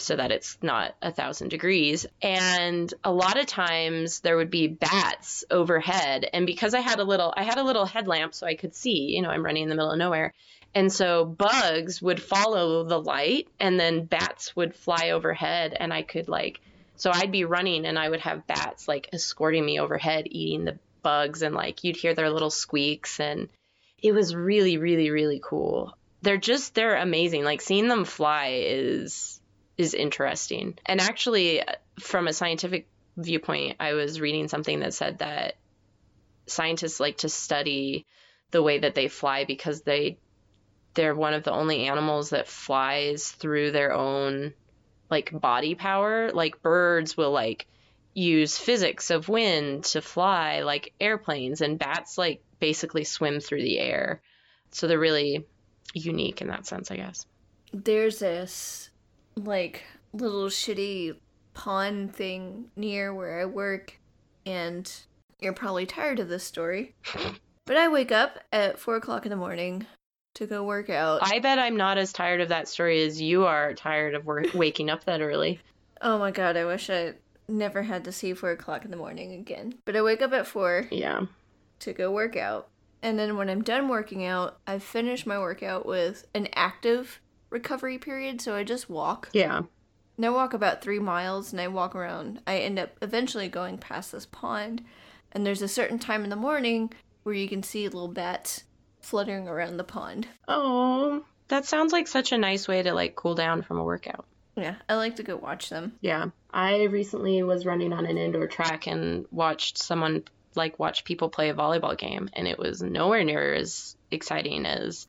so 0.00 0.16
that 0.16 0.30
it's 0.30 0.58
not 0.62 0.94
a 1.02 1.12
thousand 1.12 1.48
degrees. 1.48 2.06
And 2.22 2.92
a 3.04 3.12
lot 3.12 3.38
of 3.38 3.46
times 3.46 4.20
there 4.20 4.36
would 4.36 4.50
be 4.50 4.68
bats 4.68 5.44
overhead. 5.50 6.28
And 6.32 6.46
because 6.46 6.74
I 6.74 6.80
had 6.80 7.00
a 7.00 7.04
little, 7.04 7.34
I 7.36 7.42
had 7.42 7.58
a 7.58 7.64
little 7.64 7.84
headlamp 7.84 8.34
so 8.34 8.46
I 8.46 8.54
could 8.54 8.74
see, 8.74 9.14
you 9.14 9.22
know, 9.22 9.30
I'm 9.30 9.44
running 9.44 9.64
in 9.64 9.68
the 9.68 9.74
middle 9.74 9.90
of 9.90 9.98
nowhere. 9.98 10.32
And 10.74 10.92
so 10.92 11.24
bugs 11.24 12.00
would 12.00 12.22
follow 12.22 12.84
the 12.84 13.00
light 13.00 13.48
and 13.58 13.78
then 13.78 14.04
bats 14.04 14.54
would 14.54 14.74
fly 14.74 15.10
overhead 15.10 15.76
and 15.78 15.92
I 15.92 16.02
could 16.02 16.28
like, 16.28 16.60
so 16.98 17.10
I'd 17.12 17.32
be 17.32 17.44
running 17.44 17.86
and 17.86 17.98
I 17.98 18.08
would 18.08 18.20
have 18.20 18.46
bats 18.46 18.86
like 18.86 19.08
escorting 19.12 19.64
me 19.64 19.80
overhead 19.80 20.26
eating 20.26 20.64
the 20.64 20.78
bugs 21.02 21.42
and 21.42 21.54
like 21.54 21.84
you'd 21.84 21.96
hear 21.96 22.14
their 22.14 22.30
little 22.30 22.50
squeaks 22.50 23.20
and 23.20 23.48
it 24.02 24.12
was 24.12 24.34
really, 24.34 24.76
really, 24.78 25.10
really 25.10 25.40
cool. 25.42 25.96
They're 26.22 26.36
just, 26.36 26.74
they're 26.74 26.96
amazing. 26.96 27.44
Like 27.44 27.60
seeing 27.60 27.88
them 27.88 28.04
fly 28.04 28.62
is, 28.64 29.40
is 29.76 29.94
interesting. 29.94 30.78
And 30.84 31.00
actually, 31.00 31.62
from 32.00 32.28
a 32.28 32.32
scientific 32.32 32.88
viewpoint, 33.16 33.76
I 33.80 33.94
was 33.94 34.20
reading 34.20 34.48
something 34.48 34.80
that 34.80 34.94
said 34.94 35.18
that 35.18 35.54
scientists 36.46 37.00
like 37.00 37.18
to 37.18 37.28
study 37.28 38.06
the 38.50 38.62
way 38.62 38.78
that 38.78 38.94
they 38.94 39.08
fly 39.08 39.44
because 39.44 39.82
they 39.82 40.18
they're 40.94 41.14
one 41.14 41.34
of 41.34 41.44
the 41.44 41.52
only 41.52 41.86
animals 41.86 42.30
that 42.30 42.48
flies 42.48 43.30
through 43.30 43.70
their 43.70 43.92
own 43.92 44.52
like 45.10 45.30
body 45.32 45.74
power. 45.74 46.30
Like 46.32 46.62
birds 46.62 47.16
will 47.16 47.32
like 47.32 47.66
use 48.14 48.58
physics 48.58 49.10
of 49.10 49.28
wind 49.28 49.84
to 49.84 50.02
fly 50.02 50.62
like 50.62 50.92
airplanes 51.00 51.60
and 51.60 51.78
bats 51.78 52.18
like 52.18 52.42
basically 52.58 53.04
swim 53.04 53.40
through 53.40 53.62
the 53.62 53.78
air. 53.78 54.20
So 54.70 54.86
they're 54.86 54.98
really 54.98 55.46
unique 55.94 56.40
in 56.40 56.48
that 56.48 56.66
sense, 56.66 56.90
I 56.90 56.96
guess. 56.96 57.26
There's 57.72 58.18
this 58.18 58.90
like 59.36 59.84
little 60.12 60.46
shitty 60.46 61.16
pond 61.54 62.14
thing 62.14 62.70
near 62.76 63.14
where 63.14 63.40
I 63.40 63.44
work, 63.44 63.98
and 64.46 64.90
you're 65.40 65.52
probably 65.52 65.86
tired 65.86 66.18
of 66.18 66.28
this 66.28 66.44
story. 66.44 66.94
but 67.64 67.76
I 67.76 67.88
wake 67.88 68.12
up 68.12 68.38
at 68.52 68.78
four 68.78 68.96
o'clock 68.96 69.26
in 69.26 69.30
the 69.30 69.36
morning 69.36 69.86
to 70.38 70.46
go 70.46 70.64
work 70.64 70.90
out. 70.90 71.20
I 71.22 71.38
bet 71.40 71.58
I'm 71.58 71.76
not 71.76 71.98
as 71.98 72.12
tired 72.12 72.40
of 72.40 72.48
that 72.48 72.68
story 72.68 73.02
as 73.02 73.20
you 73.20 73.44
are 73.46 73.74
tired 73.74 74.14
of 74.14 74.24
work- 74.26 74.48
waking 74.54 74.90
up 74.90 75.04
that 75.04 75.20
early. 75.20 75.60
Oh 76.00 76.18
my 76.18 76.30
god, 76.30 76.56
I 76.56 76.64
wish 76.64 76.88
I 76.90 77.14
never 77.48 77.82
had 77.82 78.04
to 78.04 78.12
see 78.12 78.34
four 78.34 78.50
o'clock 78.52 78.84
in 78.84 78.90
the 78.90 78.96
morning 78.96 79.32
again. 79.32 79.74
But 79.84 79.96
I 79.96 80.02
wake 80.02 80.22
up 80.22 80.32
at 80.32 80.46
four 80.46 80.86
Yeah. 80.90 81.26
to 81.80 81.92
go 81.92 82.10
work 82.10 82.36
out. 82.36 82.68
And 83.02 83.18
then 83.18 83.36
when 83.36 83.48
I'm 83.48 83.62
done 83.62 83.88
working 83.88 84.24
out, 84.24 84.58
I 84.66 84.78
finish 84.80 85.24
my 85.26 85.38
workout 85.38 85.86
with 85.86 86.26
an 86.34 86.48
active 86.54 87.20
recovery 87.50 87.98
period, 87.98 88.40
so 88.40 88.54
I 88.54 88.64
just 88.64 88.90
walk. 88.90 89.28
Yeah. 89.32 89.62
And 90.16 90.26
I 90.26 90.30
walk 90.30 90.52
about 90.52 90.82
three 90.82 90.98
miles 90.98 91.52
and 91.52 91.60
I 91.60 91.68
walk 91.68 91.94
around. 91.94 92.40
I 92.46 92.58
end 92.58 92.78
up 92.78 92.90
eventually 93.02 93.48
going 93.48 93.78
past 93.78 94.10
this 94.12 94.26
pond. 94.26 94.82
And 95.32 95.46
there's 95.46 95.62
a 95.62 95.68
certain 95.68 95.98
time 95.98 96.24
in 96.24 96.30
the 96.30 96.36
morning 96.36 96.92
where 97.22 97.34
you 97.36 97.48
can 97.48 97.62
see 97.62 97.84
little 97.86 98.08
bats 98.08 98.64
fluttering 99.08 99.48
around 99.48 99.76
the 99.78 99.84
pond. 99.84 100.28
Oh, 100.46 101.24
that 101.48 101.64
sounds 101.64 101.92
like 101.92 102.06
such 102.08 102.32
a 102.32 102.38
nice 102.38 102.68
way 102.68 102.82
to 102.82 102.92
like 102.92 103.16
cool 103.16 103.34
down 103.34 103.62
from 103.62 103.78
a 103.78 103.84
workout. 103.84 104.26
Yeah, 104.54 104.74
I 104.88 104.96
like 104.96 105.16
to 105.16 105.22
go 105.22 105.36
watch 105.36 105.70
them. 105.70 105.92
Yeah. 106.00 106.26
I 106.52 106.84
recently 106.84 107.42
was 107.42 107.64
running 107.64 107.92
on 107.92 108.06
an 108.06 108.18
indoor 108.18 108.46
track 108.48 108.86
and 108.86 109.26
watched 109.30 109.78
someone 109.78 110.24
like 110.54 110.78
watch 110.78 111.04
people 111.04 111.28
play 111.28 111.48
a 111.48 111.54
volleyball 111.54 111.96
game 111.96 112.28
and 112.32 112.48
it 112.48 112.58
was 112.58 112.82
nowhere 112.82 113.22
near 113.24 113.54
as 113.54 113.96
exciting 114.10 114.66
as 114.66 115.06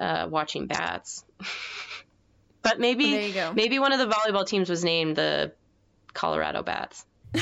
uh, 0.00 0.28
watching 0.30 0.66
bats. 0.66 1.24
but 2.62 2.78
maybe 2.78 3.10
There 3.10 3.22
you 3.22 3.34
go. 3.34 3.52
maybe 3.52 3.78
one 3.78 3.92
of 3.92 3.98
the 3.98 4.14
volleyball 4.14 4.46
teams 4.46 4.70
was 4.70 4.84
named 4.84 5.16
the 5.16 5.52
Colorado 6.14 6.62
Bats. 6.62 7.04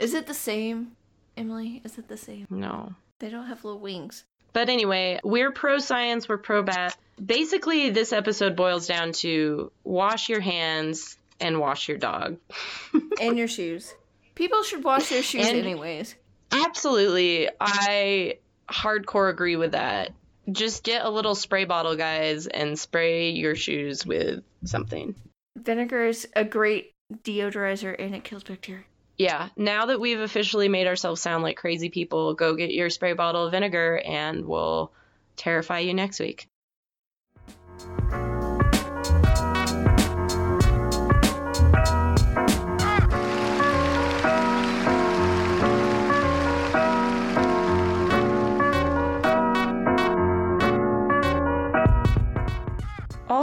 Is 0.00 0.12
it 0.12 0.26
the 0.26 0.34
same, 0.34 0.96
Emily? 1.36 1.80
Is 1.84 1.98
it 1.98 2.08
the 2.08 2.16
same? 2.16 2.46
No. 2.50 2.94
They 3.20 3.30
don't 3.30 3.46
have 3.46 3.64
little 3.64 3.80
wings. 3.80 4.24
But 4.54 4.70
anyway, 4.70 5.20
we're 5.22 5.50
pro 5.50 5.78
science, 5.78 6.28
we're 6.28 6.38
pro 6.38 6.62
bath. 6.62 6.96
Basically, 7.24 7.90
this 7.90 8.12
episode 8.12 8.56
boils 8.56 8.86
down 8.86 9.12
to 9.12 9.70
wash 9.84 10.28
your 10.30 10.40
hands 10.40 11.18
and 11.40 11.60
wash 11.60 11.88
your 11.88 11.98
dog. 11.98 12.38
and 13.20 13.36
your 13.36 13.48
shoes. 13.48 13.94
People 14.34 14.62
should 14.62 14.82
wash 14.82 15.10
their 15.10 15.22
shoes 15.22 15.46
And- 15.46 15.58
anyways. 15.58 16.14
Absolutely. 16.52 17.48
I 17.60 18.38
hardcore 18.70 19.28
agree 19.28 19.56
with 19.56 19.72
that. 19.72 20.10
Just 20.50 20.84
get 20.84 21.04
a 21.04 21.10
little 21.10 21.34
spray 21.34 21.64
bottle, 21.64 21.96
guys, 21.96 22.46
and 22.46 22.78
spray 22.78 23.30
your 23.30 23.56
shoes 23.56 24.06
with 24.06 24.44
something. 24.64 25.14
Vinegar 25.56 26.06
is 26.06 26.28
a 26.36 26.44
great 26.44 26.92
deodorizer 27.24 27.94
and 27.98 28.14
it 28.14 28.22
kills 28.24 28.44
bacteria. 28.44 28.84
Yeah, 29.16 29.48
now 29.56 29.86
that 29.86 30.00
we've 30.00 30.20
officially 30.20 30.68
made 30.68 30.86
ourselves 30.86 31.20
sound 31.20 31.42
like 31.42 31.56
crazy 31.56 31.88
people, 31.88 32.34
go 32.34 32.56
get 32.56 32.72
your 32.72 32.90
spray 32.90 33.12
bottle 33.12 33.44
of 33.44 33.52
vinegar 33.52 34.00
and 34.04 34.44
we'll 34.44 34.92
terrify 35.36 35.80
you 35.80 35.94
next 35.94 36.18
week. 36.18 36.48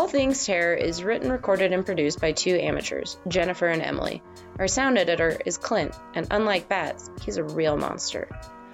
All 0.02 0.08
Things 0.08 0.48
Terror 0.48 0.74
is 0.74 1.04
written, 1.04 1.32
recorded, 1.32 1.74
and 1.74 1.86
produced 1.86 2.20
by 2.20 2.32
two 2.32 2.56
amateurs, 2.56 3.20
Jennifer 3.28 3.68
and 3.68 3.84
Emily. 3.84 4.24
Our 4.58 4.68
sound 4.68 4.98
editor 4.98 5.40
is 5.46 5.60
Clint, 5.60 5.94
and 6.16 6.26
unlike 6.32 6.68
Bats, 6.68 7.12
he's 7.22 7.38
a 7.38 7.44
real 7.44 7.78
monster. 7.78 8.28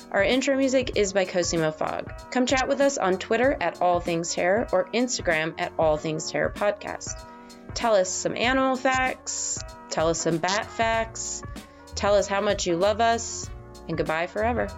Our 0.09 0.23
intro 0.23 0.55
music 0.55 0.93
is 0.95 1.11
by 1.11 1.25
Cosimo 1.25 1.71
Fogg. 1.71 2.13
Come 2.31 2.45
chat 2.45 2.69
with 2.69 2.79
us 2.79 2.97
on 2.97 3.17
Twitter 3.17 3.57
at 3.59 3.81
All 3.81 3.99
Things 3.99 4.33
Terror 4.33 4.69
or 4.71 4.87
Instagram 4.93 5.53
at 5.59 5.73
All 5.77 5.97
Things 5.97 6.31
Terror 6.31 6.53
Podcast. 6.55 7.19
Tell 7.73 7.95
us 7.95 8.09
some 8.09 8.37
animal 8.37 8.77
facts, 8.77 9.59
tell 9.89 10.07
us 10.07 10.21
some 10.21 10.37
bat 10.37 10.71
facts, 10.71 11.43
tell 11.93 12.15
us 12.15 12.27
how 12.27 12.39
much 12.39 12.65
you 12.65 12.77
love 12.77 13.01
us, 13.01 13.49
and 13.89 13.97
goodbye 13.97 14.27
forever. 14.27 14.69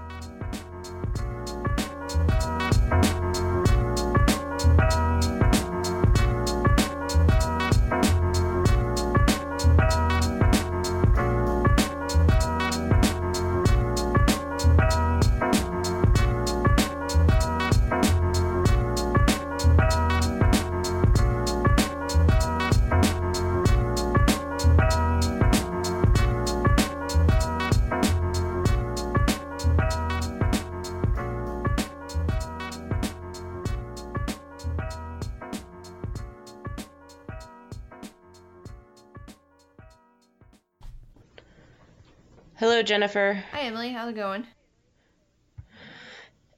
Hello, 42.80 42.88
Jennifer. 42.88 43.44
Hi 43.52 43.64
Emily, 43.64 43.92
how's 43.92 44.10
it 44.10 44.16
going? 44.16 44.48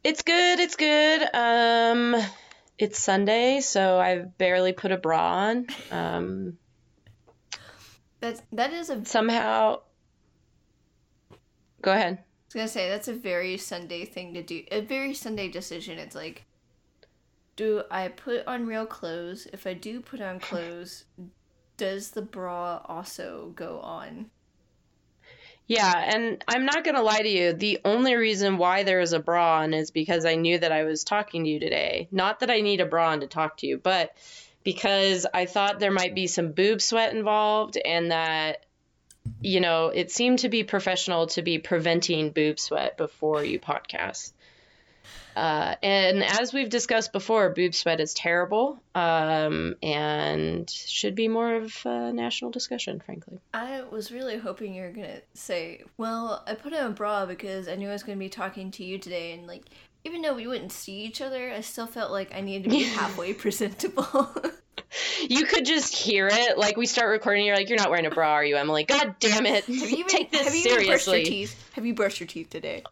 It's 0.03 0.21
good. 0.21 0.59
It's 0.59 0.75
good. 0.75 1.27
Um, 1.33 2.15
it's 2.77 2.99
Sunday, 2.99 3.59
so 3.61 3.99
I've 3.99 4.37
barely 4.37 4.71
put 4.71 4.91
a 4.91 4.97
bra 4.97 5.47
on. 5.47 5.65
Um, 5.89 6.59
That's 8.19 8.39
that 8.51 8.71
is 8.71 8.91
a 8.91 9.03
somehow. 9.03 9.79
Go 11.81 11.91
ahead. 11.91 12.19
I 12.19 12.45
was 12.45 12.53
gonna 12.53 12.67
say 12.67 12.87
that's 12.87 13.07
a 13.07 13.15
very 13.15 13.57
Sunday 13.57 14.05
thing 14.05 14.35
to 14.35 14.43
do. 14.43 14.61
A 14.71 14.81
very 14.81 15.15
Sunday 15.15 15.47
decision. 15.47 15.97
It's 15.97 16.13
like 16.13 16.45
do 17.55 17.81
I 17.89 18.09
put 18.09 18.45
on 18.45 18.67
real 18.67 18.85
clothes? 18.85 19.47
If 19.51 19.65
I 19.65 19.73
do 19.73 20.01
put 20.01 20.21
on 20.21 20.39
clothes, 20.39 21.05
does 21.77 22.11
the 22.11 22.21
bra 22.21 22.81
also 22.85 23.53
go 23.55 23.79
on? 23.79 24.29
Yeah, 25.67 25.93
and 25.95 26.43
I'm 26.47 26.65
not 26.65 26.83
gonna 26.83 27.01
lie 27.01 27.21
to 27.21 27.29
you. 27.29 27.53
The 27.53 27.79
only 27.85 28.15
reason 28.15 28.57
why 28.57 28.83
there 28.83 28.99
is 28.99 29.13
a 29.13 29.19
bra 29.19 29.59
on 29.59 29.73
is 29.73 29.91
because 29.91 30.25
I 30.25 30.35
knew 30.35 30.59
that 30.59 30.71
I 30.71 30.83
was 30.83 31.03
talking 31.03 31.45
to 31.45 31.49
you 31.49 31.59
today. 31.59 32.07
Not 32.11 32.41
that 32.41 32.51
I 32.51 32.61
need 32.61 32.81
a 32.81 32.85
bra 32.85 33.11
on 33.11 33.21
to 33.21 33.27
talk 33.27 33.57
to 33.57 33.67
you, 33.67 33.77
but 33.77 34.13
because 34.63 35.25
I 35.33 35.45
thought 35.45 35.79
there 35.79 35.91
might 35.91 36.13
be 36.13 36.27
some 36.27 36.51
boob 36.51 36.81
sweat 36.81 37.13
involved, 37.13 37.77
and 37.77 38.11
that 38.11 38.65
you 39.39 39.61
know 39.61 39.87
it 39.87 40.11
seemed 40.11 40.39
to 40.39 40.49
be 40.49 40.63
professional 40.63 41.27
to 41.27 41.41
be 41.41 41.57
preventing 41.59 42.31
boob 42.31 42.59
sweat 42.59 42.97
before 42.97 43.43
you 43.43 43.59
podcast. 43.59 44.33
Uh, 45.35 45.75
and 45.81 46.23
as 46.23 46.53
we've 46.53 46.69
discussed 46.69 47.11
before, 47.11 47.49
boob 47.49 47.73
sweat 47.73 47.99
is 47.99 48.13
terrible 48.13 48.81
um, 48.95 49.75
and 49.81 50.69
should 50.69 51.15
be 51.15 51.27
more 51.27 51.55
of 51.55 51.75
a 51.85 52.11
national 52.11 52.51
discussion, 52.51 52.99
frankly. 52.99 53.39
I 53.53 53.81
was 53.81 54.11
really 54.11 54.37
hoping 54.37 54.73
you 54.73 54.83
were 54.83 54.91
gonna 54.91 55.21
say, 55.33 55.83
"Well, 55.97 56.43
I 56.47 56.55
put 56.55 56.73
on 56.73 56.87
a 56.87 56.89
bra 56.89 57.25
because 57.25 57.67
I 57.67 57.75
knew 57.75 57.89
I 57.89 57.93
was 57.93 58.03
gonna 58.03 58.17
be 58.17 58.29
talking 58.29 58.71
to 58.71 58.83
you 58.83 58.97
today," 58.97 59.33
and 59.33 59.47
like, 59.47 59.63
even 60.03 60.21
though 60.21 60.33
we 60.33 60.47
wouldn't 60.47 60.71
see 60.71 61.01
each 61.01 61.21
other, 61.21 61.51
I 61.51 61.61
still 61.61 61.87
felt 61.87 62.11
like 62.11 62.33
I 62.35 62.41
needed 62.41 62.65
to 62.65 62.69
be 62.69 62.83
halfway 62.99 63.33
presentable. 63.33 64.29
You 65.29 65.45
could 65.45 65.65
just 65.65 65.95
hear 65.95 66.27
it. 66.29 66.57
Like 66.57 66.75
we 66.75 66.85
start 66.85 67.11
recording, 67.11 67.45
you're 67.45 67.55
like, 67.55 67.69
"You're 67.69 67.77
not 67.77 67.89
wearing 67.89 68.05
a 68.05 68.09
bra, 68.09 68.31
are 68.33 68.43
you, 68.43 68.57
Emily?" 68.57 68.83
God 68.83 69.15
damn 69.19 69.45
it! 69.45 69.63
have 69.63 69.69
you 69.69 69.85
even, 69.99 70.07
Take 70.07 70.31
this 70.31 70.43
have 70.43 70.53
you 70.53 70.69
even 70.69 70.85
brushed 70.87 71.07
your 71.07 71.23
teeth? 71.23 71.69
Have 71.73 71.85
you 71.85 71.93
brushed 71.93 72.19
your 72.19 72.27
teeth 72.27 72.49
today? 72.49 72.83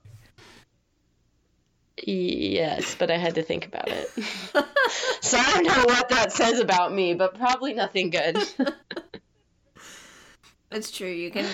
Yes, 2.08 2.96
but 2.96 3.12
I 3.12 3.18
had 3.18 3.36
to 3.36 3.44
think 3.44 3.66
about 3.66 3.90
it. 3.90 4.10
so 5.22 5.38
I 5.38 5.52
don't 5.54 5.64
know 5.66 5.84
what 5.86 6.10
that 6.10 6.32
says 6.32 6.60
about 6.60 6.94
me, 6.94 7.14
but 7.14 7.36
probably 7.38 7.74
nothing 7.74 8.10
good. 8.10 8.38
It's 10.72 10.92
true. 10.92 11.10
You 11.10 11.32
can, 11.32 11.48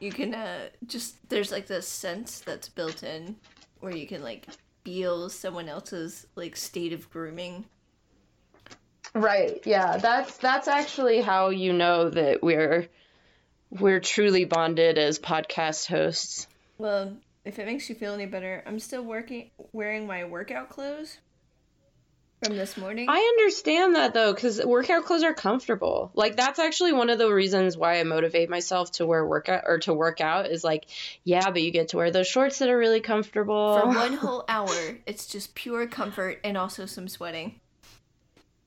you 0.00 0.10
can, 0.10 0.34
uh, 0.34 0.68
just 0.86 1.16
there's 1.28 1.52
like 1.52 1.66
this 1.66 1.86
sense 1.86 2.40
that's 2.40 2.68
built 2.68 3.02
in 3.02 3.36
where 3.78 3.94
you 3.94 4.06
can 4.06 4.22
like 4.22 4.46
feel 4.84 5.28
someone 5.28 5.68
else's 5.68 6.26
like 6.34 6.56
state 6.56 6.92
of 6.92 7.08
grooming. 7.10 7.64
right. 9.14 9.60
Yeah. 9.64 9.98
That's 9.98 10.36
that's 10.38 10.68
actually 10.68 11.20
how 11.20 11.50
you 11.50 11.72
know 11.72 12.10
that 12.10 12.42
we're 12.42 12.88
we're 13.70 14.00
truly 14.00 14.44
bonded 14.44 14.98
as 14.98 15.18
podcast 15.18 15.86
hosts. 15.86 16.46
Well, 16.78 17.16
if 17.46 17.60
it 17.60 17.66
makes 17.66 17.88
you 17.88 17.94
feel 17.94 18.12
any 18.12 18.26
better, 18.26 18.62
I'm 18.66 18.80
still 18.80 19.02
working 19.02 19.50
wearing 19.72 20.06
my 20.06 20.24
workout 20.24 20.68
clothes 20.68 21.18
from 22.42 22.56
this 22.56 22.76
morning. 22.76 23.06
I 23.08 23.18
understand 23.18 23.94
that 23.94 24.14
though, 24.14 24.34
because 24.34 24.62
workout 24.64 25.04
clothes 25.04 25.22
are 25.22 25.32
comfortable. 25.32 26.10
Like 26.14 26.36
that's 26.36 26.58
actually 26.58 26.92
one 26.92 27.08
of 27.08 27.18
the 27.18 27.32
reasons 27.32 27.76
why 27.76 28.00
I 28.00 28.02
motivate 28.02 28.50
myself 28.50 28.90
to 28.92 29.06
wear 29.06 29.24
workout 29.24 29.62
or 29.66 29.78
to 29.80 29.94
work 29.94 30.20
out 30.20 30.50
is 30.50 30.64
like, 30.64 30.86
yeah, 31.22 31.50
but 31.50 31.62
you 31.62 31.70
get 31.70 31.88
to 31.88 31.98
wear 31.98 32.10
those 32.10 32.26
shorts 32.26 32.58
that 32.58 32.68
are 32.68 32.76
really 32.76 33.00
comfortable. 33.00 33.78
For 33.80 33.86
one 33.94 34.14
whole 34.14 34.44
hour, 34.48 34.98
it's 35.06 35.26
just 35.26 35.54
pure 35.54 35.86
comfort 35.86 36.40
and 36.42 36.56
also 36.56 36.84
some 36.84 37.06
sweating. 37.06 37.60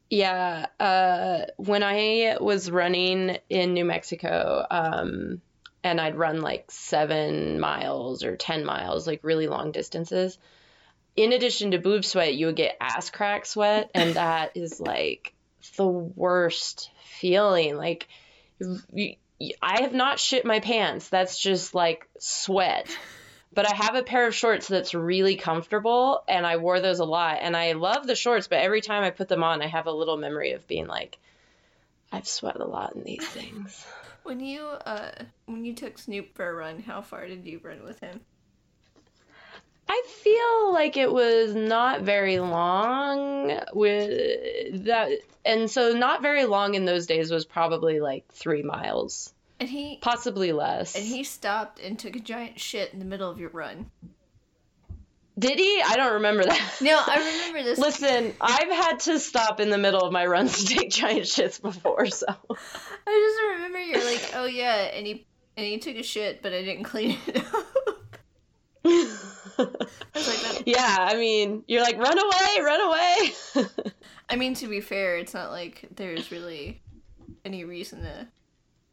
Yeah, 0.10 0.68
uh, 0.80 1.46
when 1.58 1.84
I 1.84 2.38
was 2.40 2.72
running 2.72 3.38
in 3.50 3.74
New 3.74 3.86
Mexico, 3.86 4.66
um, 4.72 5.42
and 5.84 6.00
I'd 6.00 6.16
run 6.16 6.42
like 6.42 6.70
seven 6.72 7.60
miles 7.60 8.24
or 8.24 8.36
10 8.36 8.66
miles, 8.66 9.08
like 9.08 9.24
really 9.24 9.48
long 9.48 9.72
distances, 9.72 10.38
in 11.16 11.34
addition 11.34 11.72
to 11.72 11.80
boob 11.80 12.06
sweat, 12.06 12.36
you 12.36 12.46
would 12.48 12.56
get 12.56 12.78
ass 12.80 13.10
crack 13.10 13.46
sweat, 13.46 13.92
and 13.94 14.16
that 14.16 14.52
is 14.56 14.80
like 14.80 15.34
the 15.76 15.88
worst 15.88 16.92
feeling. 17.04 17.76
Like, 17.76 18.08
I 19.62 19.82
have 19.82 19.94
not 19.94 20.20
shit 20.20 20.46
my 20.46 20.60
pants. 20.60 21.10
That's 21.10 21.38
just 21.38 21.76
like 21.76 22.08
sweat. 22.20 22.88
But 23.52 23.70
I 23.70 23.76
have 23.76 23.96
a 23.96 24.04
pair 24.04 24.28
of 24.28 24.36
shorts 24.36 24.68
that's 24.68 24.94
really 24.94 25.36
comfortable, 25.36 26.24
and 26.28 26.46
I 26.46 26.58
wore 26.58 26.80
those 26.80 27.00
a 27.00 27.06
lot. 27.06 27.40
And 27.42 27.58
I 27.58 27.74
love 27.74 28.06
the 28.06 28.16
shorts, 28.16 28.48
but 28.48 28.60
every 28.60 28.82
time 28.82 29.04
I 29.04 29.10
put 29.10 29.28
them 29.28 29.44
on, 29.44 29.62
I 29.62 29.68
have 29.68 29.88
a 29.88 29.92
little 29.92 30.18
memory 30.18 30.52
of 30.52 30.68
being 30.68 30.88
like, 30.88 31.18
I've 32.12 32.28
sweat 32.28 32.58
a 32.58 32.66
lot 32.66 32.96
in 32.96 33.04
these 33.04 33.28
things. 33.28 33.86
When 34.24 34.40
you 34.40 34.62
uh 34.62 35.12
when 35.46 35.66
you 35.66 35.74
took 35.74 35.98
Snoop 35.98 36.36
for 36.36 36.50
a 36.50 36.54
run, 36.54 36.82
how 36.82 37.02
far 37.02 37.28
did 37.28 37.46
you 37.46 37.60
run 37.64 37.84
with 37.84 38.00
him? 38.00 38.22
I 39.92 40.04
feel 40.08 40.72
like 40.74 40.98
it 40.98 41.12
was 41.12 41.56
not 41.56 42.02
very 42.02 42.40
long 42.40 43.60
with 43.74 44.86
that, 44.86 45.10
and 45.44 45.70
so 45.70 45.94
not 45.94 46.22
very 46.22 46.46
long 46.46 46.76
in 46.76 46.86
those 46.86 47.08
days 47.08 47.32
was 47.32 47.44
probably 47.44 48.00
like 48.00 48.28
three 48.32 48.62
miles, 48.62 49.34
And 49.60 49.68
he 49.68 49.98
possibly 50.00 50.52
less. 50.52 50.96
and 50.96 51.04
he 51.04 51.24
stopped 51.24 51.80
and 51.80 51.98
took 51.98 52.16
a 52.16 52.20
giant 52.20 52.60
shit 52.60 52.94
in 52.94 53.00
the 53.00 53.06
middle 53.06 53.32
of 53.32 53.40
your 53.40 53.50
run. 53.50 53.90
Did 55.40 55.58
he? 55.58 55.82
I 55.86 55.96
don't 55.96 56.16
remember 56.16 56.44
that. 56.44 56.76
No, 56.82 57.02
I 57.06 57.18
remember 57.18 57.64
this. 57.64 57.80
Listen, 57.80 58.34
I've 58.42 58.70
had 58.70 59.00
to 59.02 59.20
stop 59.20 59.62
in 59.62 59.70
the 59.70 59.78
middle 59.78 60.02
of 60.02 60.12
my 60.12 60.26
runs 60.26 60.66
to 60.66 60.76
take 60.76 60.90
giant 60.90 61.22
shits 61.22 61.62
before, 61.62 62.08
so. 62.08 62.28
I 62.28 63.30
just 63.30 63.54
remember 63.54 63.80
you're 63.80 64.04
like, 64.04 64.32
oh 64.36 64.46
yeah, 64.46 64.76
and 64.76 65.08
he 65.08 65.26
and 65.56 65.66
he 65.66 65.78
took 65.78 65.96
a 65.96 66.04
shit, 66.04 66.42
but 66.42 66.54
I 66.54 66.64
didn't 66.64 66.84
clean 66.84 67.18
it 67.28 67.38
up. 67.38 67.66
like, 68.84 70.64
yeah, 70.66 70.96
I 71.00 71.16
mean, 71.16 71.64
you're 71.68 71.84
like, 71.84 71.98
run 71.98 72.18
away, 72.18 72.64
run 72.64 72.82
away. 72.82 73.66
I 74.30 74.36
mean, 74.36 74.54
to 74.56 74.68
be 74.68 74.82
fair, 74.82 75.18
it's 75.18 75.34
not 75.34 75.52
like 75.52 75.88
there's 75.96 76.32
really 76.32 76.82
any 77.46 77.64
reason 77.66 78.02
to 78.02 78.28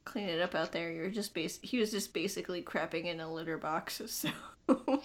clean 0.04 0.28
it 0.28 0.40
up 0.40 0.54
out 0.54 0.72
there. 0.72 0.90
You're 0.92 1.10
just 1.10 1.34
base. 1.34 1.58
He 1.62 1.78
was 1.78 1.90
just 1.90 2.12
basically 2.12 2.62
crapping 2.62 3.06
in 3.06 3.20
a 3.20 3.32
litter 3.32 3.58
box. 3.58 4.00
So. 4.68 5.02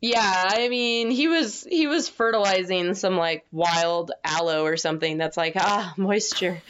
Yeah, 0.00 0.48
I 0.50 0.68
mean, 0.68 1.10
he 1.10 1.28
was 1.28 1.62
he 1.68 1.86
was 1.86 2.08
fertilizing 2.08 2.94
some 2.94 3.18
like 3.18 3.44
wild 3.52 4.12
aloe 4.24 4.64
or 4.64 4.78
something 4.78 5.18
that's 5.18 5.36
like 5.36 5.52
ah 5.56 5.92
moisture. 5.98 6.62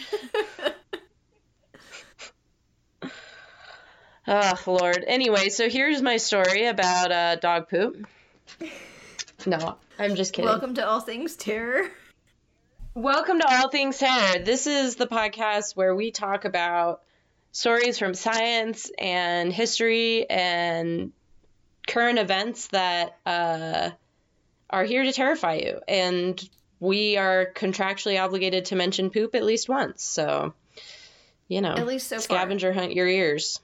oh 4.27 4.59
Lord. 4.67 5.05
Anyway, 5.07 5.49
so 5.51 5.69
here's 5.69 6.03
my 6.03 6.17
story 6.17 6.67
about 6.67 7.13
uh, 7.13 7.37
dog 7.37 7.69
poop. 7.69 8.05
No, 9.47 9.77
I'm 9.97 10.17
just 10.17 10.33
kidding. 10.33 10.49
Welcome 10.49 10.75
to 10.75 10.85
All 10.87 11.01
Things 11.01 11.37
Terror. 11.37 11.89
Welcome 12.95 13.39
to 13.39 13.47
All 13.49 13.69
Things 13.69 13.99
Terror. 13.99 14.41
This 14.41 14.67
is 14.67 14.97
the 14.97 15.07
podcast 15.07 15.77
where 15.77 15.95
we 15.95 16.11
talk 16.11 16.45
about 16.45 17.03
stories 17.53 17.97
from 17.97 18.15
science 18.15 18.91
and 18.99 19.53
history 19.53 20.29
and 20.29 21.13
current 21.91 22.21
events 22.21 22.69
that 22.69 23.19
uh, 23.27 23.91
are 24.71 24.85
here 24.85 25.03
to 25.03 25.13
terrify 25.13 25.55
you. 25.55 25.81
And 25.89 26.41
we 26.79 27.17
are 27.17 27.53
contractually 27.55 28.23
obligated 28.23 28.67
to 28.67 28.77
mention 28.77 29.11
poop 29.11 29.35
at 29.35 29.45
least 29.45 29.69
once. 29.69 30.05
So, 30.05 30.55
you 31.49 31.61
know, 31.61 31.75
at 31.75 31.87
least 31.87 32.09
so 32.09 32.19
scavenger 32.19 32.73
far. 32.73 32.83
hunt 32.83 32.95
your 32.95 33.09
ears. 33.09 33.61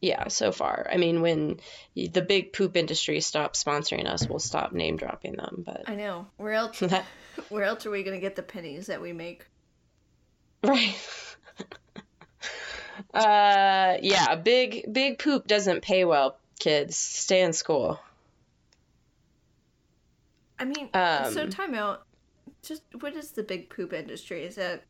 Yeah, 0.00 0.28
so 0.28 0.52
far. 0.52 0.86
I 0.90 0.96
mean, 0.96 1.20
when 1.20 1.58
the 1.96 2.22
big 2.22 2.52
poop 2.52 2.76
industry 2.76 3.20
stops 3.20 3.62
sponsoring 3.62 4.06
us, 4.06 4.28
we'll 4.28 4.38
stop 4.38 4.72
name 4.72 4.96
dropping 4.96 5.32
them. 5.32 5.64
But 5.66 5.88
I 5.88 5.96
know 5.96 6.28
where 6.36 6.52
else 6.52 6.80
where 7.48 7.64
else 7.64 7.84
are 7.84 7.90
we 7.90 8.04
gonna 8.04 8.20
get 8.20 8.36
the 8.36 8.44
pennies 8.44 8.86
that 8.86 9.02
we 9.02 9.12
make? 9.12 9.44
Right. 10.62 10.96
uh, 13.12 13.96
yeah, 14.00 14.36
big 14.36 14.84
big 14.92 15.18
poop 15.18 15.48
doesn't 15.48 15.82
pay 15.82 16.04
well 16.04 16.38
kids 16.58 16.96
stay 16.96 17.42
in 17.42 17.52
school. 17.52 18.00
I 20.58 20.64
mean, 20.64 20.88
um, 20.94 21.32
so 21.32 21.46
time 21.46 21.74
out. 21.74 22.02
Just 22.62 22.82
what 23.00 23.14
is 23.14 23.30
the 23.30 23.42
big 23.42 23.70
poop 23.70 23.92
industry? 23.92 24.44
Is 24.44 24.56
that? 24.56 24.82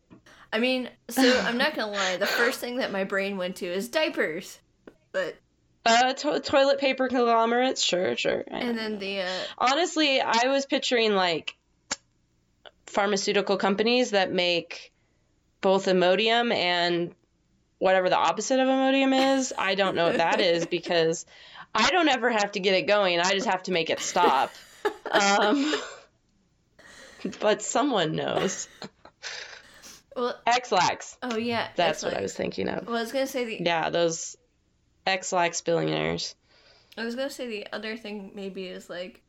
I 0.52 0.58
mean, 0.58 0.88
so 1.10 1.40
I'm 1.40 1.58
not 1.58 1.74
gonna 1.74 1.92
lie. 1.92 2.16
The 2.16 2.26
first 2.26 2.60
thing 2.60 2.76
that 2.76 2.90
my 2.90 3.04
brain 3.04 3.36
went 3.36 3.56
to 3.56 3.66
is 3.66 3.88
diapers, 3.88 4.58
but 5.12 5.36
uh, 5.84 6.14
to- 6.14 6.40
toilet 6.40 6.78
paper 6.78 7.08
conglomerates, 7.08 7.82
sure, 7.82 8.16
sure. 8.16 8.44
And 8.46 8.76
then 8.76 8.98
the 8.98 9.22
uh... 9.22 9.28
honestly, 9.58 10.20
I 10.20 10.48
was 10.48 10.66
picturing 10.66 11.14
like 11.14 11.56
pharmaceutical 12.86 13.56
companies 13.56 14.10
that 14.10 14.32
make 14.32 14.92
both 15.60 15.86
Imodium 15.86 16.52
and 16.52 17.14
whatever 17.78 18.08
the 18.08 18.16
opposite 18.16 18.60
of 18.60 18.68
Imodium 18.68 19.36
is. 19.36 19.52
I 19.56 19.74
don't 19.74 19.94
know 19.94 20.06
what 20.06 20.18
that 20.18 20.40
is 20.40 20.66
because 20.70 21.26
I 21.78 21.90
don't 21.90 22.08
ever 22.08 22.28
have 22.28 22.52
to 22.52 22.60
get 22.60 22.74
it 22.74 22.88
going. 22.88 23.20
I 23.20 23.30
just 23.30 23.46
have 23.46 23.62
to 23.64 23.72
make 23.72 23.88
it 23.88 24.00
stop. 24.00 24.50
um, 25.10 25.74
but 27.40 27.62
someone 27.62 28.16
knows. 28.16 28.66
Well, 30.16 30.36
Ex-Lax. 30.44 31.16
Oh 31.22 31.36
yeah, 31.36 31.68
that's 31.76 31.98
Ex-Lax. 31.98 32.02
what 32.02 32.18
I 32.18 32.22
was 32.22 32.34
thinking 32.34 32.68
of. 32.68 32.88
Well, 32.88 32.96
I 32.96 33.00
was 33.00 33.12
gonna 33.12 33.28
say 33.28 33.44
the 33.44 33.62
yeah 33.64 33.90
those 33.90 34.36
Ex-Lax 35.06 35.60
billionaires. 35.60 36.34
I 36.96 37.04
was 37.04 37.14
gonna 37.14 37.30
say 37.30 37.46
the 37.46 37.68
other 37.72 37.96
thing 37.96 38.32
maybe 38.34 38.66
is 38.66 38.90
like, 38.90 39.22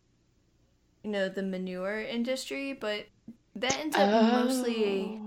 you 1.03 1.11
know, 1.11 1.29
the 1.29 1.43
manure 1.43 2.01
industry, 2.01 2.73
but 2.73 3.05
that 3.57 3.77
ends 3.77 3.95
up 3.95 4.09
oh. 4.11 4.43
mostly 4.43 5.21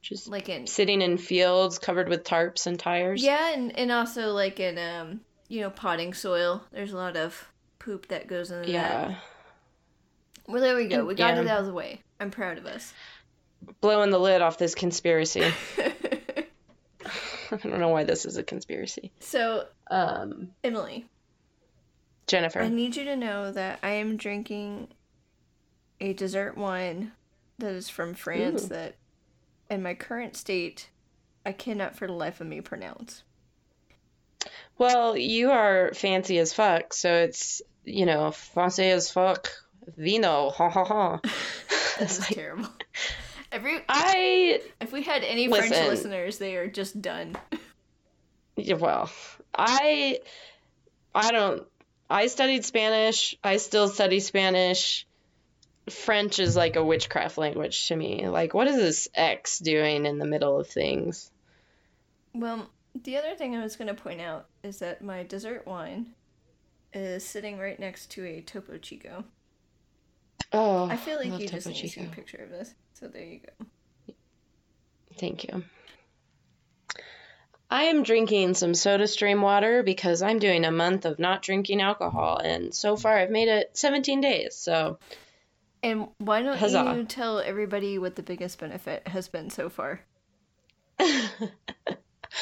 just 0.00 0.28
like 0.28 0.48
in 0.48 0.68
sitting 0.68 1.02
in 1.02 1.18
fields 1.18 1.80
covered 1.80 2.08
with 2.08 2.22
tarps 2.22 2.68
and 2.68 2.78
tires. 2.78 3.20
Yeah, 3.20 3.52
and 3.52 3.76
and 3.76 3.90
also 3.90 4.30
like 4.30 4.60
in 4.60 4.78
um 4.78 5.20
you 5.48 5.60
know, 5.60 5.70
potting 5.70 6.14
soil. 6.14 6.62
There's 6.72 6.92
a 6.92 6.96
lot 6.96 7.16
of 7.16 7.48
poop 7.78 8.08
that 8.08 8.26
goes 8.26 8.50
into 8.50 8.70
yeah. 8.70 9.08
that. 9.08 9.18
Well, 10.46 10.60
there 10.60 10.76
we 10.76 10.86
go. 10.86 11.04
We 11.04 11.14
got 11.14 11.34
yeah. 11.34 11.42
it 11.42 11.46
out 11.46 11.60
of 11.60 11.66
the 11.66 11.72
way. 11.72 12.00
I'm 12.20 12.30
proud 12.30 12.58
of 12.58 12.66
us. 12.66 12.92
Blowing 13.80 14.10
the 14.10 14.18
lid 14.18 14.42
off 14.42 14.58
this 14.58 14.74
conspiracy. 14.74 15.42
I 17.50 17.56
don't 17.56 17.78
know 17.78 17.88
why 17.88 18.04
this 18.04 18.26
is 18.26 18.36
a 18.36 18.42
conspiracy. 18.42 19.12
So, 19.20 19.66
um, 19.90 20.50
Emily, 20.62 21.06
Jennifer, 22.26 22.60
I 22.60 22.68
need 22.68 22.96
you 22.96 23.04
to 23.04 23.16
know 23.16 23.52
that 23.52 23.78
I 23.82 23.90
am 23.90 24.16
drinking 24.16 24.88
a 26.00 26.12
dessert 26.12 26.56
wine 26.56 27.12
that 27.58 27.72
is 27.72 27.88
from 27.88 28.14
France 28.14 28.64
Ooh. 28.64 28.68
that, 28.68 28.96
in 29.70 29.82
my 29.82 29.94
current 29.94 30.36
state, 30.36 30.90
I 31.46 31.52
cannot 31.52 31.96
for 31.96 32.06
the 32.06 32.12
life 32.12 32.40
of 32.40 32.46
me 32.46 32.60
pronounce. 32.60 33.22
Well, 34.78 35.16
you 35.16 35.50
are 35.50 35.92
fancy 35.94 36.38
as 36.38 36.52
fuck, 36.52 36.92
so 36.94 37.12
it's 37.12 37.62
you 37.84 38.06
know 38.06 38.30
fancy 38.30 38.84
as 38.90 39.10
fuck 39.10 39.50
vino. 39.96 40.50
Ha 40.50 40.70
ha 40.70 40.84
ha. 40.84 41.20
That's 41.98 42.20
like, 42.20 42.30
terrible. 42.30 42.68
Every 43.52 43.80
I 43.88 44.60
if 44.80 44.92
we 44.92 45.02
had 45.02 45.22
any 45.22 45.48
listen, 45.48 45.68
French 45.68 45.88
listeners, 45.88 46.38
they 46.38 46.56
are 46.56 46.66
just 46.66 47.00
done. 47.00 47.36
Yeah, 48.56 48.74
well, 48.74 49.10
I 49.54 50.20
I 51.14 51.30
don't. 51.30 51.66
I 52.10 52.26
studied 52.26 52.64
Spanish. 52.64 53.36
I 53.42 53.56
still 53.56 53.88
study 53.88 54.20
Spanish. 54.20 55.06
French 55.88 56.38
is 56.38 56.56
like 56.56 56.76
a 56.76 56.84
witchcraft 56.84 57.38
language 57.38 57.88
to 57.88 57.96
me. 57.96 58.28
Like, 58.28 58.54
what 58.54 58.66
is 58.66 58.76
this 58.76 59.08
X 59.14 59.58
doing 59.58 60.06
in 60.06 60.18
the 60.18 60.26
middle 60.26 60.58
of 60.58 60.68
things? 60.68 61.30
Well, 62.34 62.68
the 63.02 63.16
other 63.16 63.34
thing 63.34 63.56
I 63.56 63.62
was 63.62 63.76
going 63.76 63.88
to 63.88 63.94
point 63.94 64.20
out 64.20 64.46
is 64.62 64.78
that 64.78 65.02
my 65.02 65.22
dessert 65.24 65.66
wine 65.66 66.14
is 66.92 67.24
sitting 67.24 67.58
right 67.58 67.78
next 67.78 68.10
to 68.12 68.24
a 68.24 68.40
Topo 68.40 68.78
Chico. 68.78 69.24
Oh, 70.52 70.86
I 70.88 70.96
feel 70.96 71.18
like 71.18 71.32
I 71.32 71.38
you 71.38 71.48
just 71.48 71.66
need 71.66 71.76
to 71.76 71.88
see 71.88 72.04
a 72.04 72.08
picture 72.08 72.38
of 72.38 72.50
this. 72.50 72.74
So 72.92 73.08
there 73.08 73.24
you 73.24 73.40
go. 73.40 74.14
Thank 75.18 75.44
you. 75.44 75.64
I 77.70 77.84
am 77.84 78.04
drinking 78.04 78.54
some 78.54 78.72
SodaStream 78.72 79.40
water 79.40 79.82
because 79.82 80.22
I'm 80.22 80.38
doing 80.38 80.64
a 80.64 80.70
month 80.70 81.06
of 81.06 81.18
not 81.18 81.42
drinking 81.42 81.80
alcohol, 81.80 82.38
and 82.38 82.72
so 82.72 82.96
far 82.96 83.16
I've 83.16 83.30
made 83.30 83.48
it 83.48 83.76
17 83.76 84.20
days. 84.20 84.54
So, 84.54 84.98
and 85.82 86.08
why 86.18 86.42
don't 86.42 86.56
Huzzah. 86.56 86.94
you 86.96 87.04
tell 87.04 87.40
everybody 87.40 87.98
what 87.98 88.14
the 88.14 88.22
biggest 88.22 88.60
benefit 88.60 89.08
has 89.08 89.26
been 89.26 89.50
so 89.50 89.68
far? 89.68 90.00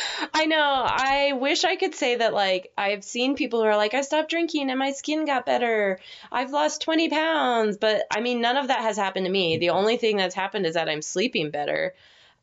I 0.35 0.47
know. 0.47 0.85
I 0.87 1.33
wish 1.33 1.65
I 1.65 1.77
could 1.77 1.95
say 1.95 2.17
that, 2.17 2.33
like, 2.33 2.73
I've 2.77 3.05
seen 3.05 3.37
people 3.37 3.61
who 3.61 3.67
are 3.67 3.77
like, 3.77 3.95
I 3.95 4.03
stopped 4.03 4.31
drinking 4.31 4.71
and 4.71 4.79
my 4.79 4.93
skin 4.93 5.25
got 5.25 5.47
better. 5.47 5.99
I've 6.31 6.51
lost 6.51 6.83
20 6.83 7.09
pounds. 7.11 7.77
But 7.77 8.05
I 8.11 8.21
mean, 8.21 8.41
none 8.41 8.57
of 8.57 8.69
that 8.69 8.81
has 8.81 8.97
happened 8.97 9.27
to 9.27 9.33
me. 9.33 9.59
The 9.59 9.71
only 9.71 9.97
thing 9.97 10.17
that's 10.17 10.35
happened 10.35 10.67
is 10.67 10.75
that 10.75 10.89
I'm 10.89 11.03
sleeping 11.03 11.51
better. 11.51 11.95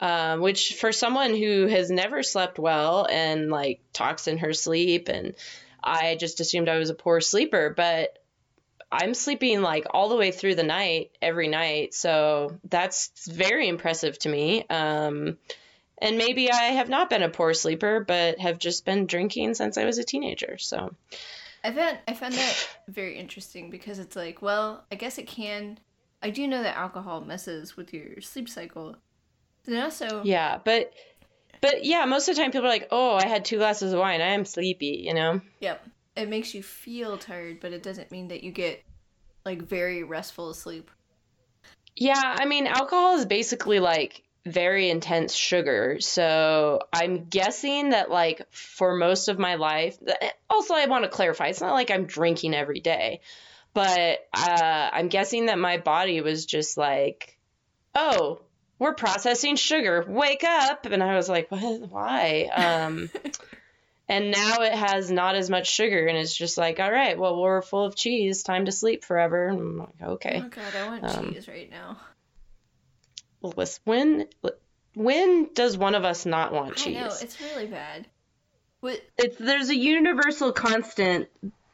Um, 0.01 0.39
which 0.39 0.75
for 0.75 0.93
someone 0.93 1.35
who 1.35 1.67
has 1.67 1.91
never 1.91 2.23
slept 2.23 2.57
well 2.57 3.05
and 3.09 3.49
like 3.49 3.81
talks 3.91 4.29
in 4.29 4.37
her 4.37 4.53
sleep, 4.53 5.09
and 5.09 5.33
I 5.83 6.15
just 6.15 6.39
assumed 6.39 6.69
I 6.69 6.77
was 6.77 6.89
a 6.89 6.95
poor 6.95 7.19
sleeper, 7.19 7.73
but 7.75 8.17
I'm 8.89 9.13
sleeping 9.13 9.61
like 9.61 9.87
all 9.91 10.07
the 10.07 10.15
way 10.15 10.31
through 10.31 10.55
the 10.55 10.63
night 10.63 11.11
every 11.21 11.49
night. 11.49 11.93
So 11.93 12.57
that's 12.63 13.11
very 13.27 13.67
impressive 13.67 14.17
to 14.19 14.29
me. 14.29 14.65
Um, 14.69 15.37
and 16.01 16.17
maybe 16.17 16.51
I 16.51 16.63
have 16.63 16.89
not 16.89 17.09
been 17.09 17.23
a 17.23 17.29
poor 17.29 17.53
sleeper, 17.53 18.03
but 18.05 18.39
have 18.39 18.59
just 18.59 18.85
been 18.85 19.05
drinking 19.05 19.53
since 19.53 19.77
I 19.77 19.85
was 19.85 19.97
a 19.97 20.03
teenager. 20.03 20.57
So 20.57 20.95
I 21.63 21.71
found 21.71 21.99
I 22.07 22.13
found 22.13 22.33
that 22.35 22.67
very 22.87 23.17
interesting 23.17 23.69
because 23.69 23.99
it's 23.99 24.15
like, 24.15 24.41
well, 24.41 24.85
I 24.91 24.95
guess 24.95 25.17
it 25.17 25.27
can. 25.27 25.79
I 26.21 26.29
do 26.29 26.47
know 26.47 26.63
that 26.63 26.77
alcohol 26.77 27.21
messes 27.21 27.77
with 27.77 27.93
your 27.93 28.21
sleep 28.21 28.49
cycle. 28.49 28.95
And 29.65 29.77
also, 29.77 30.23
yeah, 30.23 30.59
but 30.63 30.93
but 31.61 31.83
yeah, 31.83 32.05
most 32.05 32.27
of 32.27 32.35
the 32.35 32.41
time 32.41 32.51
people 32.51 32.65
are 32.65 32.69
like, 32.69 32.87
"Oh, 32.91 33.15
I 33.15 33.27
had 33.27 33.45
two 33.45 33.57
glasses 33.57 33.93
of 33.93 33.99
wine. 33.99 34.21
I 34.21 34.29
am 34.29 34.45
sleepy," 34.45 35.01
you 35.03 35.13
know. 35.13 35.41
Yep, 35.59 35.85
it 36.15 36.29
makes 36.29 36.53
you 36.53 36.63
feel 36.63 37.17
tired, 37.17 37.59
but 37.59 37.73
it 37.73 37.83
doesn't 37.83 38.11
mean 38.11 38.29
that 38.29 38.43
you 38.43 38.51
get 38.51 38.83
like 39.45 39.61
very 39.61 40.03
restful 40.03 40.53
sleep. 40.53 40.89
Yeah, 41.95 42.37
I 42.39 42.45
mean, 42.45 42.67
alcohol 42.67 43.17
is 43.17 43.25
basically 43.25 43.79
like 43.79 44.23
very 44.45 44.89
intense 44.89 45.33
sugar. 45.33 45.97
So 45.99 46.81
I'm 46.93 47.25
guessing 47.25 47.89
that, 47.91 48.09
like, 48.09 48.51
for 48.51 48.95
most 48.95 49.27
of 49.27 49.39
my 49.39 49.55
life, 49.55 49.97
also, 50.49 50.73
I 50.73 50.85
want 50.85 51.03
to 51.03 51.09
clarify 51.09 51.47
it's 51.47 51.61
not 51.61 51.73
like 51.73 51.91
I'm 51.91 52.05
drinking 52.05 52.53
every 52.53 52.79
day, 52.79 53.21
but 53.73 54.19
uh, 54.33 54.89
I'm 54.93 55.09
guessing 55.09 55.47
that 55.47 55.59
my 55.59 55.77
body 55.77 56.21
was 56.21 56.45
just 56.45 56.77
like, 56.77 57.37
oh, 57.95 58.41
we're 58.77 58.93
processing 58.93 59.57
sugar. 59.57 60.05
Wake 60.07 60.43
up. 60.43 60.85
And 60.85 61.03
I 61.03 61.15
was 61.15 61.27
like, 61.27 61.51
what? 61.51 61.89
Why? 61.89 62.49
Um, 62.55 63.09
and 64.09 64.31
now 64.31 64.61
it 64.61 64.73
has 64.73 65.11
not 65.11 65.35
as 65.35 65.49
much 65.49 65.69
sugar 65.69 66.07
and 66.07 66.17
it's 66.17 66.35
just 66.35 66.57
like 66.57 66.79
all 66.79 66.91
right 66.91 67.17
well 67.17 67.39
we're 67.39 67.61
full 67.61 67.85
of 67.85 67.95
cheese 67.95 68.43
time 68.43 68.65
to 68.65 68.71
sleep 68.71 69.05
forever 69.05 69.47
and 69.47 69.59
i'm 69.59 69.77
like 69.77 70.01
okay 70.01 70.41
oh 70.43 70.49
god 70.49 70.75
i 70.75 70.87
want 70.87 71.03
um, 71.03 71.33
cheese 71.33 71.47
right 71.47 71.69
now 71.69 71.97
when 73.85 74.27
when 74.95 75.49
does 75.53 75.77
one 75.77 75.95
of 75.95 76.03
us 76.03 76.25
not 76.25 76.51
want 76.51 76.75
cheese 76.75 76.97
I 76.97 77.01
know, 77.01 77.13
it's 77.21 77.39
really 77.41 77.67
bad 77.67 78.07
what? 78.81 79.01
It's, 79.17 79.37
there's 79.37 79.69
a 79.69 79.75
universal 79.75 80.51
constant 80.51 81.27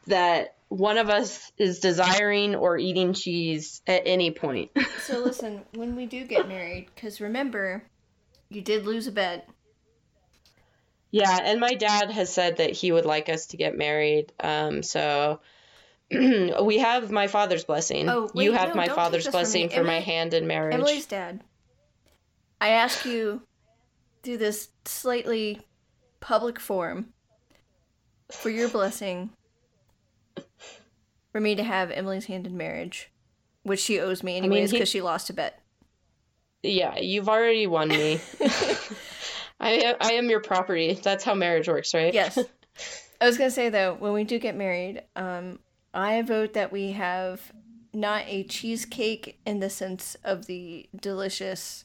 that 0.06 0.56
one 0.68 0.98
of 0.98 1.08
us 1.08 1.52
is 1.56 1.78
desiring 1.78 2.56
or 2.56 2.76
eating 2.76 3.12
cheese 3.12 3.80
at 3.86 4.02
any 4.06 4.30
point. 4.32 4.70
so 5.02 5.20
listen, 5.20 5.62
when 5.74 5.94
we 5.94 6.06
do 6.06 6.24
get 6.24 6.48
married, 6.48 6.88
because 6.94 7.20
remember, 7.20 7.84
you 8.48 8.60
did 8.60 8.84
lose 8.84 9.06
a 9.06 9.12
bet. 9.12 9.48
Yeah, 11.12 11.38
and 11.44 11.60
my 11.60 11.74
dad 11.74 12.10
has 12.10 12.32
said 12.32 12.56
that 12.56 12.72
he 12.72 12.90
would 12.90 13.06
like 13.06 13.28
us 13.28 13.46
to 13.46 13.56
get 13.56 13.78
married. 13.78 14.32
Um, 14.40 14.82
so 14.82 15.40
we 16.10 16.78
have 16.78 17.10
my 17.12 17.28
father's 17.28 17.64
blessing. 17.64 18.08
Oh, 18.08 18.28
wait, 18.34 18.44
you 18.44 18.52
have 18.52 18.70
no, 18.70 18.74
my 18.74 18.88
father's 18.88 19.28
blessing 19.28 19.68
for 19.68 19.84
my 19.84 20.00
hand 20.00 20.34
in 20.34 20.48
marriage. 20.48 20.74
Emily's 20.74 21.06
dad. 21.06 21.42
I 22.60 22.68
ask 22.70 23.04
you 23.04 23.42
through 24.22 24.38
this 24.38 24.68
slightly 24.84 25.60
public 26.20 26.58
forum 26.58 27.12
for 28.30 28.50
your 28.50 28.68
blessing 28.68 29.30
for 31.32 31.40
me 31.40 31.54
to 31.54 31.62
have 31.62 31.90
Emily's 31.90 32.24
hand 32.26 32.46
in 32.46 32.56
marriage, 32.56 33.10
which 33.62 33.80
she 33.80 34.00
owes 34.00 34.22
me 34.22 34.36
anyways 34.36 34.70
because 34.70 34.74
I 34.74 34.78
mean, 34.80 34.86
she 34.86 35.02
lost 35.02 35.30
a 35.30 35.34
bet. 35.34 35.60
Yeah, 36.62 36.98
you've 36.98 37.28
already 37.28 37.66
won 37.66 37.88
me. 37.88 38.20
I 39.60 39.94
I 40.00 40.12
am 40.12 40.28
your 40.28 40.40
property. 40.40 40.94
That's 40.94 41.24
how 41.24 41.34
marriage 41.34 41.68
works, 41.68 41.94
right? 41.94 42.12
Yes. 42.12 42.38
I 43.20 43.26
was 43.26 43.38
gonna 43.38 43.50
say 43.50 43.68
though, 43.68 43.94
when 43.94 44.12
we 44.12 44.24
do 44.24 44.38
get 44.38 44.56
married, 44.56 45.02
um, 45.14 45.58
I 45.94 46.22
vote 46.22 46.54
that 46.54 46.72
we 46.72 46.92
have 46.92 47.52
not 47.92 48.24
a 48.26 48.44
cheesecake 48.44 49.40
in 49.46 49.60
the 49.60 49.70
sense 49.70 50.16
of 50.24 50.46
the 50.46 50.88
delicious 50.94 51.84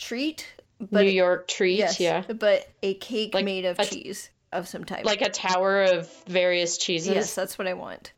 treat, 0.00 0.46
but 0.80 1.04
New 1.04 1.10
York 1.10 1.46
treat, 1.46 1.78
yes, 1.78 2.00
yeah, 2.00 2.22
but 2.22 2.68
a 2.82 2.94
cake 2.94 3.34
like 3.34 3.44
made 3.44 3.64
of 3.64 3.78
cheese 3.78 4.30
of 4.52 4.66
some 4.66 4.84
type, 4.84 5.04
like 5.04 5.22
a 5.22 5.28
tower 5.28 5.84
of 5.84 6.10
various 6.26 6.78
cheeses. 6.78 7.08
Yes, 7.08 7.34
that's 7.34 7.58
what 7.58 7.68
I 7.68 7.74
want. 7.74 8.12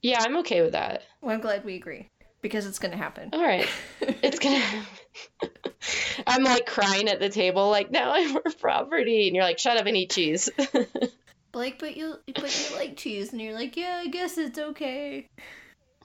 Yeah, 0.00 0.18
I'm 0.20 0.36
okay 0.38 0.62
with 0.62 0.72
that. 0.72 1.02
Well, 1.20 1.34
I'm 1.34 1.40
glad 1.40 1.64
we 1.64 1.74
agree 1.76 2.08
because 2.40 2.66
it's 2.66 2.78
gonna 2.78 2.96
happen. 2.96 3.30
All 3.32 3.42
right, 3.42 3.68
it's 4.00 4.38
gonna. 4.38 4.62
I'm 6.26 6.44
like 6.44 6.66
crying 6.66 7.08
at 7.08 7.20
the 7.20 7.28
table, 7.28 7.68
like 7.70 7.90
now 7.90 8.12
I'm 8.14 8.36
our 8.36 8.42
property, 8.60 9.26
and 9.26 9.36
you're 9.36 9.44
like, 9.44 9.58
shut 9.58 9.76
up 9.76 9.86
and 9.86 9.96
eat 9.96 10.10
cheese. 10.10 10.48
Blake, 11.52 11.78
but 11.78 11.96
you 11.96 12.16
but 12.34 12.70
you 12.70 12.76
like 12.76 12.96
cheese, 12.96 13.32
and 13.32 13.40
you're 13.40 13.54
like, 13.54 13.76
yeah, 13.76 14.00
I 14.02 14.08
guess 14.08 14.38
it's 14.38 14.58
okay. 14.58 15.28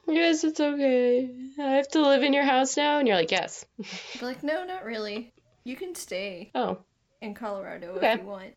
Yes, 0.10 0.44
it's 0.44 0.60
okay. 0.60 1.30
I 1.60 1.76
have 1.76 1.88
to 1.90 2.02
live 2.02 2.24
in 2.24 2.34
your 2.34 2.44
house 2.44 2.76
now, 2.78 3.00
and 3.00 3.08
you're 3.08 3.18
like, 3.18 3.32
yes. 3.32 3.66
But 3.78 4.22
like, 4.22 4.44
no, 4.44 4.66
not 4.66 4.84
really. 4.84 5.34
You 5.64 5.76
can 5.76 5.96
stay. 5.96 6.52
Oh. 6.56 6.80
In 7.22 7.34
Colorado 7.34 7.96
okay. 7.98 8.14
if 8.14 8.22
you 8.22 8.26
want. 8.26 8.54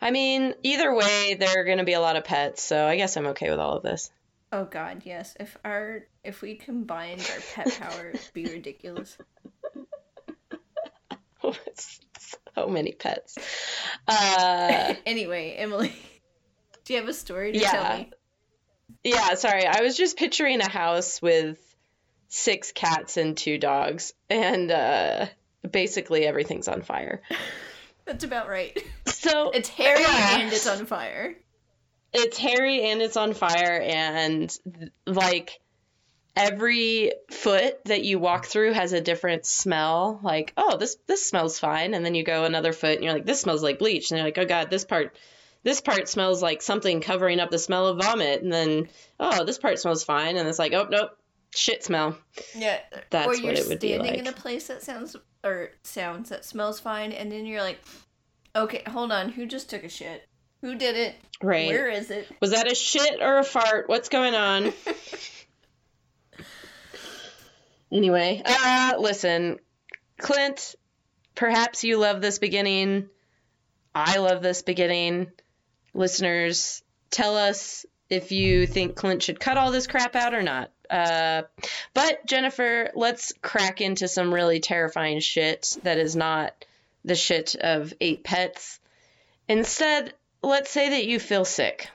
I 0.00 0.10
mean, 0.10 0.54
either 0.62 0.94
way, 0.94 1.34
there 1.34 1.60
are 1.60 1.64
going 1.64 1.78
to 1.78 1.84
be 1.84 1.94
a 1.94 2.00
lot 2.00 2.16
of 2.16 2.24
pets, 2.24 2.62
so 2.62 2.86
I 2.86 2.96
guess 2.96 3.16
I'm 3.16 3.26
okay 3.28 3.50
with 3.50 3.58
all 3.58 3.76
of 3.76 3.82
this. 3.82 4.10
Oh 4.52 4.64
God, 4.64 5.02
yes. 5.04 5.36
If 5.38 5.58
our 5.64 6.04
if 6.24 6.40
we 6.40 6.54
combined 6.54 7.20
our 7.20 7.40
pet 7.64 7.78
power, 7.80 8.10
it'd 8.10 8.30
be 8.32 8.46
ridiculous. 8.46 9.18
so 12.54 12.68
many 12.68 12.92
pets. 12.92 13.36
Uh, 14.06 14.94
anyway, 15.06 15.54
Emily, 15.58 15.94
do 16.84 16.94
you 16.94 17.00
have 17.00 17.08
a 17.08 17.14
story 17.14 17.52
to 17.52 17.58
yeah. 17.58 17.70
tell 17.70 17.98
me? 17.98 18.10
Yeah, 19.10 19.34
sorry. 19.34 19.66
I 19.66 19.82
was 19.82 19.96
just 19.96 20.16
picturing 20.16 20.60
a 20.60 20.70
house 20.70 21.20
with 21.20 21.58
six 22.28 22.72
cats 22.72 23.16
and 23.16 23.36
two 23.36 23.58
dogs, 23.58 24.12
and 24.28 24.70
uh, 24.70 25.26
basically 25.68 26.26
everything's 26.26 26.68
on 26.68 26.82
fire. 26.82 27.22
That's 28.04 28.24
about 28.24 28.48
right. 28.48 28.78
So 29.06 29.50
it's 29.54 29.68
hairy 29.68 30.00
yeah. 30.00 30.38
and 30.40 30.52
it's 30.52 30.66
on 30.66 30.86
fire 30.86 31.36
it's 32.12 32.38
hairy 32.38 32.82
and 32.84 33.02
it's 33.02 33.16
on 33.16 33.34
fire 33.34 33.80
and 33.80 34.56
like 35.06 35.60
every 36.36 37.12
foot 37.30 37.84
that 37.84 38.04
you 38.04 38.18
walk 38.18 38.46
through 38.46 38.72
has 38.72 38.92
a 38.92 39.00
different 39.00 39.44
smell 39.44 40.20
like 40.22 40.52
oh 40.56 40.76
this 40.76 40.96
this 41.06 41.26
smells 41.26 41.58
fine 41.58 41.94
and 41.94 42.04
then 42.04 42.14
you 42.14 42.22
go 42.22 42.44
another 42.44 42.72
foot 42.72 42.94
and 42.94 43.04
you're 43.04 43.12
like 43.12 43.26
this 43.26 43.40
smells 43.40 43.62
like 43.62 43.78
bleach 43.78 44.10
and 44.10 44.18
you're 44.18 44.26
like 44.26 44.38
oh 44.38 44.44
god 44.44 44.70
this 44.70 44.84
part 44.84 45.16
this 45.64 45.80
part 45.80 46.08
smells 46.08 46.42
like 46.42 46.62
something 46.62 47.00
covering 47.00 47.40
up 47.40 47.50
the 47.50 47.58
smell 47.58 47.88
of 47.88 47.98
vomit 47.98 48.42
and 48.42 48.52
then 48.52 48.88
oh 49.18 49.44
this 49.44 49.58
part 49.58 49.78
smells 49.78 50.04
fine 50.04 50.36
and 50.36 50.48
it's 50.48 50.58
like 50.58 50.72
oh 50.72 50.86
nope 50.90 51.10
shit 51.54 51.82
smell 51.82 52.16
yeah 52.54 52.78
that's 53.10 53.26
or 53.26 53.34
you're 53.34 53.46
what 53.46 53.58
it 53.58 53.68
would 53.68 53.78
standing 53.78 54.02
be 54.02 54.08
like. 54.08 54.18
in 54.18 54.26
a 54.26 54.32
place 54.32 54.68
that 54.68 54.82
sounds 54.82 55.16
or 55.44 55.70
sounds 55.82 56.28
that 56.28 56.44
smells 56.44 56.78
fine 56.78 57.12
and 57.12 57.32
then 57.32 57.46
you're 57.46 57.62
like 57.62 57.80
okay 58.54 58.82
hold 58.86 59.10
on 59.10 59.30
who 59.30 59.46
just 59.46 59.70
took 59.70 59.84
a 59.84 59.88
shit 59.88 60.28
who 60.60 60.74
did 60.74 60.96
it? 60.96 61.14
Right. 61.42 61.68
Where 61.68 61.88
is 61.88 62.10
it? 62.10 62.28
Was 62.40 62.50
that 62.50 62.70
a 62.70 62.74
shit 62.74 63.22
or 63.22 63.38
a 63.38 63.44
fart? 63.44 63.88
What's 63.88 64.08
going 64.08 64.34
on? 64.34 64.72
anyway, 67.92 68.42
uh, 68.44 68.94
listen, 68.98 69.58
Clint, 70.18 70.74
perhaps 71.36 71.84
you 71.84 71.98
love 71.98 72.20
this 72.20 72.40
beginning. 72.40 73.08
I 73.94 74.18
love 74.18 74.42
this 74.42 74.62
beginning. 74.62 75.30
Listeners, 75.98 76.84
tell 77.10 77.36
us 77.36 77.84
if 78.08 78.30
you 78.30 78.68
think 78.68 78.94
Clint 78.94 79.20
should 79.20 79.40
cut 79.40 79.58
all 79.58 79.72
this 79.72 79.88
crap 79.88 80.14
out 80.14 80.32
or 80.32 80.42
not. 80.42 80.70
Uh, 80.88 81.42
but 81.92 82.24
Jennifer, 82.24 82.92
let's 82.94 83.32
crack 83.42 83.80
into 83.80 84.06
some 84.06 84.32
really 84.32 84.60
terrifying 84.60 85.18
shit 85.18 85.76
that 85.82 85.98
is 85.98 86.14
not 86.14 86.64
the 87.04 87.16
shit 87.16 87.56
of 87.56 87.92
eight 88.00 88.22
pets. 88.22 88.78
Instead, 89.48 90.14
let's 90.40 90.70
say 90.70 90.90
that 90.90 91.04
you 91.04 91.18
feel 91.18 91.44
sick. 91.44 91.88